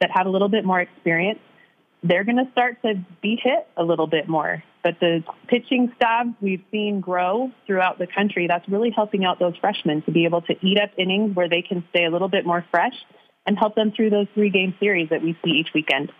[0.00, 1.38] that have a little bit more experience,
[2.02, 4.62] they're going to start to be hit a little bit more.
[4.82, 9.56] But the pitching staff we've seen grow throughout the country, that's really helping out those
[9.56, 12.46] freshmen to be able to eat up innings where they can stay a little bit
[12.46, 12.94] more fresh
[13.46, 16.12] and help them through those three game series that we see each weekend.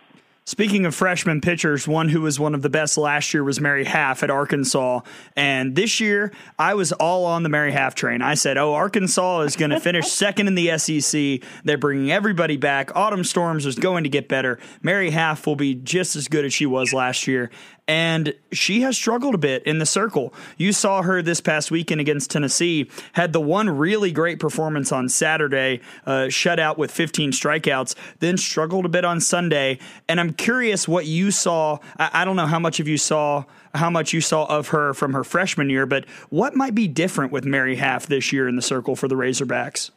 [0.51, 3.85] Speaking of freshman pitchers, one who was one of the best last year was Mary
[3.85, 4.99] Haff at Arkansas.
[5.33, 8.21] And this year, I was all on the Mary Haff train.
[8.21, 11.49] I said, oh, Arkansas is going to finish second in the SEC.
[11.63, 12.93] They're bringing everybody back.
[12.97, 14.59] Autumn Storms is going to get better.
[14.81, 17.49] Mary Haff will be just as good as she was last year
[17.91, 20.33] and she has struggled a bit in the circle.
[20.55, 25.09] You saw her this past weekend against Tennessee, had the one really great performance on
[25.09, 29.77] Saturday, uh, shut out with 15 strikeouts, then struggled a bit on Sunday.
[30.07, 31.79] And I'm curious what you saw.
[31.99, 33.43] I, I don't know how much of you saw
[33.75, 37.33] how much you saw of her from her freshman year, but what might be different
[37.33, 39.91] with Mary Haff this year in the circle for the Razorbacks?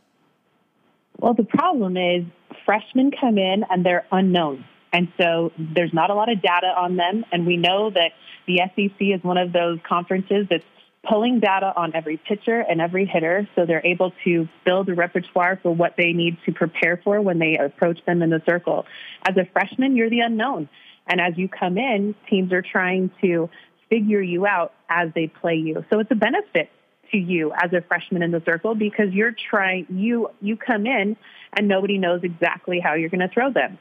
[1.18, 2.24] Well, the problem is
[2.64, 4.64] freshmen come in and they're unknown.
[4.94, 7.24] And so there's not a lot of data on them.
[7.32, 8.12] And we know that
[8.46, 10.64] the SEC is one of those conferences that's
[11.02, 15.58] pulling data on every pitcher and every hitter so they're able to build a repertoire
[15.62, 18.86] for what they need to prepare for when they approach them in the circle.
[19.28, 20.68] As a freshman, you're the unknown.
[21.08, 23.50] And as you come in, teams are trying to
[23.90, 25.84] figure you out as they play you.
[25.92, 26.70] So it's a benefit
[27.10, 31.16] to you as a freshman in the circle because you're trying you you come in
[31.52, 33.76] and nobody knows exactly how you're going to throw them.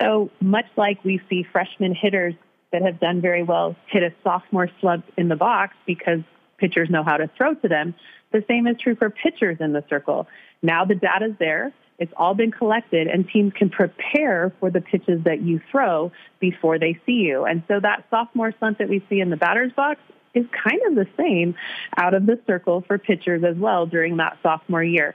[0.00, 2.34] So much like we see freshman hitters
[2.72, 6.20] that have done very well hit a sophomore slump in the box because
[6.58, 7.94] pitchers know how to throw to them,
[8.32, 10.26] the same is true for pitchers in the circle.
[10.62, 11.72] Now the data's there.
[11.98, 16.78] It's all been collected and teams can prepare for the pitches that you throw before
[16.78, 17.44] they see you.
[17.44, 20.00] And so that sophomore slump that we see in the batter's box
[20.34, 21.54] is kind of the same
[21.96, 25.14] out of the circle for pitchers as well during that sophomore year.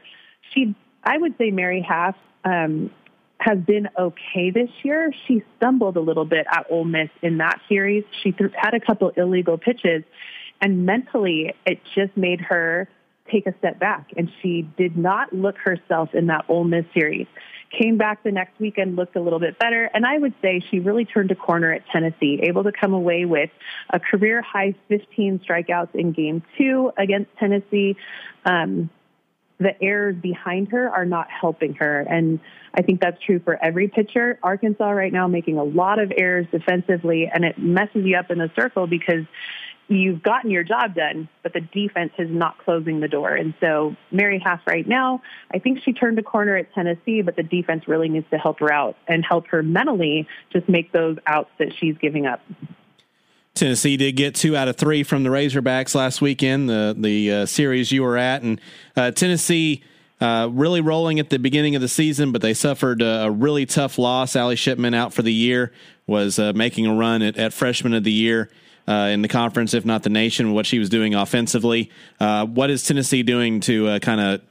[0.54, 2.92] She, I would say Mary Haff um,
[3.44, 5.12] has been okay this year.
[5.28, 8.06] She stumbled a little bit at Ole Miss in that series.
[8.22, 10.04] She th- had a couple illegal pitches,
[10.62, 12.88] and mentally, it just made her
[13.30, 14.12] take a step back.
[14.16, 17.28] And she did not look herself in that Ole Miss series.
[17.78, 20.80] Came back the next weekend, looked a little bit better, and I would say she
[20.80, 23.50] really turned a corner at Tennessee, able to come away with
[23.90, 27.98] a career high 15 strikeouts in game two against Tennessee.
[28.46, 28.90] Um,
[29.60, 32.02] the errors behind her are not helping her.
[32.02, 32.40] And
[32.74, 34.40] I think that's true for every pitcher.
[34.44, 38.40] Arkansas right now making a lot of errors defensively and it messes you up in
[38.40, 39.26] the circle because
[39.88, 43.36] you've gotten your job done, but the defense is not closing the door.
[43.36, 45.22] And so Mary Haff right now,
[45.54, 48.60] I think she turned a corner at Tennessee, but the defense really needs to help
[48.60, 52.42] her out and help her mentally just make those outs that she's giving up.
[53.56, 57.46] Tennessee did get two out of three from the Razorbacks last weekend, the the uh,
[57.46, 58.60] series you were at, and
[58.96, 59.84] uh, Tennessee
[60.20, 63.66] uh, really rolling at the beginning of the season, but they suffered a, a really
[63.68, 64.36] tough loss.
[64.36, 65.72] Allie Shipman out for the year
[66.08, 68.50] was uh, making a run at, at freshman of the year.
[68.86, 71.90] Uh, in the conference, if not the nation, what she was doing offensively.
[72.20, 74.42] Uh, what is Tennessee doing to kind of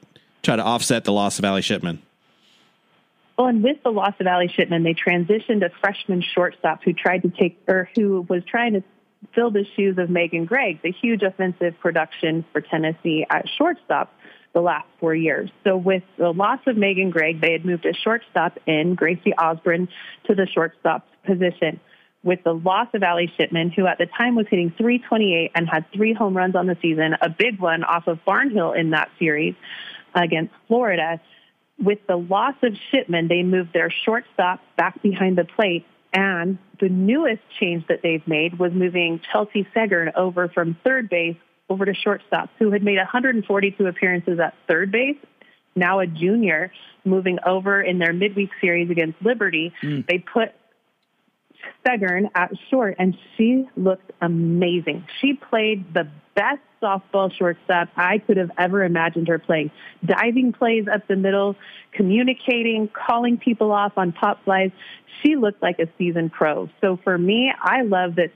[0.43, 2.01] try to offset the loss of Allie Shipman?
[3.37, 7.23] Well, and with the loss of Allie Shipman, they transitioned a freshman shortstop who tried
[7.23, 8.83] to take, or who was trying to
[9.35, 14.13] fill the shoes of Meghan Gregg, the huge offensive production for Tennessee at shortstop
[14.53, 15.51] the last four years.
[15.65, 19.89] So with the loss of Meghan Gregg, they had moved a shortstop in, Gracie Osborne,
[20.27, 21.81] to the shortstop position.
[22.23, 25.91] With the loss of Allie Shipman, who at the time was hitting 328 and had
[25.93, 29.55] three home runs on the season, a big one off of Barnhill in that series
[30.15, 31.21] against Florida.
[31.83, 36.89] With the loss of Shipman, they moved their shortstop back behind the plate and the
[36.89, 41.37] newest change that they've made was moving Chelsea Seggern over from third base
[41.71, 45.17] over to shortstop, who had made 142 appearances at third base.
[45.75, 46.71] Now a junior
[47.05, 49.73] moving over in their midweek series against Liberty.
[49.83, 50.07] Mm.
[50.07, 50.53] They put
[51.87, 55.07] Seggern at short, and she looked amazing.
[55.21, 59.71] She played the best softball shortstop I could have ever imagined her playing.
[60.05, 61.57] Diving plays up the middle,
[61.93, 64.71] communicating, calling people off on pop flies.
[65.23, 66.69] She looked like a seasoned pro.
[66.81, 68.33] So for me, I love that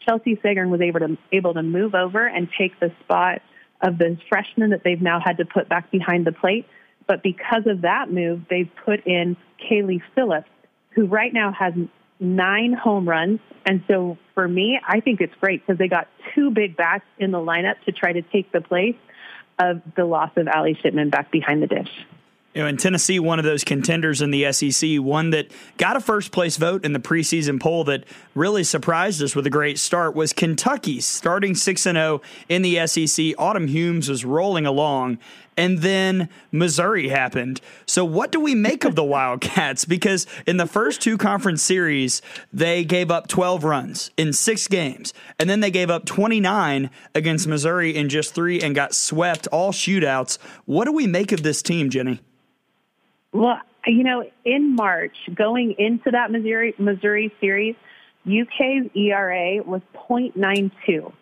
[0.00, 3.42] Chelsea Seggern was able to able to move over and take the spot
[3.80, 6.66] of the freshman that they've now had to put back behind the plate.
[7.06, 10.48] But because of that move, they've put in Kaylee Phillips,
[10.90, 11.74] who right now has
[12.22, 13.40] nine home runs.
[13.66, 17.32] And so for me, I think it's great because they got two big bats in
[17.32, 18.96] the lineup to try to take the place
[19.58, 21.90] of the loss of Ali Shipman back behind the dish.
[22.54, 26.00] You know, in Tennessee, one of those contenders in the SEC, one that got a
[26.00, 28.04] first place vote in the preseason poll that
[28.34, 32.20] really surprised us with a great start was Kentucky, starting 6 0
[32.50, 33.34] in the SEC.
[33.38, 35.18] Autumn Humes was rolling along,
[35.56, 37.60] and then Missouri happened.
[37.86, 39.84] So, what do we make of the Wildcats?
[39.84, 42.22] Because in the first two conference series,
[42.52, 47.46] they gave up 12 runs in six games, and then they gave up 29 against
[47.46, 50.38] Missouri in just three and got swept all shootouts.
[50.64, 52.20] What do we make of this team, Jenny?
[53.32, 57.74] Well, you know, in March, going into that Missouri Missouri series,
[58.26, 61.12] UK's ERA was 0.92.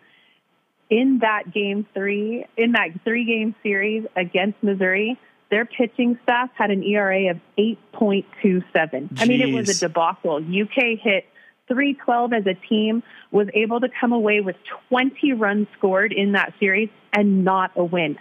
[0.91, 5.17] In that game three, in that three game series against Missouri,
[5.49, 9.17] their pitching staff had an ERA of 8.27.
[9.17, 10.35] I mean, it was a debacle.
[10.37, 11.25] UK hit
[11.69, 14.57] 312 as a team, was able to come away with
[14.89, 18.17] 20 runs scored in that series and not a win.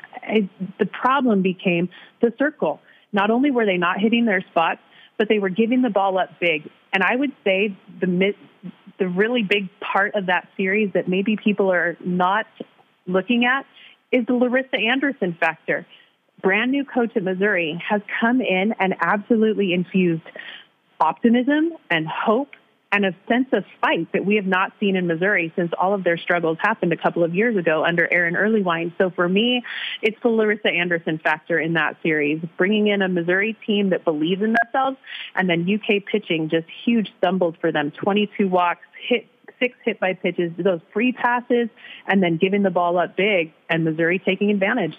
[0.79, 1.89] The problem became
[2.21, 2.81] the circle
[3.13, 4.81] not only were they not hitting their spots,
[5.19, 6.71] but they were giving the ball up big.
[6.93, 8.35] And I would say the
[8.99, 12.47] the really big part of that series that maybe people are not
[13.07, 13.65] looking at
[14.13, 15.87] is the Larissa Anderson factor.
[16.43, 20.23] Brand new coach at Missouri has come in and absolutely infused
[21.01, 22.51] optimism and hope
[22.93, 26.03] and a sense of fight that we have not seen in Missouri since all of
[26.03, 28.93] their struggles happened a couple of years ago under Ehren Earleywine.
[28.99, 29.63] So for me,
[30.03, 34.43] it's the Larissa Anderson factor in that series, bringing in a Missouri team that believes
[34.43, 34.97] in themselves,
[35.37, 39.27] and then UK pitching just huge stumbles for them, 22 walks, hit
[39.61, 41.69] six hit by pitches, those free passes,
[42.07, 44.97] and then giving the ball up big, and Missouri taking advantage.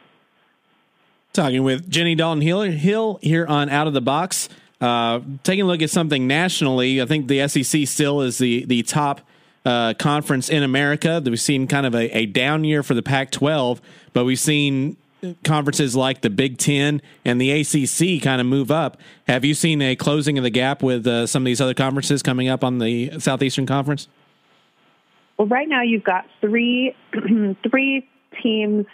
[1.34, 4.50] Talking with Jenny Dalton Hill here on Out of the Box.
[4.82, 8.82] Uh, taking a look at something nationally, I think the SEC still is the the
[8.82, 9.22] top
[9.64, 11.22] uh, conference in America.
[11.24, 13.80] We've seen kind of a, a down year for the Pac-12,
[14.12, 14.98] but we've seen
[15.44, 18.98] conferences like the Big Ten and the ACC kind of move up.
[19.28, 22.24] Have you seen a closing of the gap with uh, some of these other conferences
[22.24, 24.08] coming up on the Southeastern Conference?
[25.38, 26.96] Well, right now you've got three
[27.70, 28.08] three
[28.42, 28.86] teams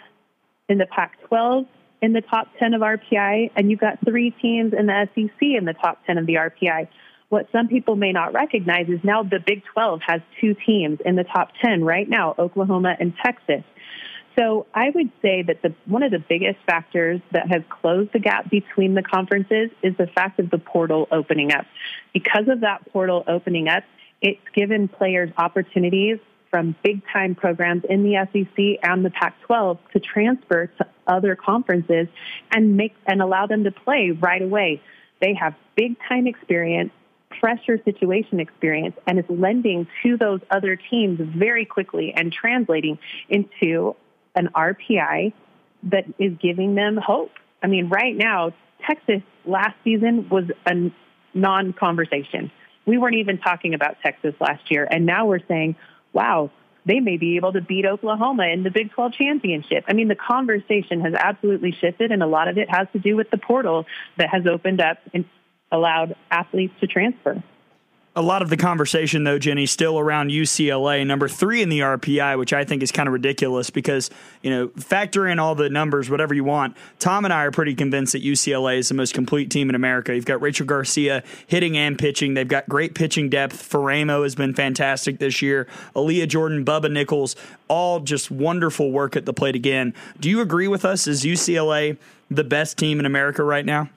[0.68, 1.66] in the Pac-12
[2.00, 5.64] in the top 10 of RPI, and you've got three teams in the SEC in
[5.64, 6.88] the top 10 of the RPI.
[7.28, 11.16] What some people may not recognize is now the Big 12 has two teams in
[11.16, 13.64] the top 10 right now, Oklahoma and Texas.
[14.38, 18.20] So I would say that the, one of the biggest factors that has closed the
[18.20, 21.66] gap between the conferences is the fact of the portal opening up.
[22.14, 23.82] Because of that portal opening up,
[24.22, 26.18] it's given players opportunities
[26.50, 31.36] from big time programs in the SEC and the Pac 12 to transfer to other
[31.36, 32.08] conferences
[32.52, 34.80] and make and allow them to play right away.
[35.20, 36.90] They have big time experience,
[37.40, 42.98] pressure situation experience, and it's lending to those other teams very quickly and translating
[43.28, 43.96] into
[44.34, 45.32] an RPI
[45.84, 47.32] that is giving them hope.
[47.62, 48.52] I mean, right now,
[48.86, 50.92] Texas last season was a
[51.34, 52.50] non conversation.
[52.86, 54.88] We weren't even talking about Texas last year.
[54.90, 55.76] And now we're saying,
[56.12, 56.50] wow,
[56.84, 59.84] they may be able to beat Oklahoma in the Big 12 championship.
[59.88, 63.16] I mean, the conversation has absolutely shifted, and a lot of it has to do
[63.16, 63.86] with the portal
[64.16, 65.24] that has opened up and
[65.70, 67.42] allowed athletes to transfer
[68.18, 72.36] a lot of the conversation, though, Jenny, still around UCLA, number three in the RPI,
[72.36, 74.10] which I think is kind of ridiculous because,
[74.42, 76.76] you know, factor in all the numbers, whatever you want.
[76.98, 80.12] Tom and I are pretty convinced that UCLA is the most complete team in America.
[80.12, 82.34] You've got Rachel Garcia hitting and pitching.
[82.34, 83.70] They've got great pitching depth.
[83.70, 85.68] Faraimo has been fantastic this year.
[85.94, 87.36] Aaliyah Jordan, Bubba Nichols,
[87.68, 89.94] all just wonderful work at the plate again.
[90.18, 91.06] Do you agree with us?
[91.06, 91.96] Is UCLA
[92.28, 93.90] the best team in America right now?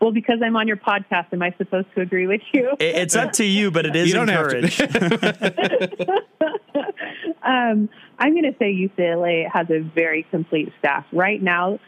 [0.00, 2.72] Well, because I'm on your podcast, am I supposed to agree with you?
[2.78, 4.82] It's up to you, but it is you encouraged.
[7.42, 11.06] um, I'm going to say UCLA has a very complete staff.
[11.12, 11.80] Right now,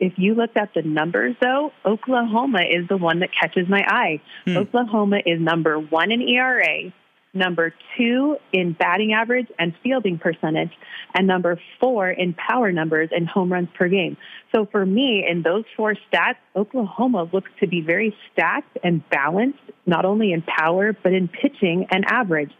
[0.00, 4.20] if you looked at the numbers, though, Oklahoma is the one that catches my eye.
[4.44, 4.56] Hmm.
[4.56, 6.92] Oklahoma is number one in ERA,
[7.34, 10.72] number two in batting average and fielding percentage,
[11.14, 14.16] and number four in power numbers and home runs per game.
[14.54, 19.60] So for me, in those four stats, Oklahoma looks to be very stacked and balanced,
[19.86, 22.52] not only in power, but in pitching and average.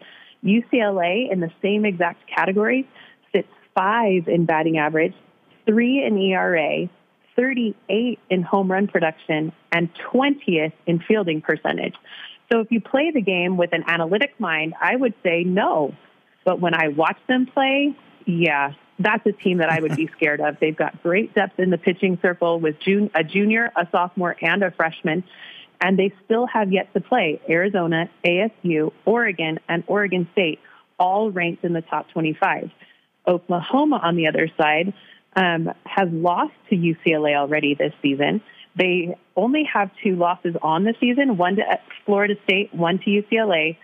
[0.45, 2.89] UCLA in the same exact category
[3.33, 5.15] sits five in batting average,
[5.67, 6.89] three in ERA,
[7.37, 11.95] 38 in home run production, and 20th in fielding percentage.
[12.53, 15.95] So if you play the game with an analytic mind, I would say no.
[16.45, 17.97] But when I watch them play,
[18.27, 20.59] yeah, that's a team that I would be scared of.
[20.61, 24.63] They've got great depth in the pitching circle with jun- a junior, a sophomore, and
[24.63, 25.25] a freshman.
[25.81, 30.61] And they still have yet to play Arizona, ASU, Oregon, and Oregon State,
[30.99, 32.71] all ranked in the top 25.
[33.27, 34.93] Oklahoma, on the other side,
[35.35, 38.43] um, has lost to UCLA already this season.
[38.77, 41.63] They only have two losses on the season, one to
[42.07, 43.77] Florida State, one to UCLA,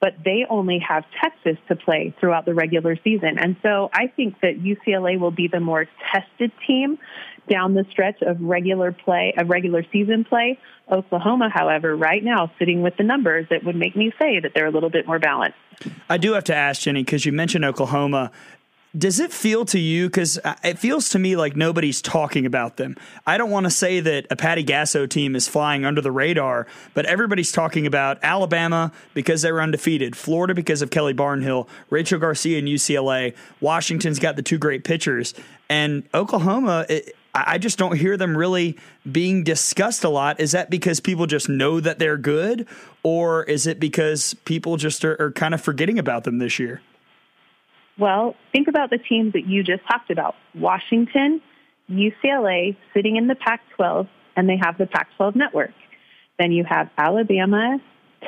[0.00, 3.38] but they only have Texas to play throughout the regular season.
[3.38, 6.98] And so I think that UCLA will be the more tested team
[7.48, 10.58] down the stretch of regular play, of regular season play.
[10.90, 14.66] Oklahoma, however, right now sitting with the numbers, it would make me say that they're
[14.66, 15.58] a little bit more balanced.
[16.08, 18.30] I do have to ask Jenny because you mentioned Oklahoma.
[18.96, 20.06] Does it feel to you?
[20.06, 22.96] Because uh, it feels to me like nobody's talking about them.
[23.26, 26.66] I don't want to say that a Patty Gasso team is flying under the radar,
[26.94, 32.18] but everybody's talking about Alabama because they were undefeated, Florida because of Kelly Barnhill, Rachel
[32.18, 35.34] Garcia and UCLA, Washington's got the two great pitchers,
[35.68, 36.86] and Oklahoma.
[36.88, 38.78] It, I just don't hear them really
[39.10, 40.40] being discussed a lot.
[40.40, 42.66] Is that because people just know that they're good,
[43.02, 46.80] or is it because people just are, are kind of forgetting about them this year?
[47.98, 50.34] Well, think about the teams that you just talked about.
[50.54, 51.40] Washington,
[51.90, 55.72] UCLA sitting in the Pac-12 and they have the Pac-12 network.
[56.38, 57.78] Then you have Alabama,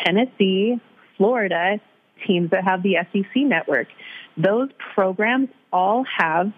[0.05, 0.81] Tennessee,
[1.17, 1.81] Florida,
[2.27, 3.89] teams that have the SEC network.
[4.37, 6.53] Those programs all have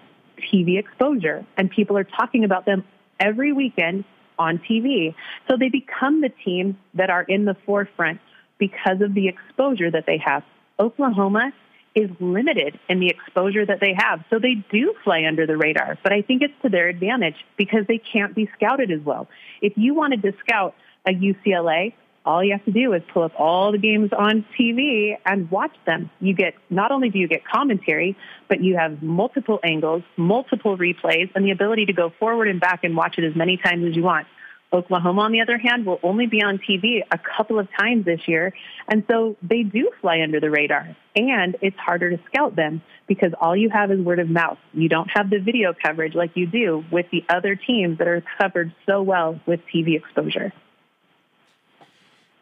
[0.52, 2.84] TV exposure and people are talking about them
[3.18, 4.04] every weekend
[4.38, 5.14] on TV.
[5.48, 8.20] So they become the teams that are in the forefront
[8.58, 10.44] because of the exposure that they have.
[10.78, 11.52] Oklahoma
[11.94, 14.24] is limited in the exposure that they have.
[14.30, 17.86] So they do fly under the radar, but I think it's to their advantage because
[17.88, 19.28] they can't be scouted as well.
[19.60, 20.74] If you wanted to scout
[21.06, 21.94] a UCLA,
[22.24, 25.74] all you have to do is pull up all the games on TV and watch
[25.86, 26.10] them.
[26.20, 28.16] You get, not only do you get commentary,
[28.48, 32.84] but you have multiple angles, multiple replays, and the ability to go forward and back
[32.84, 34.26] and watch it as many times as you want.
[34.72, 38.20] Oklahoma, on the other hand, will only be on TV a couple of times this
[38.26, 38.52] year.
[38.88, 40.96] And so they do fly under the radar.
[41.16, 44.58] And it's harder to scout them because all you have is word of mouth.
[44.72, 48.22] You don't have the video coverage like you do with the other teams that are
[48.40, 50.52] covered so well with TV exposure.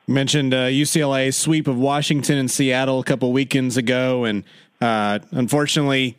[0.06, 4.42] Mentioned uh, UCLA sweep of Washington and Seattle a couple weekends ago, and
[4.80, 6.16] Uh, unfortunately,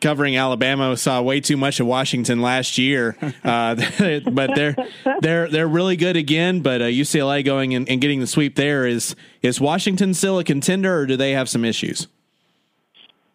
[0.00, 3.74] covering Alabama saw way too much of Washington last year, uh,
[4.30, 4.76] but they're
[5.20, 6.60] they're they're really good again.
[6.60, 10.44] But uh, UCLA going and, and getting the sweep there is is Washington still a
[10.44, 12.06] contender, or do they have some issues?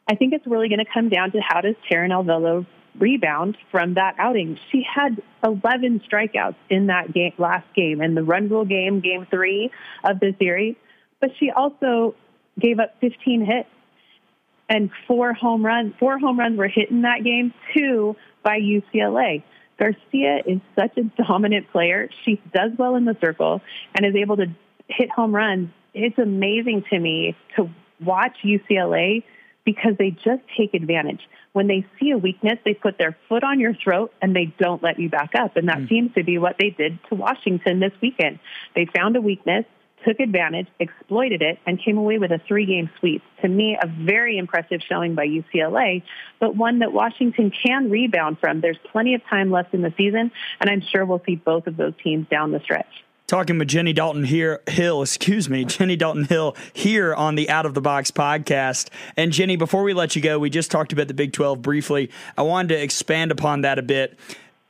[0.09, 2.65] I think it's really going to come down to how does Taran Alvelo
[2.97, 4.57] rebound from that outing.
[4.71, 9.25] She had 11 strikeouts in that game, last game, in the run rule game, game
[9.29, 9.71] three
[10.03, 10.75] of the series.
[11.19, 12.15] But she also
[12.59, 13.69] gave up 15 hits
[14.69, 15.93] and four home runs.
[15.99, 19.43] Four home runs were hit in that game, two by UCLA.
[19.79, 22.09] Garcia is such a dominant player.
[22.23, 23.61] She does well in the circle
[23.95, 24.47] and is able to
[24.87, 25.69] hit home runs.
[25.93, 27.69] It's amazing to me to
[27.99, 29.23] watch UCLA
[29.65, 31.21] because they just take advantage.
[31.53, 34.83] When they see a weakness, they put their foot on your throat and they don't
[34.83, 35.55] let you back up.
[35.55, 35.89] And that mm.
[35.89, 38.39] seems to be what they did to Washington this weekend.
[38.75, 39.65] They found a weakness,
[40.03, 43.21] took advantage, exploited it, and came away with a three game sweep.
[43.41, 46.03] To me, a very impressive showing by UCLA,
[46.39, 48.61] but one that Washington can rebound from.
[48.61, 51.77] There's plenty of time left in the season, and I'm sure we'll see both of
[51.77, 53.03] those teams down the stretch
[53.33, 57.65] talking with Jenny Dalton here Hill, excuse me, Jenny Dalton Hill here on the Out
[57.65, 58.89] of the Box podcast.
[59.17, 62.11] And Jenny, before we let you go, we just talked about the Big 12 briefly.
[62.37, 64.19] I wanted to expand upon that a bit.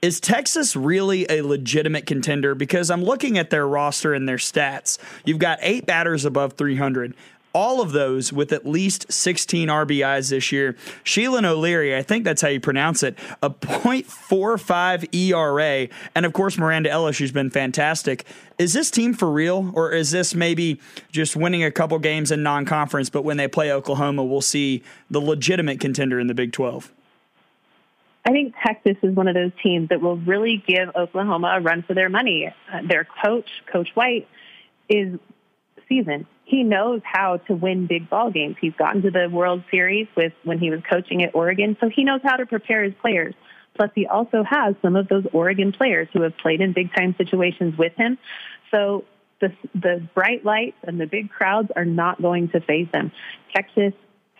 [0.04, 2.56] Is Texas really a legitimate contender?
[2.56, 4.98] Because I'm looking at their roster and their stats.
[5.24, 7.16] You've got eight batters above 300
[7.54, 10.74] all of those with at least 16 RBIs this year.
[11.04, 16.58] Shealyn O'Leary, I think that's how you pronounce it, a .45 ERA, and of course
[16.58, 18.26] Miranda Elish, who's been fantastic.
[18.58, 20.82] Is this team for real, or is this maybe
[21.12, 23.12] just winning a couple games in non-conference?
[23.12, 24.82] But when they play Oklahoma, we'll see
[25.12, 26.92] the legitimate contender in the Big 12.
[28.26, 31.84] I think Texas is one of those teams that will really give Oklahoma a run
[31.84, 32.54] for their money.
[32.72, 34.28] Uh, their coach, Coach White,
[34.88, 35.20] is
[35.90, 38.58] seasoned he knows how to win big ball games.
[38.60, 42.04] He's gotten to the World Series with when he was coaching at Oregon, so he
[42.04, 43.34] knows how to prepare his players.
[43.76, 47.16] Plus, he also has some of those Oregon players who have played in big time
[47.18, 48.18] situations with him.
[48.72, 49.06] So
[49.42, 53.12] the the bright lights and the big crowds are not going to faze them.
[53.56, 53.94] Texas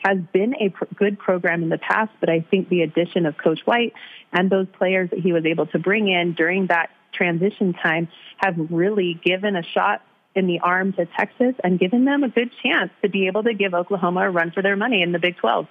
[0.04, 3.38] has been a pr- good program in the past, but I think the addition of
[3.38, 3.94] Coach White
[4.32, 8.08] and those players that he was able to bring in during that transition time
[8.38, 10.02] have really given a shot
[10.36, 13.54] in the arm to Texas and given them a good chance to be able to
[13.54, 15.68] give Oklahoma a run for their money in the Big 12.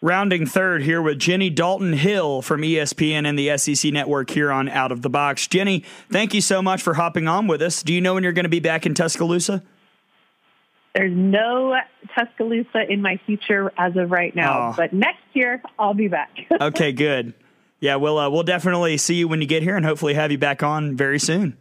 [0.00, 4.68] Rounding third here with Jenny Dalton Hill from ESPN and the SEC Network here on
[4.68, 5.46] Out of the Box.
[5.46, 7.82] Jenny, thank you so much for hopping on with us.
[7.82, 9.62] Do you know when you're going to be back in Tuscaloosa?
[10.94, 11.76] There's no
[12.16, 14.74] Tuscaloosa in my future as of right now, oh.
[14.76, 16.30] but next year I'll be back.
[16.60, 17.34] okay, good.
[17.80, 20.38] Yeah, we'll uh, we'll definitely see you when you get here, and hopefully have you
[20.38, 21.56] back on very soon.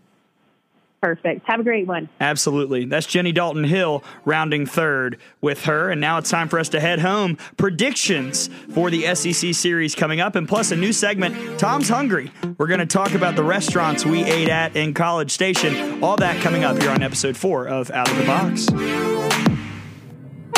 [1.04, 1.46] Perfect.
[1.48, 2.08] Have a great one.
[2.22, 2.86] Absolutely.
[2.86, 5.92] That's Jenny Dalton Hill rounding third with her.
[5.92, 7.38] And now it's time for us to head home.
[7.58, 12.32] Predictions for the SEC series coming up, and plus a new segment, Tom's Hungry.
[12.58, 16.02] We're going to talk about the restaurants we ate at in College Station.
[16.02, 18.24] All that coming up here on episode four of Out of the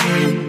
[0.05, 0.44] Box.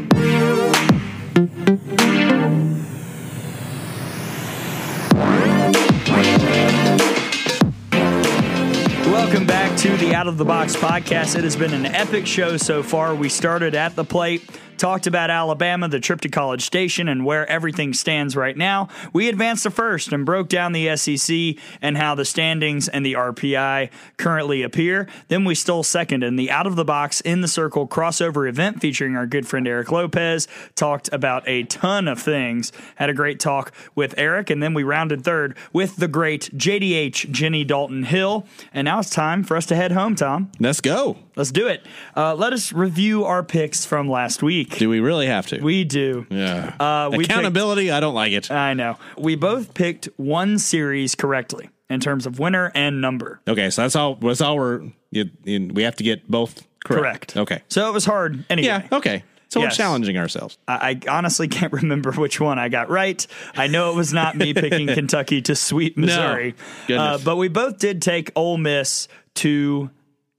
[9.26, 11.36] Welcome back to the Out of the Box podcast.
[11.36, 13.12] It has been an epic show so far.
[13.12, 14.48] We started at the plate
[14.78, 18.88] talked about Alabama, the trip to College Station, and where everything stands right now.
[19.12, 23.14] We advanced to first and broke down the SEC and how the standings and the
[23.14, 25.08] RPI currently appear.
[25.28, 28.80] Then we stole second in the out of the box in the circle crossover event
[28.80, 30.48] featuring our good friend Eric Lopez.
[30.74, 32.72] Talked about a ton of things.
[32.96, 37.30] Had a great talk with Eric, and then we rounded third with the great JDH
[37.30, 38.46] Jenny Dalton Hill.
[38.72, 40.50] And now it's time for us to head home, Tom.
[40.58, 41.18] Let's go.
[41.36, 41.86] Let's do it.
[42.16, 44.65] Uh, let us review our picks from last week.
[44.70, 45.60] Do we really have to?
[45.60, 46.26] We do.
[46.30, 46.74] Yeah.
[46.78, 48.50] Uh, Accountability, picked, I don't like it.
[48.50, 48.98] I know.
[49.16, 53.40] We both picked one series correctly in terms of winner and number.
[53.46, 54.16] Okay, so that's all.
[54.16, 54.82] That's all we're.
[55.10, 57.34] You, you, we have to get both correct.
[57.34, 57.36] correct.
[57.36, 57.62] Okay.
[57.68, 58.66] So it was hard anyway.
[58.66, 58.88] Yeah.
[58.92, 59.22] Okay.
[59.48, 59.72] So yes.
[59.72, 60.58] we're challenging ourselves.
[60.66, 63.24] I, I, honestly can't remember which one I got right.
[63.54, 66.54] I know it was not me picking Kentucky to sweep Missouri.
[66.88, 66.98] No.
[66.98, 69.90] Uh, but we both did take Ole Miss to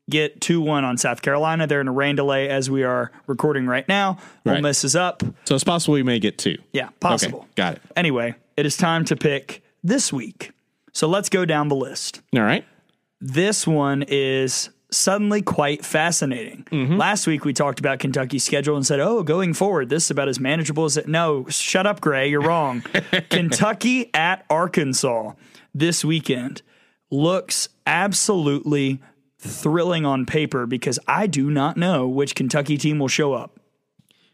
[0.10, 1.68] get 2 1 on South Carolina.
[1.68, 4.18] They're in a rain delay as we are recording right now.
[4.46, 4.58] Right.
[4.58, 5.24] Ole Miss is up.
[5.46, 6.58] So it's possible we may get two.
[6.74, 7.40] Yeah, possible.
[7.40, 7.82] Okay, got it.
[7.96, 10.52] Anyway, it is time to pick this week.
[10.94, 12.22] So let's go down the list.
[12.36, 12.66] All right.
[13.20, 16.66] This one is suddenly quite fascinating.
[16.72, 16.98] Mm-hmm.
[16.98, 20.28] Last week we talked about Kentucky's schedule and said, "Oh, going forward, this is about
[20.28, 22.30] as manageable as it." No, shut up, Gray.
[22.30, 22.84] You're wrong.
[23.30, 25.34] Kentucky at Arkansas
[25.74, 26.62] this weekend
[27.10, 29.00] looks absolutely
[29.38, 33.60] thrilling on paper because I do not know which Kentucky team will show up.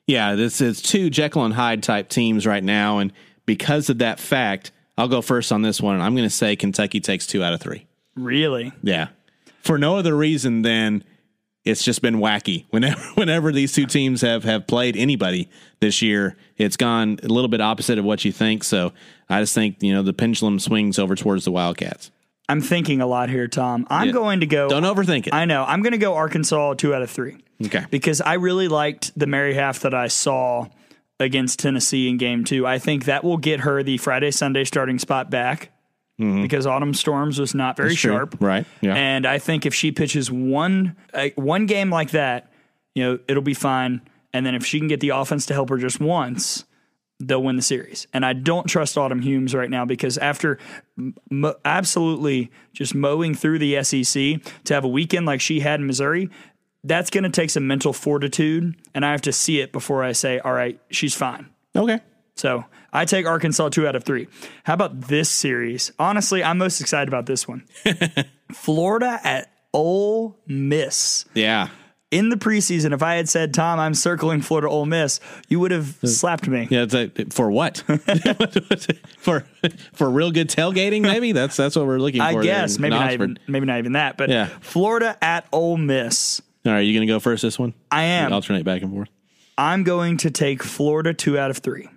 [0.07, 3.13] Yeah, this is two Jekyll and Hyde type teams right now, and
[3.45, 5.99] because of that fact, I'll go first on this one.
[6.01, 7.85] I'm going to say Kentucky takes two out of three.
[8.15, 8.73] Really?
[8.81, 9.07] Yeah,
[9.61, 11.03] for no other reason than
[11.63, 12.65] it's just been wacky.
[12.69, 15.49] Whenever whenever these two teams have have played anybody
[15.80, 18.63] this year, it's gone a little bit opposite of what you think.
[18.63, 18.91] So
[19.30, 22.11] I just think you know the pendulum swings over towards the Wildcats.
[22.49, 23.88] I'm thinking a lot here, Tom.
[23.90, 24.14] I'm Yeah.
[24.14, 24.68] going to go.
[24.70, 25.34] Don't overthink it.
[25.34, 25.64] I know.
[25.65, 27.38] I'm going to go Arkansas two out of three.
[27.65, 27.86] Okay.
[27.90, 30.68] Because I really liked the Mary Haff that I saw
[31.20, 32.68] against Tennessee in game two.
[32.68, 35.70] I think that will get her the Friday, Sunday starting spot back
[36.18, 37.94] because Autumn Storms was not very Mm-hmm.
[37.94, 38.11] That's true.
[38.14, 38.36] sharp.
[38.40, 38.65] Right.
[38.82, 38.95] Yeah.
[38.95, 42.52] And I think if she pitches one uh, one game like that,
[42.95, 44.02] you know, it'll be fine.
[44.34, 46.65] And then if she can get the offense to help her just once,
[47.19, 48.07] they'll win the series.
[48.14, 50.57] And I don't trust Autumn Humes right now because after
[51.30, 55.88] mo- absolutely just mowing through the SEC to have a weekend like she had in
[55.88, 56.30] Missouri,
[56.84, 58.76] that's going to take some mental fortitude.
[58.94, 61.49] And I have to see it before I say, all right, she's fine.
[61.76, 61.99] okay.
[62.35, 64.27] So I take Arkansas two out of three.
[64.64, 65.91] How about this series?
[65.99, 67.64] Honestly, I'm most excited about this one.
[68.52, 71.26] Florida at Ole Miss.
[71.35, 71.69] Yeah.
[72.14, 75.19] In the preseason, if I had said, Tom, I'm circling Florida Ole Miss,
[75.49, 76.68] you would have slapped me.
[76.69, 77.77] Yeah, it's a, for what?
[79.18, 79.45] for
[79.94, 82.40] for real good tailgating, maybe that's that's what we're looking for.
[82.40, 84.48] I guess maybe not even maybe not even that, but Yeah.
[84.61, 86.41] Florida at Ole Miss.
[86.65, 87.73] All right, you going to go first this one?
[87.91, 88.31] I am.
[88.31, 89.10] Alternate back and forth.
[89.57, 91.90] I'm going to take Florida two out of 3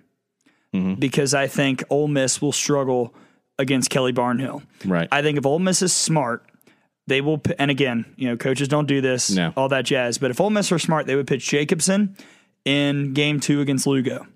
[0.73, 0.95] Mm-hmm.
[0.95, 3.13] because I think Ole Miss will struggle
[3.57, 4.61] against Kelly Barnhill.
[4.85, 5.07] Right.
[5.11, 6.45] I think if Ole Miss is smart,
[7.07, 7.41] they will.
[7.57, 9.53] And again, you know, coaches don't do this, No.
[9.57, 10.17] all that jazz.
[10.17, 12.15] But if Ole Miss are smart, they would pitch Jacobson
[12.65, 14.27] in Game Two against Lugo.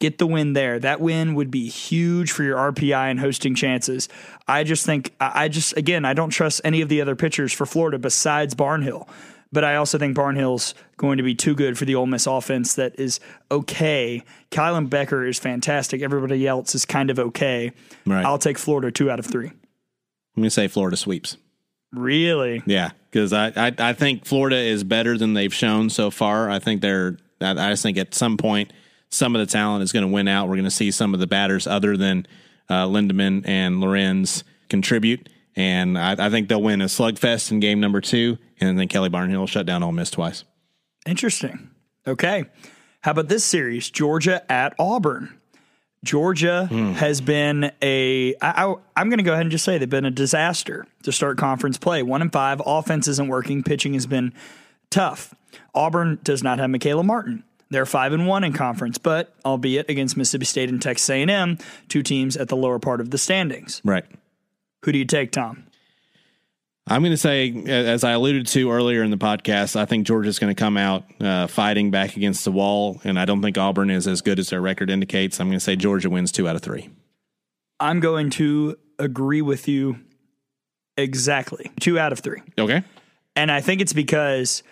[0.00, 0.78] Get the win there.
[0.80, 4.08] That win would be huge for your RPI and hosting chances.
[4.48, 7.52] I just think, I I just, again, I don't trust any of the other pitchers
[7.52, 9.08] for Florida besides Barnhill.
[9.52, 12.74] But I also think Barnhill's going to be too good for the Ole Miss offense
[12.74, 13.20] that is
[13.52, 14.24] okay.
[14.50, 16.02] Kylan Becker is fantastic.
[16.02, 17.70] Everybody else is kind of okay.
[18.04, 18.24] Right.
[18.24, 19.46] I'll take Florida two out of three.
[19.46, 19.54] I'm
[20.42, 21.36] going to say Florida sweeps.
[21.94, 22.62] Really?
[22.66, 26.50] Yeah, because I, I I think Florida is better than they've shown so far.
[26.50, 27.16] I think they're.
[27.40, 28.72] I, I just think at some point
[29.10, 30.48] some of the talent is going to win out.
[30.48, 32.26] We're going to see some of the batters other than
[32.68, 37.80] uh, Lindaman and Lorenz contribute, and I, I think they'll win a slugfest in game
[37.80, 40.44] number two, and then Kelly Barnhill will shut down Ole Miss twice.
[41.06, 41.70] Interesting.
[42.06, 42.44] Okay.
[43.02, 43.90] How about this series?
[43.90, 45.38] Georgia at Auburn.
[46.04, 46.92] Georgia hmm.
[46.92, 48.34] has been a.
[48.36, 51.12] I, I, I'm going to go ahead and just say they've been a disaster to
[51.12, 52.02] start conference play.
[52.02, 52.62] One and five.
[52.64, 53.62] Offense isn't working.
[53.62, 54.32] Pitching has been
[54.90, 55.34] tough.
[55.74, 57.42] Auburn does not have Michaela Martin.
[57.70, 61.58] They're five and one in conference, but albeit against Mississippi State and Texas A&M,
[61.88, 63.80] two teams at the lower part of the standings.
[63.84, 64.04] Right.
[64.84, 65.64] Who do you take, Tom?
[66.86, 70.38] I'm going to say, as I alluded to earlier in the podcast, I think Georgia's
[70.38, 73.88] going to come out uh, fighting back against the wall, and I don't think Auburn
[73.90, 75.40] is as good as their record indicates.
[75.40, 76.90] I'm going to say Georgia wins two out of three.
[77.80, 79.98] I'm going to agree with you
[80.98, 81.70] exactly.
[81.80, 82.42] Two out of three.
[82.58, 82.84] Okay.
[83.34, 84.62] And I think it's because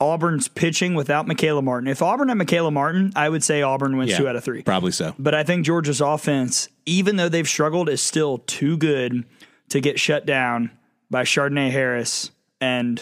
[0.00, 1.88] Auburn's pitching without Michaela Martin.
[1.88, 4.62] If Auburn had Michaela Martin, I would say Auburn wins Yeah, two out of three.
[4.62, 5.14] Probably so.
[5.18, 9.24] But I think Georgia's offense, even though they've struggled, is still too good
[9.68, 10.70] to get shut down
[11.14, 13.00] by Chardonnay Harris and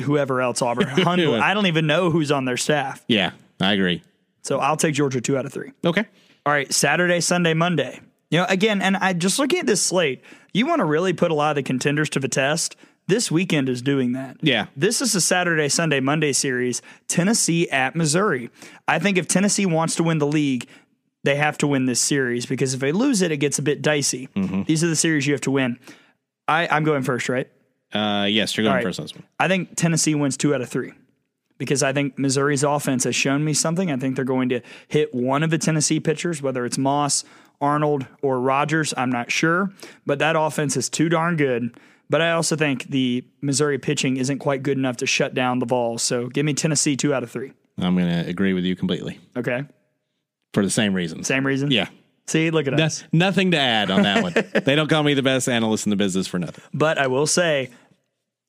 [0.00, 0.88] whoever else Auburn.
[0.88, 1.34] Hundle.
[1.34, 3.04] I don't even know who's on their staff.
[3.06, 4.02] Yeah, I agree.
[4.40, 5.72] So I'll take Georgia two out of three.
[5.84, 6.06] Okay.
[6.46, 8.00] All right, Saturday, Sunday, Monday.
[8.30, 10.24] You know, again, and I just looking at this slate,
[10.54, 12.76] you want to really put a lot of the contenders to the test.
[13.08, 14.38] This weekend is doing that.
[14.40, 14.68] Yeah.
[14.74, 18.48] This is a Saturday, Sunday, Monday series, Tennessee at Missouri.
[18.86, 20.66] I think if Tennessee wants to win the league,
[21.24, 23.82] they have to win this series because if they lose it, it gets a bit
[23.82, 24.30] dicey.
[24.34, 24.62] Mm-hmm.
[24.62, 25.78] These are the series you have to win.
[26.48, 27.48] I, I'm going first, right?
[27.92, 28.82] Uh, yes, you're going right.
[28.82, 29.24] first on this one.
[29.38, 30.92] I think Tennessee wins two out of three
[31.58, 33.90] because I think Missouri's offense has shown me something.
[33.90, 37.24] I think they're going to hit one of the Tennessee pitchers, whether it's Moss,
[37.60, 38.92] Arnold, or Rogers.
[38.96, 39.72] I'm not sure,
[40.06, 41.78] but that offense is too darn good.
[42.10, 45.66] But I also think the Missouri pitching isn't quite good enough to shut down the
[45.66, 46.02] Vols.
[46.02, 47.52] So give me Tennessee two out of three.
[47.78, 49.64] I'm going to agree with you completely Okay.
[50.54, 51.22] for the same reason.
[51.24, 51.70] Same reason?
[51.70, 51.88] Yeah.
[52.28, 52.78] See, look at us.
[53.00, 54.34] That's nothing to add on that one.
[54.64, 56.62] they don't call me the best analyst in the business for nothing.
[56.74, 57.70] But I will say,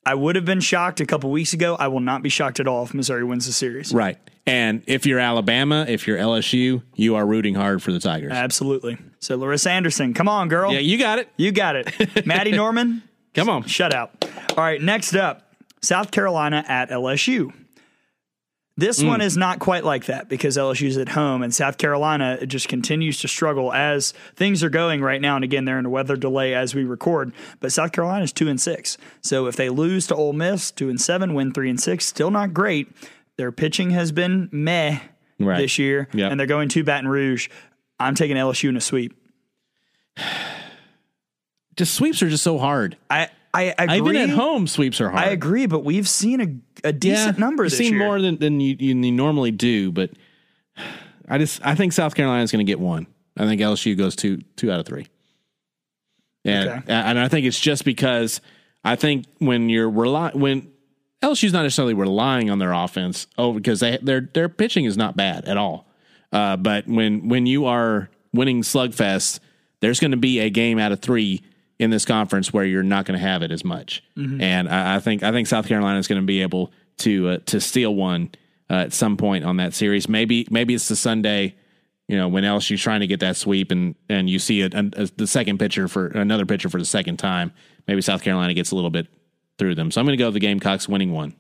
[0.05, 1.75] I would have been shocked a couple weeks ago.
[1.75, 3.93] I will not be shocked at all if Missouri wins the series.
[3.93, 4.17] Right.
[4.45, 8.31] And if you're Alabama, if you're LSU, you are rooting hard for the Tigers.
[8.33, 8.97] Absolutely.
[9.19, 10.73] So Larissa Anderson, come on, girl.
[10.73, 11.29] yeah, you got it.
[11.37, 12.25] You got it.
[12.25, 13.03] Maddie Norman,
[13.33, 13.63] Come on.
[13.63, 14.11] shut out.
[14.57, 17.53] All right, next up, South Carolina at LSU.
[18.79, 19.07] This mm.
[19.07, 23.19] one is not quite like that because LSU's at home and South Carolina just continues
[23.19, 25.35] to struggle as things are going right now.
[25.35, 27.33] And again, they're in a weather delay as we record.
[27.59, 28.97] But South Carolina's two and six.
[29.21, 32.31] So if they lose to Ole Miss, two and seven, win three and six, still
[32.31, 32.87] not great.
[33.35, 34.99] Their pitching has been meh
[35.41, 35.57] Right.
[35.57, 36.31] this year, Yep.
[36.31, 37.49] and they're going to Baton Rouge.
[37.99, 39.13] I'm taking LSU in a sweep.
[41.75, 42.95] Just sweeps are just so hard.
[43.09, 43.97] I I agree.
[43.97, 45.23] Even at home, sweeps are hard.
[45.23, 46.47] I agree, but we've seen a,
[46.83, 48.05] a decent number You've this seen year.
[48.05, 50.11] more than, than you, you normally do, but
[51.27, 53.07] I just I think South Carolina is going to get one.
[53.37, 55.07] I think LSU goes two two out of three,
[56.45, 56.81] and Okay.
[56.87, 58.41] and I think it's just because
[58.83, 60.71] I think when you're rely when
[61.21, 65.15] LSU's not necessarily relying on their offense, oh, because they their their pitching is not
[65.15, 65.85] bad at all.
[66.31, 69.39] Uh, but when when you are winning slugfest,
[69.81, 71.41] there's going to be a game out of three
[71.79, 74.03] in this conference where you're not going to have it as much.
[74.41, 77.37] And I, I think I think South Carolina is going to be able to uh,
[77.47, 78.31] to steal one
[78.69, 80.07] uh, at some point on that series.
[80.09, 81.55] Maybe maybe it's the Sunday.
[82.07, 85.27] You know when LSU's trying to get that sweep and and you see it the
[85.27, 87.53] second pitcher for another pitcher for the second time.
[87.87, 89.07] Maybe South Carolina gets a little bit
[89.57, 89.91] through them.
[89.91, 91.35] So I'm going to go with the Gamecocks winning one.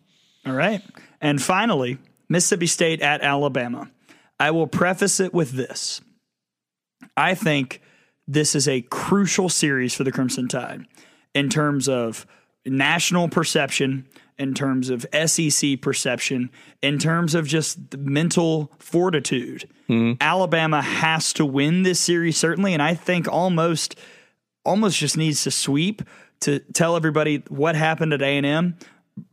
[0.45, 0.81] All right.
[1.21, 1.97] And finally,
[2.27, 3.89] Mississippi State at Alabama.
[4.39, 6.01] I will preface it with this.
[7.17, 7.81] I think
[8.29, 10.85] this is a crucial series for the Crimson Tide
[11.33, 12.27] in terms of
[12.63, 14.07] national perception,
[14.37, 16.51] in terms of SEC perception,
[16.83, 19.67] in terms of just the mental fortitude.
[19.89, 20.21] Mm-hmm.
[20.21, 23.95] Alabama has to win this series certainly, and I think almost
[24.63, 26.03] almost just needs to sweep
[26.41, 28.77] to tell everybody what happened at A&M,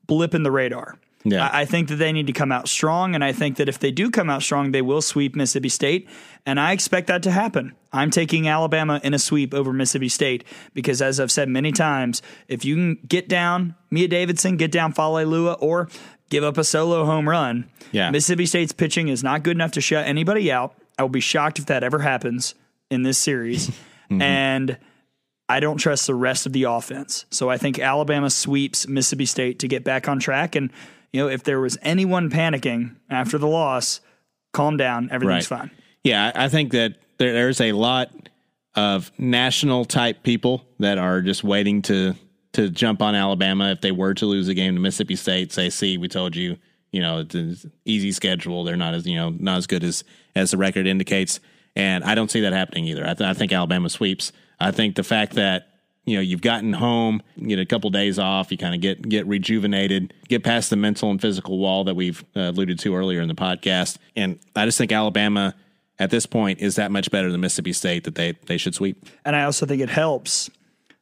[0.07, 0.97] blip in the radar.
[1.29, 1.47] Yeah.
[1.49, 3.79] I, I think that they need to come out strong, and I think that if
[3.79, 6.09] they do come out strong, they will sweep Mississippi State,
[6.45, 7.75] and I expect that to happen.
[7.93, 10.45] I'm taking Alabama in a sweep over Mississippi State
[10.75, 14.93] because, as I've said many times, if you can get down Mia Davidson, get down
[14.93, 15.89] Fale or
[16.31, 18.11] give up a solo home run, Yeah.
[18.11, 20.75] Mississippi State's pitching is not good enough to shut anybody out.
[20.99, 22.55] I will be shocked if that ever happens
[22.91, 23.71] in this series.
[24.09, 24.23] Mm-hmm.
[24.23, 24.79] And
[25.49, 27.27] I don't trust the rest of the offense.
[27.31, 30.55] So I think Alabama sweeps Mississippi State to get back on track.
[30.55, 30.71] And,
[31.17, 34.01] you know, if there was anyone panicking after the loss,
[34.53, 35.09] calm down.
[35.11, 35.61] Everything's Right.
[35.61, 35.71] fine.
[36.05, 38.11] Yeah, I think that there, there's a lot
[38.75, 42.15] of national type people that are just waiting to
[42.53, 45.53] to jump on Alabama if they were to lose a game to Mississippi State.
[45.53, 46.57] Say, see, we told you,
[46.91, 47.57] you know, it's an
[47.87, 48.65] easy schedule.
[48.65, 51.41] They're not as you know not as good as as the record indicates,
[51.75, 53.05] and I don't see that happening either.
[53.05, 54.33] I, th- I think Alabama sweeps.
[54.61, 55.76] I think the fact that
[56.07, 59.07] you know you've gotten home, you get a couple days off, you kind of get
[59.07, 63.21] get rejuvenated, get past the mental and physical wall that we've uh, alluded to earlier
[63.21, 65.55] in the podcast, and I just think Alabama
[65.99, 69.05] at this point is that much better than Mississippi State that they they should sweep.
[69.25, 70.51] And I also think it helps.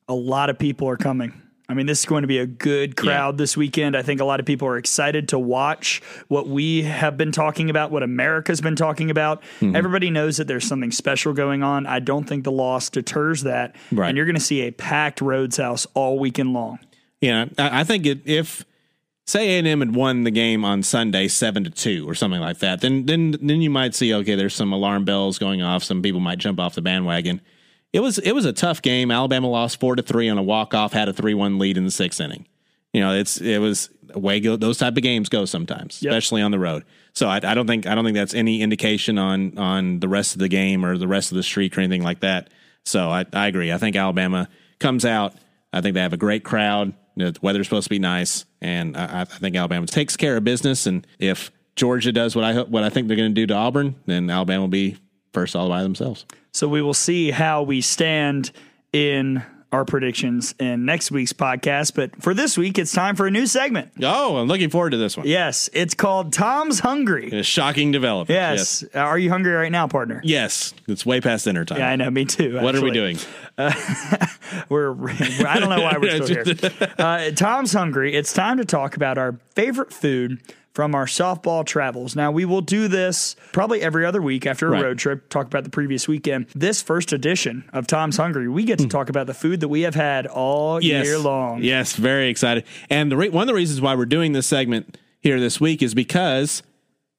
[0.09, 1.41] A lot of people are coming.
[1.69, 3.97] I mean, this is going to be a good crowd this weekend.
[3.97, 7.71] I think a lot of people are excited to watch what we have been talking
[7.71, 9.43] about, what America's been talking about.
[9.61, 9.75] Mm-hmm.
[9.75, 11.87] Everybody knows that there's something special going on.
[11.87, 13.77] I don't think the loss deters that.
[13.91, 14.09] Right.
[14.09, 16.81] And you're going to see a packed Rhoads House all weekend long.
[17.23, 18.67] Yeah, I, think it, if
[19.27, 22.41] say A and M had won the game on Sunday seven to two or something
[22.41, 25.83] like that, then then then you might see okay, there's some alarm bells going off.
[25.83, 27.41] Some people might jump off the bandwagon.
[27.95, 29.11] It was it was a tough game.
[29.13, 31.85] Alabama lost four to three on a walk off, had a three one lead in
[31.85, 32.45] the sixth inning.
[32.93, 36.11] You know, it's it was way go, those type of games go sometimes, Yep.
[36.11, 36.85] especially on the road.
[37.13, 40.35] So I, I don't think I don't think that's any indication on on the rest
[40.35, 42.51] of the game or the rest of the streak or anything like that.
[42.85, 43.73] So I, I agree.
[43.73, 44.49] I think Alabama
[44.81, 45.35] comes out.
[45.73, 46.95] I think they have a great crowd.
[47.15, 50.37] You know, the weather's supposed to be nice, and I, I think Alabama takes care
[50.37, 50.87] of business.
[50.87, 53.95] And if Georgia does what I what I think they're going to do to Auburn,
[54.07, 54.97] then Alabama will be
[55.33, 56.27] first all by themselves.
[56.55, 58.53] So we will see how we stand
[58.93, 61.97] in our predictions in next week's podcast.
[61.97, 63.91] But for this week, it's time for a new segment.
[64.01, 65.27] Oh, I'm looking forward to this one.
[65.27, 67.33] Yes, it's called Tom's Hungry.
[67.33, 68.37] A shocking development.
[68.37, 68.85] Yes.
[68.95, 70.21] Are you hungry right now, partner?
[70.23, 70.73] Yes.
[70.87, 71.79] It's way past dinner time.
[71.81, 72.09] Yeah, I know.
[72.09, 72.61] Me too.
[72.61, 73.19] What are we doing?
[74.69, 74.93] We're,
[75.45, 76.95] I don't know why we're still here.
[76.97, 78.15] Uh, Tom's hungry.
[78.15, 80.41] It's time to talk about our favorite food
[80.75, 82.17] from our softball travels.
[82.17, 84.83] Now, we will do this probably every other week after a Right.
[84.83, 86.47] road trip, talk about the previous weekend.
[86.55, 88.91] This first edition of Tom's Hungry, we get to hmm.
[88.91, 91.07] talk about the food that we have had all yes.
[91.07, 91.63] year long.
[91.63, 92.65] Yes, very excited.
[92.91, 95.81] And the re- one of the reasons why we're doing this segment here this week
[95.81, 96.65] is because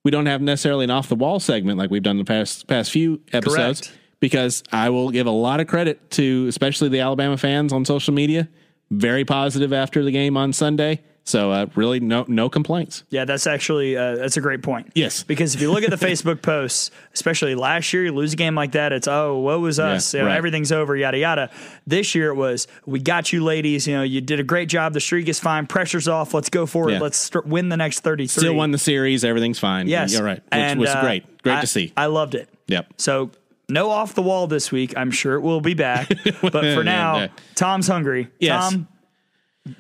[0.04, 2.92] we don't have necessarily an off the wall segment like we've done the past past
[2.92, 3.82] few episodes.
[3.82, 4.00] Correct.
[4.20, 8.14] Because I will give a lot of credit to especially the Alabama fans on social
[8.14, 8.50] media.
[8.92, 11.02] Very positive after the game on Sunday.
[11.28, 13.04] So uh, really no no complaints.
[13.10, 14.92] Yeah, that's actually uh, that's a great point.
[14.94, 15.24] Yes.
[15.24, 18.54] because if you look at the Facebook posts, especially last year, you lose a game
[18.54, 20.14] like that, it's oh, what was us?
[20.14, 20.38] Yeah, You know, right.
[20.38, 21.50] Everything's over, yada yada.
[21.88, 23.88] This year it was we got you, ladies.
[23.88, 24.94] You know, you did a great job.
[24.94, 25.66] The streak is fine.
[25.66, 26.36] Pressure's off.
[26.36, 26.94] Let's go for it.
[26.94, 27.00] Yeah.
[27.00, 28.28] Let's st- win the next thirty.
[28.28, 29.26] Still won the series.
[29.26, 29.88] Everything's fine.
[29.88, 30.44] Yes, You're right.
[30.44, 31.42] Which and, was uh, great.
[31.42, 31.92] Great I- to see.
[31.98, 32.50] I loved it.
[32.68, 32.94] Yep.
[32.98, 33.32] So
[33.68, 34.94] no off the wall this week.
[34.96, 36.08] I'm sure it will be back.
[36.42, 37.28] but for now, Yeah.
[37.56, 38.30] Tom's hungry.
[38.40, 38.72] Yes.
[38.72, 38.88] Tom,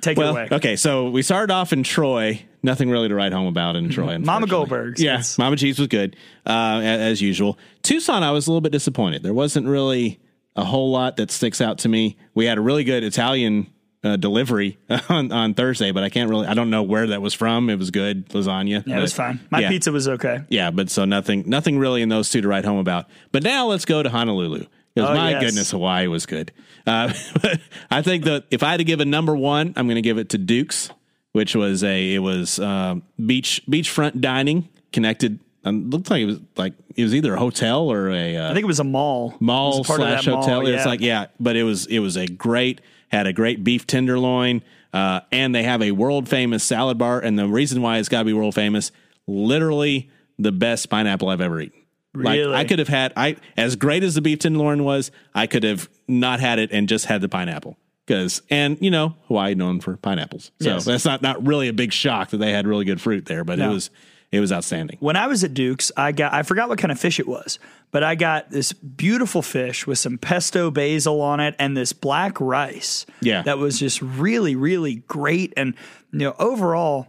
[0.01, 0.47] take it away.
[0.51, 4.17] okay, so we started off in Troy, nothing really to write home about in Troy.
[4.17, 4.47] Mama.
[4.47, 5.01] Goldberg's.
[5.01, 7.57] Yeah, It's- Mama Cheese was good uh, as usual.
[7.83, 9.23] Tucson, I was a little bit disappointed.
[9.23, 10.19] There wasn't really
[10.55, 12.17] a whole lot that sticks out to me.
[12.33, 13.67] We had a really good Italian
[14.03, 14.77] uh, delivery
[15.09, 16.45] on, on Thursday, but I can't really.
[16.47, 17.69] I don't know where that was from.
[17.69, 18.85] It was good lasagna.
[18.85, 19.39] Yeah, it was fine.
[19.49, 19.69] My yeah.
[19.69, 20.41] pizza was okay.
[20.49, 23.07] Yeah, but so nothing, nothing really in those two to write home about.
[23.31, 24.65] But now let's go to Honolulu
[24.95, 25.43] because Oh, my yes.
[25.43, 26.51] goodness, Hawaii was good.
[26.87, 27.13] Uh,
[27.91, 30.17] I think that if I had to give a number one, I'm going to give
[30.17, 30.89] it to Duke's,
[31.33, 35.39] which was a it was um, beach beachfront dining connected.
[35.65, 38.53] Um, looked like it was like it was either a hotel or a uh, I
[38.53, 39.35] think it was a mall.
[39.39, 40.67] Mall was part of slash that mall, hotel.
[40.67, 40.89] It's yeah.
[40.89, 44.61] like yeah, but it was it was a great had a great beef tenderloin,
[44.93, 47.19] uh, and they have a world famous salad bar.
[47.19, 48.91] And the reason why it's got to be world famous,
[49.27, 51.81] literally the best pineapple I've ever eaten.
[52.15, 52.55] Like Really?
[52.55, 55.89] I could have had I as great as the beef tenderloin was, I could have
[56.07, 57.77] not had it and just had the pineapple.
[58.05, 60.85] Because and you know Hawaii known for pineapples, so Yes.
[60.85, 63.57] that's not not really a big shock that they had really good fruit there, but
[63.57, 63.71] No.
[63.71, 63.89] it was
[64.31, 64.97] it was outstanding.
[64.99, 67.57] when I was at Duke's, I got I forgot what kind of fish it was,
[67.91, 72.39] but I got this beautiful fish with some pesto basil on it and this black
[72.39, 73.05] rice.
[73.21, 73.41] Yeah.
[73.43, 75.73] that was just really really great, and
[76.11, 77.07] you know overall.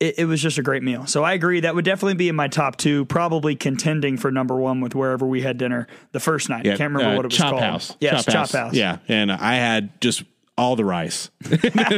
[0.00, 1.06] It, it was just a great meal.
[1.06, 1.60] So I agree.
[1.60, 5.26] That would definitely be in my top two, probably contending for number one with wherever
[5.26, 6.64] we had dinner the first night.
[6.64, 7.62] Yeah, I can't remember uh, what it was Chop called.
[7.62, 7.96] House.
[8.00, 8.74] Yes, Chop, House.
[8.74, 10.22] Yeah, and I had just
[10.56, 11.30] all the rice,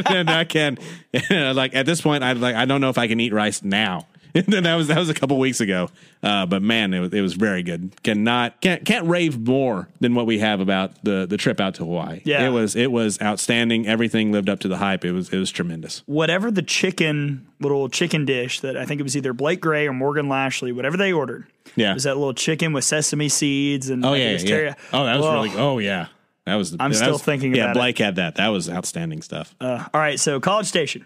[0.07, 0.77] and I can
[1.29, 4.07] like at this point, I like I don't know if I can eat rice now.
[4.35, 5.89] And then that was that was a couple weeks ago,
[6.23, 7.91] uh, but man, it was, it was very good.
[8.03, 11.83] Cannot can't can't rave more than what we have about the the trip out to
[11.83, 12.21] Hawaii.
[12.23, 12.45] Yeah.
[12.47, 13.87] it was it was outstanding.
[13.87, 15.03] Everything lived up to the hype.
[15.05, 16.01] It was it was tremendous.
[16.05, 19.93] whatever the chicken little chicken dish that I think it was either Blake Gray or
[19.93, 21.45] Morgan Lashley, whatever they ordered.
[21.75, 21.91] Yeah.
[21.91, 24.73] It was that little chicken with sesame seeds and Oh like, yeah, yeah.
[24.93, 25.33] Oh, that was Whoa.
[25.33, 25.51] really.
[25.57, 26.07] Oh yeah,
[26.45, 26.71] that was.
[26.79, 27.79] I'm that still was- thinking Yeah, about it.
[27.79, 28.35] Blake had that.
[28.35, 29.53] That was outstanding stuff.
[29.61, 31.05] Uh, all right, so College Station.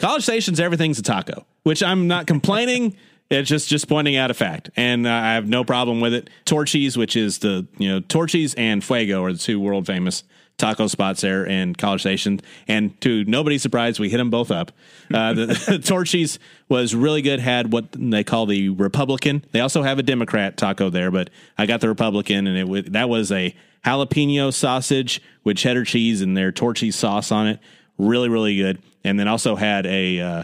[0.00, 2.96] College Station's everything's a taco, which I'm not complaining.
[3.32, 6.28] It's just just pointing out a fact, and uh, I have no problem with it.
[6.46, 10.24] Torchy's, which is the you know Torchy's and Fuego are the two world famous
[10.58, 14.72] taco spots there in College Station, and to nobody's surprise, we hit them both up.
[15.14, 17.38] Uh, the, the Torchy's was really good.
[17.38, 19.44] Had what they call the Republican.
[19.52, 22.82] They also have a Democrat taco there, but I got the Republican, and it wa-
[22.88, 23.54] that was a
[23.84, 27.60] jalapeno sausage with cheddar cheese and their Torchy's sauce on it.
[28.00, 28.82] Really, really good.
[29.04, 30.42] And then also had a uh,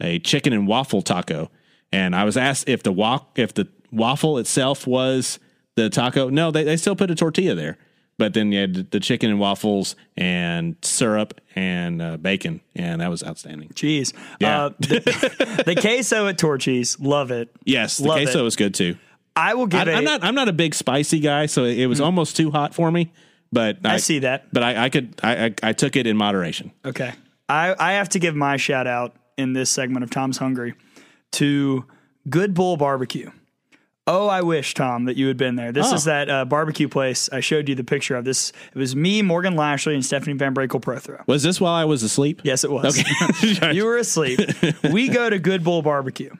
[0.00, 1.50] a chicken and waffle taco.
[1.92, 5.38] And I was asked if the wa- if the waffle itself was
[5.76, 6.28] the taco.
[6.28, 7.78] No, they, they still put a tortilla there.
[8.18, 13.10] But then you had the chicken and waffles and syrup and uh, bacon, and that
[13.10, 13.68] was outstanding.
[13.70, 14.14] Jeez.
[14.40, 14.64] Yeah.
[14.64, 17.54] Uh, the, the queso at Torchy's, love it.
[17.64, 18.42] Yes, the Love queso it.
[18.42, 18.96] was good too.
[19.36, 21.84] I will give I, a, I'm not I'm not a big spicy guy, so it
[21.86, 23.12] was almost too hot for me.
[23.56, 24.52] But I see that.
[24.52, 26.72] But I, I could I, I I took it in moderation.
[26.84, 27.12] Okay.
[27.48, 30.74] I, I have to give my shout out in this segment of Tom's Hungry
[31.32, 31.84] to
[32.28, 33.30] Good Bull Barbecue.
[34.08, 35.72] Oh, I wish, Tom, that you had been there.
[35.72, 35.94] This Oh.
[35.96, 38.24] is that uh, barbecue place I showed you the picture of.
[38.24, 41.26] This it was me, Morgan Lashley, and Stephanie VanBrakle Prothro.
[41.26, 42.40] Was this while I was asleep?
[42.44, 42.98] Yes, it was.
[43.00, 43.72] Okay.
[43.74, 44.38] you were asleep.
[44.92, 46.30] we go to Good Bull Barbecue.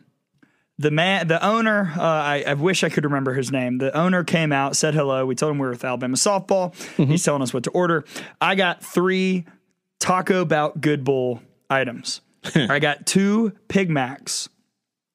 [0.78, 3.78] The man, the owner, uh, I, I wish I could remember his name.
[3.78, 5.24] The owner came out, said hello.
[5.24, 6.74] We told him we were with Alabama softball.
[6.74, 7.05] Mm-hmm.
[7.05, 8.05] He's telling us what to order.
[8.43, 9.47] I got three
[9.98, 11.40] Taco Bout Good Bull
[11.70, 12.20] items.
[12.55, 14.51] I got two Pig Macs.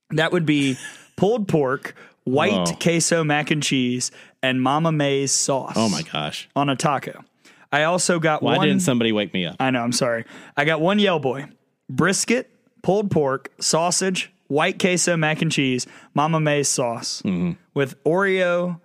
[0.10, 0.78] That would be
[1.16, 2.76] pulled pork, white Whoa.
[2.82, 4.12] queso mac and cheese,
[4.44, 5.74] and Mama May's sauce.
[5.76, 6.50] Oh my gosh!
[6.56, 7.24] On a taco.
[7.72, 8.58] I also got Why one.
[8.58, 9.56] Why didn't somebody wake me up?
[9.60, 9.82] I know.
[9.82, 10.26] I'm sorry.
[10.58, 11.46] I got one Yell Boy,
[11.90, 12.50] brisket,
[12.82, 17.52] pulled pork, sausage, white queso mac and cheese, Mama May's sauce Mm-hmm.
[17.73, 18.80] with Oreo,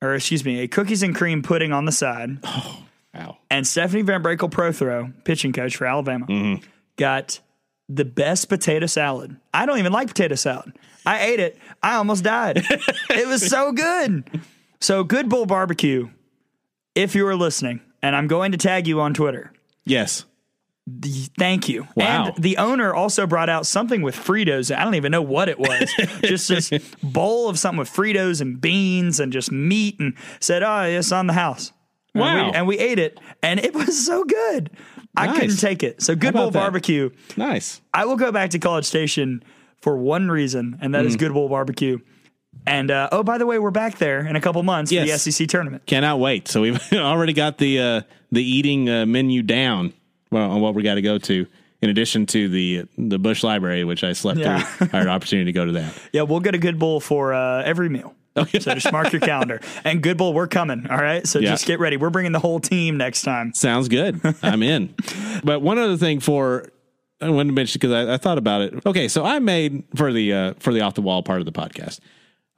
[0.00, 2.38] or excuse me, a cookies and cream pudding on the side.
[3.14, 3.38] Wow.
[3.50, 6.64] And Stephanie VanBrakle Prothro, pitching coach for Alabama, Mm-hmm.
[6.96, 7.40] got
[7.88, 9.36] the best potato salad.
[9.52, 10.72] I don't even like potato salad.
[11.04, 11.58] I ate it.
[11.82, 12.56] I almost died.
[13.10, 14.24] it was so good.
[14.80, 16.08] So, Good Bull Barbecue,
[16.94, 19.52] if you are listening, and I'm going to tag you on Twitter.
[19.84, 20.24] Yes.
[21.38, 21.86] Thank you.
[21.94, 22.32] Wow.
[22.34, 24.74] And the owner also brought out something with Fritos.
[24.74, 25.90] I don't even know what it was.
[26.22, 26.70] just this
[27.02, 31.28] bowl of something with Fritos and beans and just meat and said, Oh, it's on
[31.28, 31.72] the house.
[32.14, 32.46] And Wow.
[32.50, 34.70] we, and we ate it and it was so good.
[35.16, 36.02] I couldn't take it.
[36.02, 36.58] So Good Bull that?
[36.58, 37.10] Barbecue.
[37.36, 37.80] Nice.
[37.94, 39.42] I will go back to College Station
[39.82, 41.18] for one reason, and that is Mm.
[41.18, 41.98] Good Bull Barbecue.
[42.66, 45.18] And uh, oh, by the way, we're back there in a couple months for the
[45.18, 45.84] SEC tournament.
[45.86, 46.48] Cannot wait.
[46.48, 48.00] So we've already got the uh,
[48.30, 49.92] the eating uh, menu down
[50.32, 51.46] well, on what we got to go to.
[51.80, 54.62] In addition to the the Bush Library, which I slept Yeah.
[54.62, 55.94] through, I had an opportunity to go to that.
[56.12, 58.14] Yeah, we'll get a Good Bull for uh, every meal.
[58.36, 58.60] Okay.
[58.60, 59.60] So just mark your calendar.
[59.84, 60.86] And Good Bull, we're coming.
[60.88, 61.26] All right.
[61.26, 61.50] So Yeah.
[61.50, 61.96] just get ready.
[61.96, 63.52] We're bringing the whole team next time.
[63.52, 64.20] Sounds good.
[64.42, 64.94] I'm in.
[65.44, 66.70] But one other thing for
[67.20, 68.86] I wanted to mention because I, I thought about it.
[68.86, 71.52] Okay, so I made for the uh, for the off the wall part of the
[71.52, 71.98] podcast.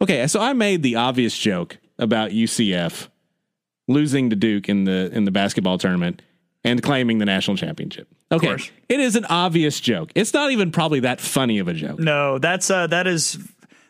[0.03, 3.09] Okay, so I made the obvious joke about UCF
[3.89, 6.21] losing to Duke in the in the basketball tournament
[6.65, 8.09] and claiming the national championship.
[8.33, 8.57] Okay,
[8.89, 10.11] it is an obvious joke.
[10.15, 11.99] It's not even probably that funny of a joke.
[11.99, 13.39] No, that's uh, that is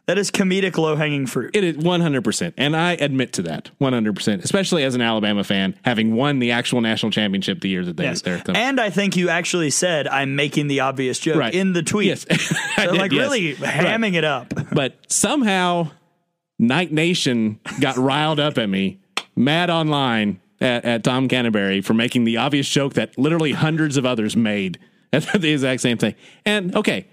[0.07, 1.57] that is comedic low hanging fruit.
[1.57, 2.53] It is 100%.
[2.59, 6.83] And I admit to that 100%, especially as an Alabama fan, having won the actual
[6.83, 8.21] national championship the year that they Yes.
[8.21, 11.55] they're the- And I think you actually said I'm making the obvious joke Right.
[11.55, 12.09] in the tweet.
[12.09, 12.27] Yes.
[12.85, 13.21] So like yes.
[13.23, 14.53] really hamming it up.
[14.75, 15.91] but somehow
[16.59, 19.01] Knight Nation got riled up at me,
[19.35, 24.07] mad online at, at Tom Canterbury for making the obvious joke that literally hundreds of
[24.07, 24.79] others made
[25.13, 26.15] at the exact same thing.
[26.45, 27.07] And okay,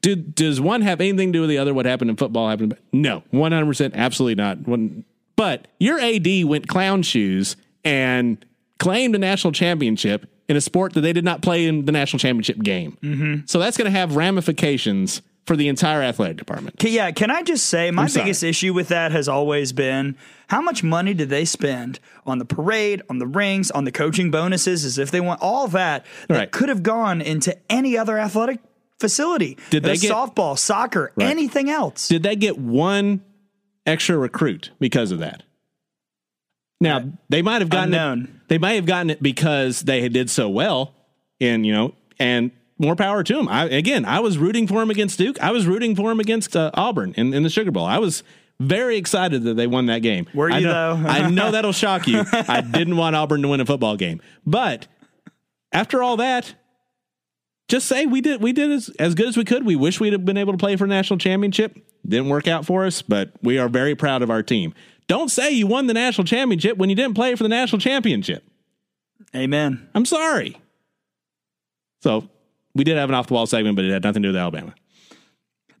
[0.00, 1.74] do, does one have anything to do with the other?
[1.74, 2.76] What happened in football happened?
[2.92, 4.66] No, one hundred percent, absolutely not.
[4.66, 5.04] One,
[5.36, 8.44] but your AD went clown shoes and
[8.78, 12.18] claimed a national championship in a sport that they did not play in the national
[12.18, 12.98] championship game.
[13.02, 13.46] Mm-hmm.
[13.46, 16.78] So that's going to have ramifications for the entire athletic department.
[16.78, 20.16] Can- Yeah, can I just say my biggest issue with that has always been
[20.48, 24.30] how much money did they spend on the parade, on the rings, on the coaching
[24.30, 26.50] bonuses, as if they want all that that Right.
[26.50, 28.60] could have gone into any other athletic
[29.00, 29.56] facility.
[29.70, 31.28] Did they Uh, get- softball, soccer, Right.
[31.28, 32.06] anything else?
[32.06, 33.22] Did they get one
[33.84, 35.42] extra recruit because of that?
[36.80, 38.24] Now they might have gotten Unknown.
[38.24, 38.48] it.
[38.48, 40.94] They might have gotten it because they did so well,
[41.40, 42.50] and you know, and
[42.82, 43.48] more power to him.
[43.48, 45.40] I, again, I was rooting for him against Duke.
[45.40, 47.86] I was rooting for him against uh, Auburn in, in the Sugar Bowl.
[47.86, 48.22] I was
[48.60, 50.26] very excited that they won that game.
[50.34, 51.08] Were I you, know, though?
[51.08, 52.24] I know that'll shock you.
[52.32, 54.86] I didn't want Auburn to win a football game, but
[55.72, 56.54] after all that,
[57.68, 59.64] just say we did we did as, as good as we could.
[59.64, 61.78] We wish we'd have been able to play for a national championship.
[62.06, 64.74] Didn't work out for us, but we are very proud of our team.
[65.06, 68.44] Don't say you won the national championship when you didn't play for the national championship.
[69.34, 69.88] Amen.
[69.94, 70.60] I'm sorry.
[72.02, 72.28] So
[72.74, 74.40] we did have an off the wall segment, but it had nothing to do with
[74.40, 74.74] Alabama.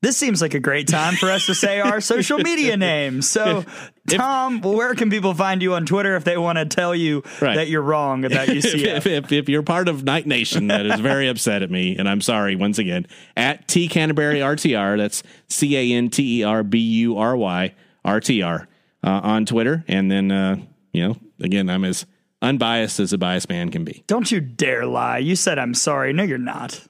[0.00, 3.30] This seems like a great time for us to say our social media names.
[3.30, 3.64] So,
[4.08, 7.54] Tom, where can people find you on Twitter if they want to tell you Right.
[7.54, 8.84] that you're wrong about if, UCF?
[8.96, 12.08] if, if, if you're part of Knight Nation that is very upset at me, and
[12.08, 13.06] I'm sorry once again,
[13.36, 17.72] at T Canterbury RTR, that's C A N T E R B U R Y
[18.04, 18.66] R T R
[19.04, 19.84] uh, on Twitter.
[19.86, 20.56] And then, uh,
[20.92, 22.06] you know, again, I'm as
[22.42, 24.04] unbiased as a biased man can be.
[24.06, 25.18] Don't you dare lie.
[25.18, 26.12] You said I'm sorry.
[26.12, 26.86] No, you're not.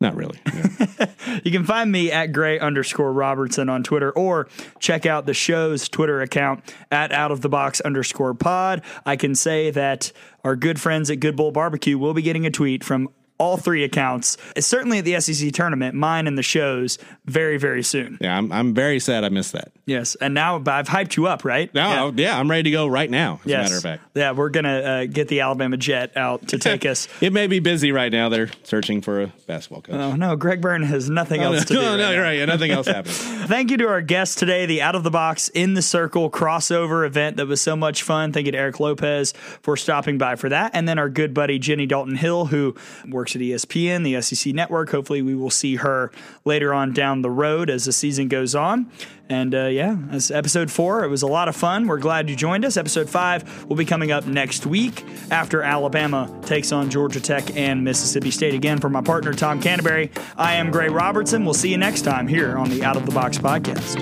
[0.00, 0.38] Not really.
[0.52, 0.62] no.
[1.44, 4.48] You can find me at gray underscore Robertson on Twitter or
[4.78, 8.82] check out the show's Twitter account at out of the box underscore pod.
[9.04, 10.12] I can say that
[10.44, 13.84] our good friends at Good Bull Barbecue will be getting a tweet from all three
[13.84, 18.18] accounts, certainly at the SEC tournament, mine and the show's very, very soon.
[18.20, 19.72] yeah, I'm, I'm very sad I missed that.
[19.84, 20.16] Yes.
[20.16, 21.72] And now but I've hyped you up, right?
[21.74, 22.38] No, yeah.
[22.38, 23.58] I'm ready to go right now, as Yes.
[23.60, 24.02] a matter of fact.
[24.14, 27.06] Yeah, we're going to uh, get the Alabama jet out to take us.
[27.20, 28.28] It may be busy right now.
[28.28, 29.94] They're searching for a basketball coach.
[29.94, 31.80] Oh, no, Greg Byrne has nothing Oh, else to do.
[31.80, 32.38] no, right no, you're right.
[32.38, 33.14] Yeah, nothing else happening.
[33.14, 37.06] Thank you to our guest today, the Out of the Box in the Circle crossover
[37.06, 38.32] event that was so much fun.
[38.32, 39.32] Thank you to Eric Lopez
[39.62, 40.72] for stopping by for that.
[40.74, 42.74] And then our good buddy Jenny Dalton Hill, who
[43.26, 44.90] works at ESPN, the SEC network.
[44.90, 46.12] Hopefully, we will see her
[46.44, 48.88] later on down the road as the season goes on.
[49.28, 51.02] And uh, yeah, as episode four.
[51.04, 51.88] It was a lot of fun.
[51.88, 52.76] We're glad you joined us.
[52.76, 57.82] Episode five will be coming up next week after Alabama takes on Georgia Tech and
[57.82, 58.54] Mississippi State.
[58.54, 61.44] Again, for my partner, Tom Canterbury, I am Gray Robertson.
[61.44, 63.96] We'll see you next time here on the Out of the Box podcast.